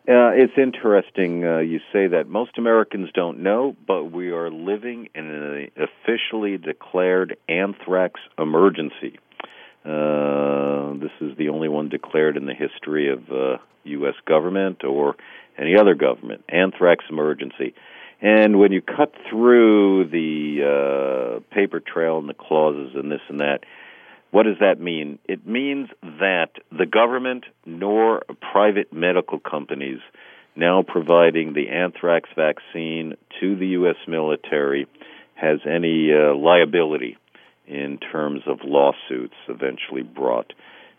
Uh, 0.07 0.31
it's 0.33 0.53
interesting 0.57 1.45
uh, 1.45 1.59
you 1.59 1.79
say 1.93 2.07
that. 2.07 2.27
Most 2.27 2.57
Americans 2.57 3.09
don't 3.13 3.43
know, 3.43 3.75
but 3.85 4.05
we 4.05 4.31
are 4.31 4.49
living 4.49 5.09
in 5.13 5.25
an 5.25 5.69
officially 5.75 6.57
declared 6.57 7.37
anthrax 7.47 8.19
emergency. 8.39 9.19
Uh, 9.85 10.93
this 10.99 11.11
is 11.21 11.37
the 11.37 11.49
only 11.49 11.69
one 11.69 11.89
declared 11.89 12.37
in 12.37 12.45
the 12.45 12.53
history 12.53 13.09
of 13.11 13.31
uh, 13.31 13.57
U.S. 13.85 14.15
government 14.25 14.83
or 14.83 15.15
any 15.57 15.77
other 15.77 15.95
government. 15.95 16.43
Anthrax 16.49 17.05
emergency. 17.09 17.73
And 18.21 18.59
when 18.59 18.71
you 18.71 18.81
cut 18.81 19.13
through 19.29 20.09
the 20.09 21.39
uh, 21.41 21.55
paper 21.55 21.79
trail 21.79 22.19
and 22.19 22.27
the 22.27 22.33
clauses 22.33 22.93
and 22.95 23.09
this 23.11 23.21
and 23.29 23.39
that, 23.39 23.59
what 24.31 24.43
does 24.43 24.57
that 24.59 24.79
mean? 24.79 25.19
It 25.25 25.47
means 25.47 25.89
that 26.01 26.49
the 26.71 26.85
government 26.85 27.45
nor 27.65 28.23
private 28.51 28.93
medical 28.93 29.39
companies 29.39 29.99
now 30.55 30.83
providing 30.83 31.53
the 31.53 31.69
anthrax 31.69 32.29
vaccine 32.35 33.15
to 33.39 33.55
the 33.55 33.67
U.S. 33.67 33.95
military 34.07 34.87
has 35.35 35.59
any 35.65 36.11
uh, 36.13 36.35
liability 36.35 37.17
in 37.69 37.99
terms 38.11 38.41
of 38.47 38.59
lawsuits 38.63 39.35
eventually 39.47 40.01
brought. 40.01 40.53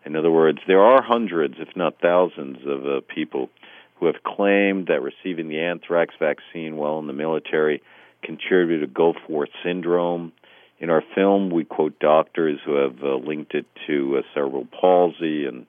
In 0.06 0.16
other 0.16 0.30
words, 0.30 0.58
there 0.66 0.80
are 0.80 1.02
hundreds, 1.02 1.56
if 1.58 1.76
not 1.76 2.00
thousands, 2.00 2.58
of 2.66 2.86
uh, 2.86 3.00
people 3.14 3.50
who 3.96 4.06
have 4.06 4.22
claimed 4.24 4.86
that 4.86 5.02
receiving 5.02 5.48
the 5.48 5.60
anthrax 5.60 6.14
vaccine 6.18 6.76
while 6.76 6.98
in 7.00 7.06
the 7.06 7.12
military 7.12 7.82
contributed 8.22 8.88
to 8.88 8.94
Gulf 8.94 9.16
War 9.28 9.46
syndrome, 9.64 10.32
in 10.80 10.88
our 10.88 11.02
film, 11.14 11.50
we 11.50 11.64
quote 11.64 11.98
doctors 11.98 12.58
who 12.64 12.76
have 12.76 13.02
uh, 13.02 13.16
linked 13.16 13.54
it 13.54 13.66
to 13.86 14.16
uh, 14.16 14.22
cerebral 14.32 14.66
palsy 14.80 15.44
and 15.44 15.66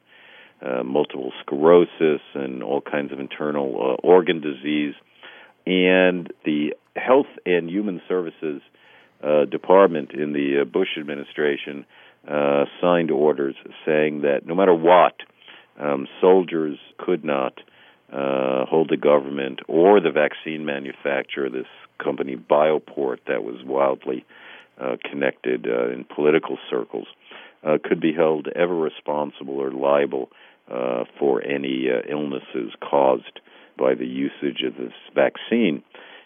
uh, 0.61 0.83
multiple 0.83 1.33
sclerosis 1.41 2.21
and 2.33 2.63
all 2.63 2.79
kinds 2.79 3.11
of 3.11 3.19
internal 3.19 3.75
uh, 3.75 4.07
organ 4.07 4.39
disease. 4.39 4.93
And 5.65 6.31
the 6.45 6.75
Health 6.95 7.27
and 7.45 7.69
Human 7.69 8.01
Services 8.07 8.61
uh, 9.23 9.45
Department 9.45 10.11
in 10.11 10.33
the 10.33 10.61
uh, 10.61 10.65
Bush 10.65 10.97
administration 10.97 11.85
signed 12.81 13.09
orders 13.09 13.55
saying 13.85 14.21
that 14.21 14.45
no 14.45 14.53
matter 14.53 14.73
what, 14.73 15.15
um, 15.79 16.07
soldiers 16.19 16.77
could 16.99 17.23
not 17.23 17.59
hold 18.11 18.89
the 18.89 18.97
government 18.97 19.59
or 19.67 19.99
the 19.99 20.11
vaccine 20.11 20.65
manufacturer, 20.65 21.49
this 21.49 21.65
company 22.03 22.35
Bioport, 22.35 23.19
that 23.27 23.43
was 23.43 23.63
wildly 23.65 24.25
uh, 24.79 24.97
connected 25.09 25.67
uh, 25.67 25.89
in 25.91 26.03
political 26.03 26.57
circles 26.69 27.07
uh, 27.63 27.77
could 27.83 27.99
be 27.99 28.13
held 28.13 28.47
ever 28.55 28.75
responsible 28.75 29.55
or 29.55 29.71
liable 29.71 30.29
uh, 30.71 31.03
for 31.19 31.41
any 31.43 31.87
uh, 31.89 32.01
illnesses 32.09 32.71
caused 32.81 33.39
by 33.77 33.93
the 33.93 34.05
usage 34.05 34.63
of 34.65 34.75
this 34.77 34.93
vaccine. 35.13 35.83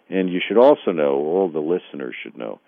And 0.10 0.30
you 0.30 0.40
should 0.46 0.58
also 0.58 0.92
know, 0.92 1.16
all 1.16 1.50
the 1.50 1.60
listeners 1.60 2.16
should 2.22 2.38
know, 2.38 2.60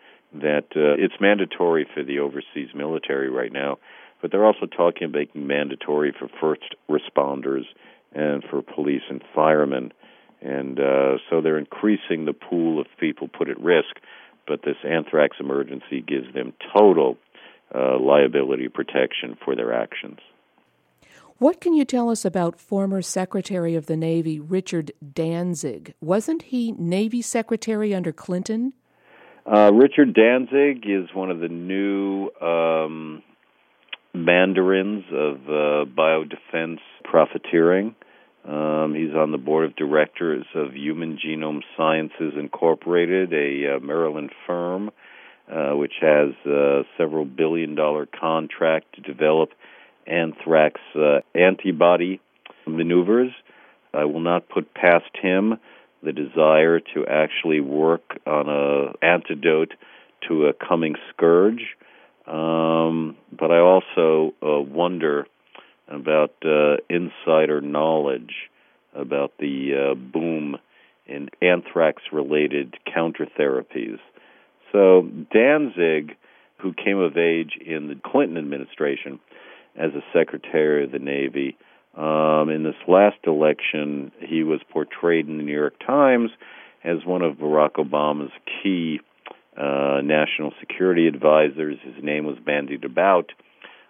that 0.41 0.65
uh, 0.75 0.95
it's 0.97 1.15
mandatory 1.19 1.87
for 1.93 2.03
the 2.03 2.19
overseas 2.19 2.69
military 2.75 3.29
right 3.29 3.51
now, 3.51 3.77
but 4.21 4.31
they're 4.31 4.45
also 4.45 4.65
talking 4.65 5.05
about 5.05 5.19
making 5.19 5.47
mandatory 5.47 6.13
for 6.17 6.27
first 6.39 6.75
responders 6.89 7.63
and 8.13 8.43
for 8.49 8.61
police 8.61 9.03
and 9.09 9.23
firemen. 9.35 9.91
And 10.41 10.79
uh, 10.79 11.17
so 11.29 11.41
they're 11.41 11.57
increasing 11.57 12.25
the 12.25 12.33
pool 12.33 12.79
of 12.79 12.87
people 12.99 13.27
put 13.27 13.49
at 13.49 13.59
risk 13.59 13.95
but 14.47 14.61
this 14.63 14.77
anthrax 14.87 15.37
emergency 15.39 16.01
gives 16.01 16.33
them 16.33 16.53
total 16.75 17.17
uh, 17.75 17.99
liability 17.99 18.69
protection 18.69 19.37
for 19.43 19.55
their 19.55 19.73
actions. 19.73 20.19
What 21.37 21.61
can 21.61 21.73
you 21.73 21.85
tell 21.85 22.09
us 22.09 22.25
about 22.25 22.59
former 22.59 23.03
Secretary 23.03 23.75
of 23.75 23.85
the 23.85 23.97
Navy 23.97 24.39
Richard 24.39 24.91
Danzig? 25.13 25.93
Wasn't 26.01 26.43
he 26.43 26.71
Navy 26.71 27.21
Secretary 27.21 27.93
under 27.93 28.11
Clinton? 28.11 28.73
Uh, 29.47 29.71
Richard 29.73 30.13
Danzig 30.13 30.83
is 30.85 31.07
one 31.13 31.31
of 31.31 31.39
the 31.39 31.47
new 31.47 32.29
um, 32.41 33.23
mandarins 34.13 35.05
of 35.11 35.35
uh, 35.47 35.85
biodefense 35.89 36.79
profiteering. 37.03 37.95
Um, 38.45 38.93
he's 38.93 39.15
on 39.15 39.31
the 39.31 39.37
board 39.37 39.65
of 39.65 39.75
directors 39.75 40.45
of 40.53 40.73
Human 40.73 41.17
Genome 41.17 41.61
Sciences 41.77 42.33
Incorporated, 42.37 43.33
a 43.33 43.75
uh, 43.75 43.79
Maryland 43.79 44.31
firm 44.45 44.91
uh, 45.51 45.71
which 45.71 45.93
has 46.01 46.33
uh, 46.45 46.83
several 46.97 47.25
billion 47.25 47.75
dollar 47.75 48.05
contract 48.05 48.95
to 48.95 49.01
develop 49.01 49.49
anthrax 50.05 50.79
uh, 50.95 51.19
antibody 51.35 52.19
maneuvers. 52.65 53.31
I 53.93 54.05
will 54.05 54.19
not 54.19 54.49
put 54.49 54.73
past 54.73 55.09
him 55.21 55.57
the 56.03 56.11
desire 56.11 56.79
to 56.79 57.05
actually 57.07 57.59
work 57.59 58.19
on 58.25 58.47
a 58.49 59.05
antidote 59.05 59.73
to 60.27 60.47
a 60.47 60.53
coming 60.53 60.95
scourge. 61.09 61.75
Um, 62.25 63.15
but 63.31 63.51
I 63.51 63.59
also 63.59 64.33
uh, 64.43 64.59
wonder 64.59 65.27
about 65.87 66.33
uh, 66.43 66.77
insider 66.89 67.61
knowledge 67.61 68.33
about 68.93 69.31
the 69.39 69.91
uh, 69.91 69.95
boom 69.95 70.57
in 71.05 71.29
anthrax 71.41 72.03
related 72.11 72.75
counter 72.93 73.25
therapies. 73.39 73.99
So, 74.73 75.07
Danzig, 75.33 76.17
who 76.57 76.73
came 76.73 76.97
of 76.97 77.17
age 77.17 77.57
in 77.65 77.87
the 77.87 77.99
Clinton 78.03 78.37
administration 78.37 79.19
as 79.77 79.91
a 79.93 80.03
Secretary 80.11 80.83
of 80.83 80.91
the 80.91 80.99
Navy, 80.99 81.57
um, 81.97 82.49
in 82.49 82.63
this 82.63 82.75
last 82.87 83.17
election, 83.25 84.11
he 84.19 84.43
was 84.43 84.61
portrayed 84.71 85.27
in 85.27 85.37
the 85.37 85.43
New 85.43 85.55
York 85.55 85.75
Times 85.85 86.29
as 86.83 87.03
one 87.03 87.23
of 87.23 87.37
Barack 87.37 87.73
Obama's 87.73 88.31
key 88.61 88.99
uh, 89.57 90.01
national 90.03 90.53
security 90.59 91.07
advisors. 91.07 91.77
His 91.83 92.03
name 92.03 92.25
was 92.25 92.37
bandied 92.37 92.85
about 92.85 93.31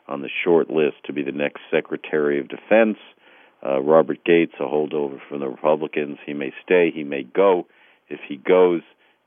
on 0.08 0.22
the 0.22 0.30
short 0.44 0.70
list 0.70 0.96
to 1.06 1.14
be 1.14 1.22
the 1.22 1.34
next 1.34 1.60
Secretary 1.70 2.40
of 2.40 2.48
Defense. 2.48 2.98
Uh, 3.66 3.82
Robert 3.82 4.24
Gates, 4.24 4.54
a 4.60 4.64
holdover 4.64 5.20
from 5.28 5.42
the 5.42 5.48
Republicans, 5.48 6.18
he 6.26 6.34
may 6.34 6.54
stay, 6.64 6.92
he 6.92 7.04
may 7.04 7.24
go. 7.24 7.68
If 8.08 8.22
he 8.26 8.38
goes, 8.38 8.84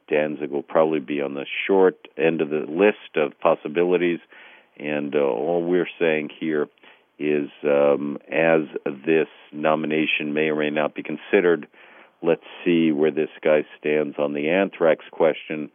Danzig 0.08 0.50
will 0.50 0.62
probably 0.62 1.00
be 1.00 1.20
on 1.20 1.34
the 1.34 1.44
short 1.66 2.08
end 2.16 2.40
of 2.40 2.48
the 2.48 2.64
list 2.66 3.16
of 3.16 3.38
possibilities. 3.40 4.20
And 4.78 5.14
uh, 5.14 5.18
all 5.18 5.62
we're 5.62 5.88
saying 5.98 6.30
here 6.40 6.68
is, 7.20 7.50
um, 7.64 8.18
as 8.32 8.62
this 9.06 9.28
nomination 9.52 10.32
may 10.32 10.48
or 10.48 10.56
may 10.56 10.70
not 10.70 10.94
be 10.94 11.02
considered, 11.02 11.68
let's 12.22 12.42
see 12.64 12.90
where 12.90 13.10
this 13.10 13.28
guy 13.42 13.64
stands 13.78 14.16
on 14.18 14.32
the 14.32 14.48
anthrax 14.48 15.04
question. 15.12 15.70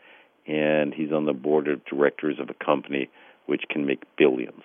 And 0.47 0.93
he's 0.93 1.11
on 1.11 1.25
the 1.25 1.33
board 1.33 1.67
of 1.67 1.85
directors 1.85 2.39
of 2.39 2.49
a 2.49 2.65
company 2.65 3.09
which 3.45 3.63
can 3.69 3.85
make 3.85 4.03
billions. 4.17 4.61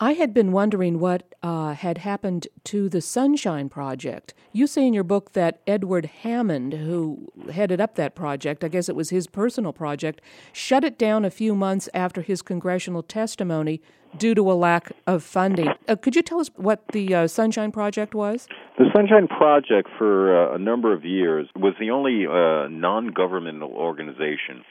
I 0.00 0.12
had 0.12 0.32
been 0.32 0.52
wondering 0.52 1.00
what 1.00 1.34
uh, 1.42 1.74
had 1.74 1.98
happened 1.98 2.46
to 2.64 2.88
the 2.88 3.00
Sunshine 3.00 3.68
Project. 3.68 4.32
You 4.52 4.68
say 4.68 4.86
in 4.86 4.94
your 4.94 5.02
book 5.02 5.32
that 5.32 5.60
Edward 5.66 6.06
Hammond, 6.22 6.72
who 6.72 7.32
headed 7.50 7.80
up 7.80 7.96
that 7.96 8.14
project, 8.14 8.62
I 8.62 8.68
guess 8.68 8.88
it 8.88 8.94
was 8.94 9.10
his 9.10 9.26
personal 9.26 9.72
project, 9.72 10.20
shut 10.52 10.84
it 10.84 10.98
down 10.98 11.24
a 11.24 11.30
few 11.30 11.52
months 11.56 11.88
after 11.94 12.22
his 12.22 12.42
congressional 12.42 13.02
testimony 13.02 13.82
due 14.16 14.36
to 14.36 14.52
a 14.52 14.54
lack 14.54 14.92
of 15.08 15.24
funding. 15.24 15.70
Uh, 15.88 15.96
could 15.96 16.14
you 16.14 16.22
tell 16.22 16.38
us 16.38 16.48
what 16.54 16.86
the 16.92 17.12
uh, 17.12 17.26
Sunshine 17.26 17.72
Project 17.72 18.14
was? 18.14 18.46
The 18.78 18.86
Sunshine 18.94 19.26
Project, 19.26 19.88
for 19.98 20.52
uh, 20.52 20.54
a 20.54 20.58
number 20.58 20.92
of 20.94 21.04
years, 21.04 21.48
was 21.56 21.74
the 21.80 21.90
only 21.90 22.24
uh, 22.24 22.68
non 22.68 23.08
governmental 23.08 23.72
organization, 23.72 24.64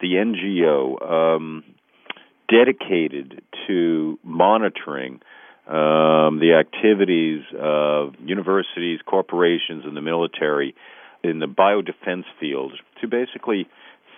the 0.00 0.14
NGO. 0.14 1.10
Um, 1.10 1.64
dedicated 2.50 3.42
to 3.66 4.18
monitoring 4.24 5.20
um, 5.66 6.40
the 6.40 6.58
activities 6.58 7.42
of 7.58 8.14
universities, 8.18 8.98
corporations, 9.06 9.84
and 9.84 9.96
the 9.96 10.02
military 10.02 10.74
in 11.22 11.38
the 11.38 11.46
biodefense 11.46 12.24
field 12.40 12.72
to 13.00 13.06
basically 13.06 13.68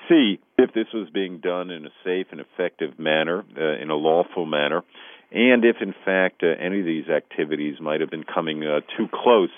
see 0.09 0.39
if 0.57 0.72
this 0.72 0.87
was 0.95 1.09
being 1.11 1.39
done 1.39 1.70
in 1.70 1.85
a 1.85 1.91
safe 2.05 2.26
and 2.30 2.41
effective 2.41 2.99
manner, 2.99 3.45
uh, 3.57 3.83
in 3.83 3.91
a 3.91 3.95
lawful 3.95 4.47
manner, 4.47 4.83
and 5.30 5.64
if 5.64 5.76
in 5.80 5.95
fact 6.05 6.43
uh, 6.43 6.47
any 6.59 6.80
of 6.80 6.87
these 6.87 7.09
activities 7.09 7.76
might 7.80 8.01
have 8.01 8.11
been 8.11 8.24
coming 8.24 8.62
uh, 8.62 8.80
too 8.97 9.09
close 9.12 9.51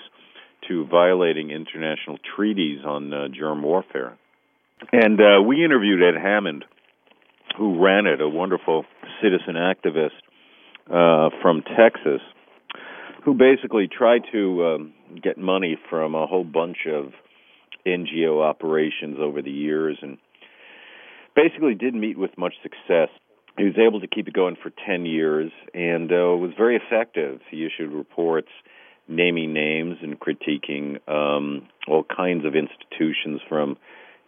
to 0.67 0.85
violating 0.85 1.51
international 1.51 2.17
treaties 2.35 2.79
on 2.85 3.13
uh, 3.13 3.27
germ 3.27 3.61
warfare. 3.61 4.17
And 4.91 5.19
uh, 5.19 5.41
we 5.41 5.63
interviewed 5.63 6.01
Ed 6.01 6.19
Hammond, 6.19 6.65
who 7.57 7.83
ran 7.83 8.05
it, 8.05 8.21
a 8.21 8.29
wonderful 8.29 8.85
citizen 9.21 9.55
activist 9.55 10.17
uh, 10.89 11.29
from 11.41 11.63
Texas, 11.63 12.21
who 13.23 13.33
basically 13.33 13.87
tried 13.87 14.21
to 14.31 14.65
um, 14.65 14.93
get 15.21 15.37
money 15.37 15.77
from 15.89 16.15
a 16.15 16.27
whole 16.27 16.43
bunch 16.43 16.87
of 16.91 17.11
NGO 17.85 18.43
operations 18.43 19.17
over 19.19 19.41
the 19.41 19.51
years 19.51 19.97
and 20.01 20.17
basically 21.35 21.75
didn't 21.75 21.99
meet 21.99 22.17
with 22.17 22.37
much 22.37 22.53
success. 22.61 23.09
He 23.57 23.63
was 23.63 23.77
able 23.77 24.01
to 24.01 24.07
keep 24.07 24.27
it 24.27 24.33
going 24.33 24.57
for 24.61 24.71
10 24.85 25.05
years 25.05 25.51
and 25.73 26.11
uh, 26.11 26.35
was 26.35 26.51
very 26.57 26.75
effective. 26.75 27.39
He 27.49 27.65
issued 27.65 27.91
reports 27.91 28.49
naming 29.07 29.53
names 29.53 29.97
and 30.01 30.19
critiquing 30.19 30.97
um, 31.07 31.67
all 31.87 32.03
kinds 32.03 32.43
of 32.45 32.53
institutions 32.55 33.39
from 33.47 33.77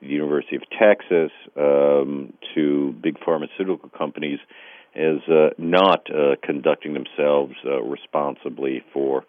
the 0.01 0.07
University 0.07 0.55
of 0.55 0.63
Texas 0.79 1.31
um, 1.55 2.33
to 2.53 2.95
big 3.01 3.17
pharmaceutical 3.23 3.89
companies 3.89 4.39
as 4.95 5.19
uh, 5.29 5.49
not 5.57 6.07
uh, 6.09 6.35
conducting 6.43 6.93
themselves 6.93 7.53
uh, 7.65 7.81
responsibly 7.83 8.83
for 8.93 9.25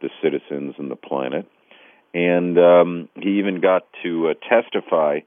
the 0.00 0.10
citizens 0.22 0.74
and 0.78 0.90
the 0.90 0.96
planet. 0.96 1.48
And 2.12 2.58
um, 2.58 3.08
he 3.14 3.38
even 3.38 3.60
got 3.60 3.86
to 4.02 4.28
uh, 4.28 4.34
testify 4.48 5.20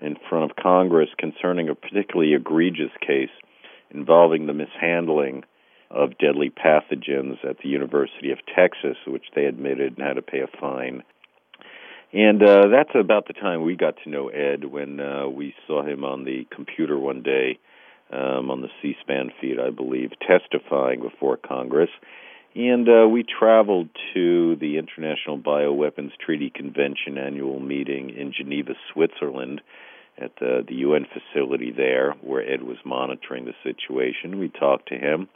in 0.00 0.16
front 0.28 0.50
of 0.50 0.56
Congress 0.56 1.08
concerning 1.18 1.68
a 1.68 1.74
particularly 1.74 2.34
egregious 2.34 2.90
case 3.00 3.30
involving 3.90 4.46
the 4.46 4.52
mishandling 4.52 5.44
of 5.90 6.18
deadly 6.18 6.50
pathogens 6.50 7.44
at 7.48 7.58
the 7.62 7.68
University 7.68 8.32
of 8.32 8.38
Texas, 8.54 8.96
which 9.06 9.24
they 9.34 9.44
admitted 9.44 9.96
and 9.96 10.06
had 10.06 10.14
to 10.14 10.22
pay 10.22 10.40
a 10.40 10.58
fine. 10.60 11.02
And 12.14 12.40
uh, 12.44 12.68
that's 12.68 12.94
about 12.94 13.26
the 13.26 13.32
time 13.32 13.64
we 13.64 13.74
got 13.74 13.96
to 14.04 14.08
know 14.08 14.28
Ed 14.28 14.64
when 14.64 15.00
uh, 15.00 15.26
we 15.26 15.52
saw 15.66 15.84
him 15.84 16.04
on 16.04 16.24
the 16.24 16.46
computer 16.54 16.96
one 16.96 17.22
day 17.22 17.58
um, 18.12 18.52
on 18.52 18.60
the 18.60 18.68
C-SPAN 18.80 19.32
feed, 19.40 19.58
I 19.58 19.70
believe, 19.70 20.12
testifying 20.20 21.00
before 21.00 21.36
Congress. 21.36 21.90
And 22.54 22.88
uh, 22.88 23.08
we 23.08 23.24
traveled 23.24 23.88
to 24.14 24.54
the 24.60 24.78
International 24.78 25.36
Bioweapons 25.36 26.12
Treaty 26.24 26.50
Convention 26.50 27.18
annual 27.18 27.58
meeting 27.58 28.10
in 28.10 28.32
Geneva, 28.32 28.74
Switzerland, 28.92 29.60
at 30.16 30.30
the, 30.38 30.64
the 30.68 30.74
UN 30.76 31.06
facility 31.06 31.72
there, 31.76 32.12
where 32.20 32.48
Ed 32.48 32.62
was 32.62 32.76
monitoring 32.84 33.46
the 33.46 33.54
situation. 33.64 34.38
We 34.38 34.50
talked 34.50 34.90
to 34.90 34.94
him. 34.94 35.28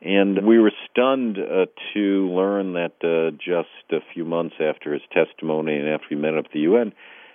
And 0.00 0.46
we 0.46 0.58
were 0.58 0.72
stunned 0.90 1.38
uh, 1.38 1.66
to 1.94 2.28
learn 2.30 2.74
that 2.74 2.92
uh, 3.02 3.36
just 3.36 3.90
a 3.90 4.04
few 4.14 4.24
months 4.24 4.54
after 4.60 4.92
his 4.92 5.02
testimony 5.12 5.76
and 5.76 5.88
after 5.88 6.06
we 6.10 6.16
met 6.16 6.34
up 6.34 6.46
at 6.46 6.52
the 6.52 6.60
UN, 6.60 6.92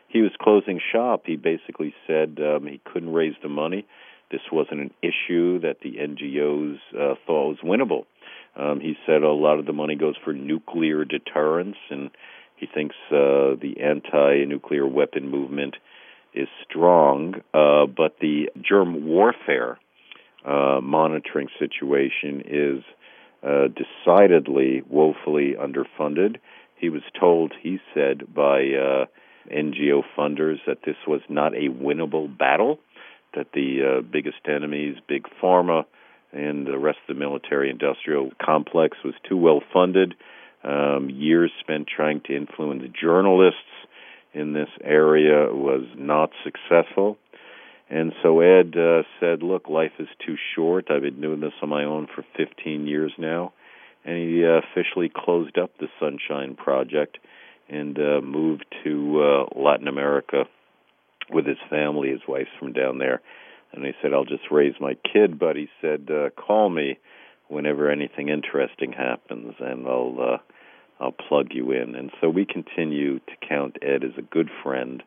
he 0.08 0.22
was 0.22 0.32
closing 0.40 0.80
shop. 0.92 1.24
He 1.26 1.36
basically 1.36 1.94
said 2.08 2.38
um, 2.40 2.68
he 2.68 2.80
couldn't 2.86 3.12
raise 3.12 3.36
the 3.42 3.50
money. 3.50 3.86
This 4.32 4.42
wasn't 4.52 4.80
an 4.80 4.92
issue 5.02 5.60
that 5.60 5.78
the 5.84 5.96
NGOs 5.98 6.78
uh, 6.94 7.16
thought 7.26 7.50
was 7.50 7.58
winnable. 7.64 8.06
Um, 8.56 8.80
he 8.80 8.96
said 9.06 9.24
a 9.24 9.32
lot 9.32 9.60
of 9.60 9.66
the 9.66 9.74
money 9.74 9.96
goes 9.96 10.16
for 10.24 10.32
nuclear 10.32 11.04
deterrence, 11.04 11.78
and 11.90 12.12
he 12.56 12.68
thinks 12.68 12.96
uh, 13.12 13.60
the 13.60 13.76
anti-nuclear 13.82 14.88
weapon 14.88 15.30
movement 15.30 15.76
is 16.34 16.48
strong, 16.70 17.36
uh, 17.54 17.86
but 17.86 18.18
the 18.22 18.50
germ 18.62 19.06
warfare 19.06 19.78
uh, 20.46 20.80
monitoring 20.82 21.48
situation 21.60 22.44
is 22.46 22.84
uh, 23.44 23.68
decidedly 23.68 24.84
woefully 24.90 25.56
underfunded. 25.60 26.38
He 26.78 26.90
was 26.90 27.02
told, 27.20 27.54
he 27.62 27.80
said, 27.94 28.34
by 28.34 28.60
uh, 28.60 29.06
NGO 29.52 30.04
funders 30.18 30.58
that 30.68 30.80
this 30.86 30.96
was 31.08 31.22
not 31.30 31.54
a 31.54 31.70
winnable 31.70 32.36
battle, 32.38 32.80
that 33.36 33.48
the 33.54 34.00
uh, 34.00 34.02
biggest 34.02 34.38
enemies, 34.48 34.98
big 35.08 35.26
pharma, 35.42 35.86
and 36.32 36.66
the 36.66 36.78
rest 36.78 37.00
of 37.08 37.16
the 37.16 37.20
military 37.20 37.70
industrial 37.70 38.32
complex 38.44 38.98
was 39.04 39.14
too 39.28 39.38
well 39.38 39.62
funded. 39.72 40.16
Um, 40.64 41.10
years 41.10 41.52
spent 41.60 41.88
trying 41.88 42.22
to 42.28 42.36
influence 42.36 42.84
journalists 43.00 43.60
in 44.34 44.54
this 44.54 44.70
area 44.84 45.54
was 45.54 45.86
not 45.96 46.32
successful. 46.44 47.18
And 47.90 48.14
so 48.24 48.40
Ed 48.40 48.76
uh, 48.78 49.04
said, 49.20 49.44
Look, 49.44 49.70
life 49.70 49.92
is 50.00 50.08
too 50.26 50.36
short. 50.56 50.90
I've 50.90 51.02
been 51.02 51.22
doing 51.22 51.42
this 51.42 51.54
on 51.62 51.70
my 51.70 51.84
own 51.84 52.08
for 52.14 52.26
15 52.38 52.88
years 52.88 53.12
now. 53.18 53.54
And 54.06 54.18
he 54.18 54.44
uh, 54.46 54.60
officially 54.60 55.12
closed 55.14 55.58
up 55.58 55.72
the 55.80 55.88
Sunshine 56.00 56.56
Project 56.56 57.18
and 57.70 57.98
uh, 57.98 58.22
moved 58.22 58.66
to 58.84 59.22
uh, 59.22 59.60
Latin 59.60 59.88
America 59.88 60.44
with 61.30 61.46
his 61.46 61.58
family. 61.70 62.10
His 62.10 62.22
wife's 62.28 62.50
from 62.60 62.74
down 62.74 62.98
there 62.98 63.22
and 63.74 63.86
he 63.86 63.92
said, 64.02 64.14
"I'll 64.14 64.26
just 64.26 64.52
raise 64.52 64.76
my 64.80 64.96
kid." 65.12 65.40
But 65.40 65.56
he 65.56 65.70
said, 65.82 66.10
uh, 66.10 66.30
"Call 66.30 66.70
me 66.70 66.98
whenever 67.48 67.90
anything 67.90 68.30
interesting 68.30 68.94
happens, 68.94 69.56
and 69.60 69.88
I'll 69.88 70.18
uh, 70.20 70.38
I'll 71.04 71.12
plug 71.12 71.54
you 71.54 71.72
in." 71.72 71.96
And 71.96 72.12
so 72.22 72.30
we 72.30 72.46
continue 72.46 73.20
to 73.20 73.48
count 73.48 73.78
Ed 73.82 74.04
as 74.04 74.18
a 74.18 74.22
good 74.22 74.50
friend, 74.64 75.04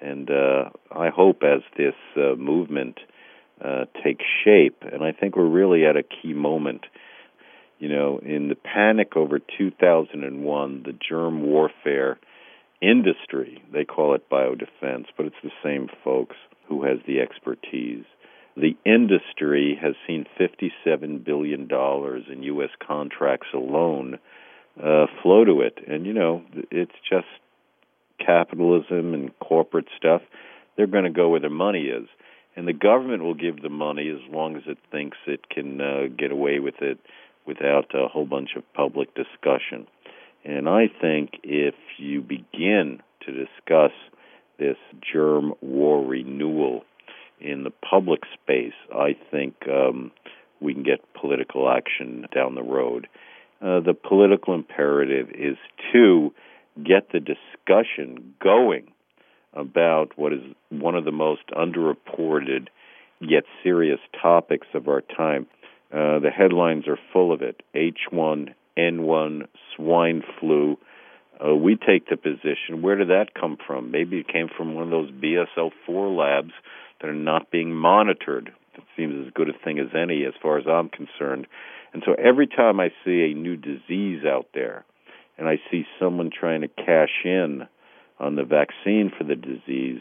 and 0.00 0.30
uh, 0.30 0.70
I 0.90 1.08
hope 1.08 1.42
as 1.42 1.62
this 1.76 1.94
uh, 2.16 2.36
movement 2.36 2.98
uh, 3.64 3.86
takes 4.04 4.24
shape, 4.44 4.82
and 4.82 5.02
I 5.02 5.12
think 5.12 5.36
we're 5.36 5.48
really 5.48 5.84
at 5.84 5.96
a 5.96 6.02
key 6.02 6.32
moment. 6.32 6.82
You 7.78 7.88
know, 7.88 8.18
in 8.18 8.48
the 8.48 8.56
panic 8.56 9.16
over 9.16 9.38
2001, 9.38 10.82
the 10.84 10.92
germ 11.08 11.42
warfare 11.42 12.18
industry, 12.80 13.62
they 13.72 13.84
call 13.84 14.14
it 14.14 14.28
biodefense, 14.30 15.06
but 15.16 15.26
it's 15.26 15.36
the 15.42 15.50
same 15.62 15.88
folks 16.04 16.36
who 16.68 16.84
has 16.84 16.98
the 17.06 17.20
expertise. 17.20 18.04
The 18.56 18.76
industry 18.84 19.78
has 19.80 19.94
seen 20.06 20.26
$57 20.38 21.24
billion 21.24 21.68
in 21.70 22.42
U.S. 22.42 22.70
contracts 22.84 23.48
alone 23.54 24.18
uh, 24.82 25.06
flow 25.22 25.44
to 25.44 25.60
it. 25.60 25.78
And, 25.86 26.06
you 26.06 26.12
know, 26.12 26.42
it's 26.70 26.92
just 27.08 27.26
capitalism 28.24 29.14
and 29.14 29.38
corporate 29.38 29.88
stuff. 29.96 30.22
They're 30.76 30.86
going 30.86 31.04
to 31.04 31.10
go 31.10 31.30
where 31.30 31.40
the 31.40 31.50
money 31.50 31.84
is. 31.84 32.08
And 32.56 32.66
the 32.66 32.72
government 32.72 33.22
will 33.22 33.34
give 33.34 33.62
the 33.62 33.68
money 33.68 34.08
as 34.08 34.32
long 34.32 34.56
as 34.56 34.62
it 34.66 34.78
thinks 34.90 35.16
it 35.26 35.48
can 35.48 35.80
uh, 35.80 36.02
get 36.16 36.32
away 36.32 36.58
with 36.58 36.80
it 36.80 36.98
without 37.46 37.94
a 37.94 38.08
whole 38.08 38.26
bunch 38.26 38.50
of 38.56 38.62
public 38.74 39.14
discussion. 39.14 39.86
And 40.44 40.68
I 40.68 40.86
think 41.00 41.40
if 41.42 41.74
you 41.98 42.20
begin 42.20 43.00
to 43.26 43.32
discuss 43.32 43.92
this 44.58 44.76
germ 45.12 45.54
war 45.60 46.04
renewal 46.04 46.84
in 47.40 47.64
the 47.64 47.70
public 47.70 48.20
space, 48.34 48.74
I 48.92 49.16
think 49.30 49.54
um, 49.68 50.10
we 50.60 50.74
can 50.74 50.82
get 50.82 51.00
political 51.14 51.70
action 51.70 52.26
down 52.34 52.54
the 52.54 52.62
road. 52.62 53.06
Uh, 53.60 53.80
the 53.80 53.94
political 53.94 54.54
imperative 54.54 55.30
is 55.30 55.56
to 55.92 56.32
get 56.84 57.12
the 57.12 57.20
discussion 57.20 58.34
going 58.42 58.88
about 59.52 60.16
what 60.16 60.32
is 60.32 60.40
one 60.70 60.94
of 60.94 61.04
the 61.04 61.12
most 61.12 61.42
underreported 61.56 62.68
yet 63.20 63.44
serious 63.62 64.00
topics 64.20 64.66
of 64.74 64.88
our 64.88 65.00
time. 65.00 65.46
Uh, 65.92 66.18
the 66.20 66.30
headlines 66.30 66.86
are 66.86 66.98
full 67.12 67.32
of 67.32 67.42
it 67.42 67.62
H1N1, 67.74 69.48
swine 69.74 70.22
flu, 70.38 70.76
uh, 71.44 71.54
we 71.54 71.76
take 71.76 72.08
the 72.08 72.16
position 72.16 72.82
where 72.82 72.96
did 72.96 73.08
that 73.08 73.34
come 73.38 73.56
from? 73.66 73.90
Maybe 73.90 74.18
it 74.18 74.28
came 74.28 74.48
from 74.54 74.74
one 74.74 74.84
of 74.84 74.90
those 74.90 75.10
BSL 75.10 75.70
4 75.86 76.08
labs 76.08 76.52
that 77.00 77.08
are 77.08 77.14
not 77.14 77.50
being 77.50 77.72
monitored. 77.72 78.52
It 78.74 78.84
seems 78.96 79.26
as 79.26 79.32
good 79.34 79.48
a 79.48 79.52
thing 79.64 79.78
as 79.78 79.88
any, 79.94 80.24
as 80.24 80.34
far 80.42 80.58
as 80.58 80.66
I'm 80.66 80.88
concerned. 80.88 81.46
And 81.92 82.02
so 82.04 82.14
every 82.14 82.46
time 82.46 82.80
I 82.80 82.88
see 83.04 83.30
a 83.30 83.34
new 83.34 83.56
disease 83.56 84.24
out 84.24 84.46
there, 84.52 84.84
and 85.38 85.48
I 85.48 85.60
see 85.70 85.84
someone 86.00 86.30
trying 86.30 86.62
to 86.62 86.68
cash 86.68 87.24
in 87.24 87.62
on 88.18 88.34
the 88.34 88.44
vaccine 88.44 89.12
for 89.16 89.24
the 89.24 89.36
disease, 89.36 90.00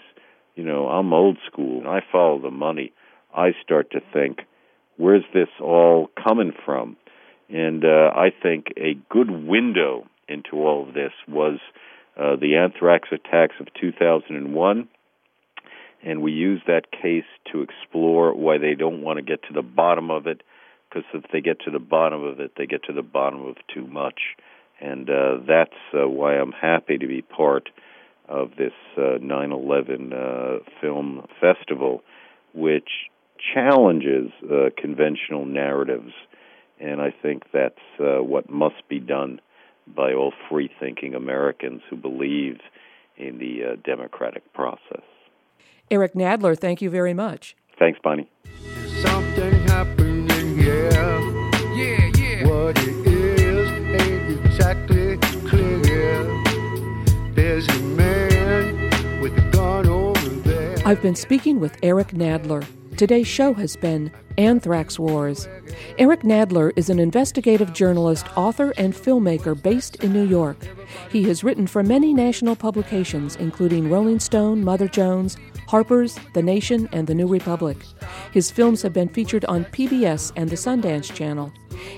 you 0.55 0.63
know, 0.63 0.87
I'm 0.89 1.13
old 1.13 1.37
school. 1.45 1.87
I 1.87 1.99
follow 2.11 2.41
the 2.41 2.51
money. 2.51 2.91
I 3.35 3.51
start 3.63 3.91
to 3.91 4.01
think, 4.11 4.39
where's 4.97 5.23
this 5.33 5.49
all 5.61 6.09
coming 6.21 6.51
from? 6.65 6.97
And 7.49 7.85
uh, 7.85 8.11
I 8.15 8.29
think 8.41 8.73
a 8.75 8.97
good 9.09 9.29
window 9.29 10.07
into 10.27 10.57
all 10.57 10.87
of 10.87 10.95
this 10.95 11.11
was 11.27 11.59
uh, 12.19 12.35
the 12.35 12.55
anthrax 12.55 13.09
attacks 13.11 13.55
of 13.59 13.67
2001. 13.79 14.87
And 16.03 16.21
we 16.21 16.31
use 16.31 16.61
that 16.67 16.91
case 16.91 17.25
to 17.51 17.61
explore 17.61 18.33
why 18.33 18.57
they 18.57 18.73
don't 18.73 19.01
want 19.01 19.17
to 19.17 19.23
get 19.23 19.43
to 19.43 19.53
the 19.53 19.61
bottom 19.61 20.09
of 20.09 20.25
it, 20.25 20.41
because 20.89 21.05
if 21.13 21.23
they 21.31 21.41
get 21.41 21.59
to 21.61 21.71
the 21.71 21.79
bottom 21.79 22.23
of 22.23 22.39
it, 22.39 22.53
they 22.57 22.65
get 22.65 22.83
to 22.83 22.93
the 22.93 23.03
bottom 23.03 23.45
of 23.45 23.55
too 23.73 23.85
much. 23.85 24.19
And 24.79 25.09
uh, 25.09 25.37
that's 25.47 25.71
uh, 25.93 26.07
why 26.07 26.35
I'm 26.35 26.51
happy 26.51 26.97
to 26.97 27.07
be 27.07 27.21
part 27.21 27.69
of 28.27 28.51
this 28.57 28.73
uh, 28.97 29.17
9/11 29.19 30.13
uh, 30.13 30.59
film 30.81 31.25
festival, 31.39 32.03
which 32.53 32.89
challenges 33.53 34.31
uh, 34.43 34.69
conventional 34.77 35.45
narratives 35.45 36.13
and 36.79 37.01
I 37.01 37.11
think 37.21 37.43
that's 37.53 37.75
uh, 37.99 38.23
what 38.23 38.49
must 38.49 38.87
be 38.87 38.99
done 38.99 39.39
by 39.87 40.13
all 40.13 40.33
free 40.49 40.69
thinking 40.79 41.15
Americans 41.15 41.81
who 41.89 41.95
believe 41.95 42.59
in 43.17 43.39
the 43.39 43.71
uh, 43.71 43.75
democratic 43.83 44.53
process. 44.53 45.03
Eric 45.89 46.13
Nadler, 46.13 46.57
thank 46.57 46.81
you 46.81 46.89
very 46.89 47.13
much. 47.13 47.55
Thanks, 47.79 47.99
Bonnie. 48.03 48.29
There's 57.47 57.67
a 57.69 57.79
man 57.79 59.21
with 59.21 59.37
a 59.37 59.49
gun 59.51 59.87
over 59.87 60.29
there. 60.29 60.75
I've 60.85 61.01
been 61.01 61.15
speaking 61.15 61.61
with 61.61 61.77
Eric 61.81 62.09
Nadler. 62.09 62.67
Today's 62.97 63.25
show 63.25 63.53
has 63.53 63.77
been 63.77 64.11
Anthrax 64.37 64.99
Wars. 64.99 65.47
Eric 65.97 66.23
Nadler 66.23 66.73
is 66.75 66.89
an 66.89 66.99
investigative 66.99 67.71
journalist, 67.71 68.27
author, 68.35 68.73
and 68.77 68.93
filmmaker 68.93 69.59
based 69.59 69.95
in 70.03 70.11
New 70.11 70.27
York. 70.27 70.57
He 71.09 71.23
has 71.29 71.41
written 71.41 71.67
for 71.67 71.83
many 71.83 72.13
national 72.13 72.57
publications, 72.57 73.37
including 73.37 73.89
Rolling 73.89 74.19
Stone, 74.19 74.65
Mother 74.65 74.89
Jones, 74.89 75.37
Harper's, 75.67 76.17
The 76.33 76.41
Nation, 76.41 76.87
and 76.91 77.07
The 77.07 77.15
New 77.15 77.27
Republic. 77.27 77.77
His 78.31 78.49
films 78.49 78.81
have 78.81 78.93
been 78.93 79.09
featured 79.09 79.45
on 79.45 79.65
PBS 79.65 80.31
and 80.35 80.49
the 80.49 80.55
Sundance 80.55 81.13
Channel. 81.13 81.51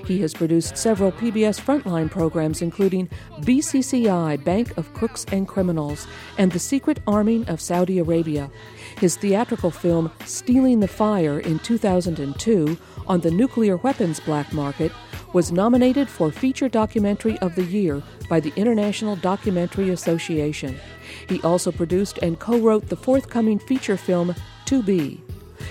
He 0.05 0.21
has 0.21 0.33
produced 0.33 0.77
several 0.77 1.11
PBS 1.11 1.59
frontline 1.61 2.09
programs, 2.09 2.61
including 2.61 3.09
BCCI, 3.41 4.43
Bank 4.43 4.75
of 4.77 4.93
Crooks 4.93 5.25
and 5.31 5.47
Criminals, 5.47 6.07
and 6.37 6.51
The 6.51 6.59
Secret 6.59 6.99
Arming 7.07 7.47
of 7.47 7.61
Saudi 7.61 7.99
Arabia. 7.99 8.49
His 8.97 9.15
theatrical 9.15 9.71
film, 9.71 10.11
Stealing 10.25 10.79
the 10.79 10.87
Fire, 10.87 11.39
in 11.39 11.59
2002, 11.59 12.77
on 13.07 13.21
the 13.21 13.31
nuclear 13.31 13.77
weapons 13.77 14.19
black 14.19 14.51
market, 14.51 14.91
was 15.33 15.51
nominated 15.51 16.09
for 16.09 16.31
Feature 16.31 16.69
Documentary 16.69 17.37
of 17.39 17.55
the 17.55 17.63
Year 17.63 18.01
by 18.29 18.39
the 18.39 18.53
International 18.55 19.15
Documentary 19.15 19.89
Association. 19.89 20.79
He 21.27 21.41
also 21.41 21.71
produced 21.71 22.19
and 22.19 22.39
co 22.39 22.59
wrote 22.59 22.89
the 22.89 22.95
forthcoming 22.95 23.59
feature 23.59 23.97
film, 23.97 24.35
To 24.65 24.81
Be. 24.81 25.21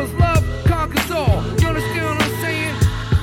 because 0.00 0.14
love 0.20 0.64
conquers 0.64 1.10
all. 1.10 1.42
You 1.60 1.68
understand 1.68 2.06
what 2.06 2.22
I'm 2.22 2.40
saying? 2.40 2.74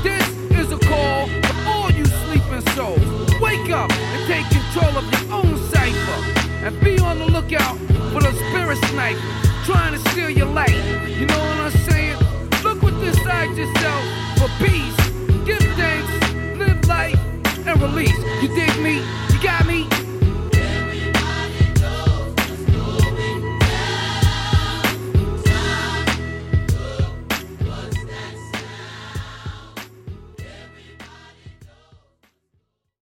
This 0.04 0.28
is 0.60 0.72
a 0.72 0.78
call 0.78 1.28
for 1.28 1.70
all 1.70 1.92
you 1.92 2.06
sleeping 2.06 2.62
souls. 2.76 3.02
Wake 3.42 3.72
up 3.72 3.92
and 3.92 4.28
take 4.28 4.46
control 4.50 4.98
of 4.98 5.06
your 5.12 5.34
own 5.34 5.58
cipher 5.70 6.66
and 6.66 6.80
be 6.82 7.00
on 7.00 7.18
the 7.18 7.26
lookout 7.26 7.78
for 8.14 8.22
the 8.22 8.32
spirit 8.50 8.78
snipers 8.90 9.22
trying 9.66 9.94
to 9.94 10.10
steal 10.12 10.30
your 10.30 10.48
life. 10.48 10.76
You 11.18 11.26
know 11.26 11.40
what 11.40 11.58
I'm 11.58 11.72
saying? 11.90 12.18
Look 12.64 12.84
inside 12.84 13.58
yourself 13.58 14.04
for 14.38 14.50
peace. 14.64 14.98
Give 15.46 15.60
thanks, 15.78 16.58
live 16.60 16.88
life, 16.88 17.20
and 17.66 17.82
release. 17.82 18.18
You 18.42 18.50
dig 18.50 18.78
me? 18.82 19.02
You 19.34 19.42
got 19.42 19.66
me? 19.66 19.87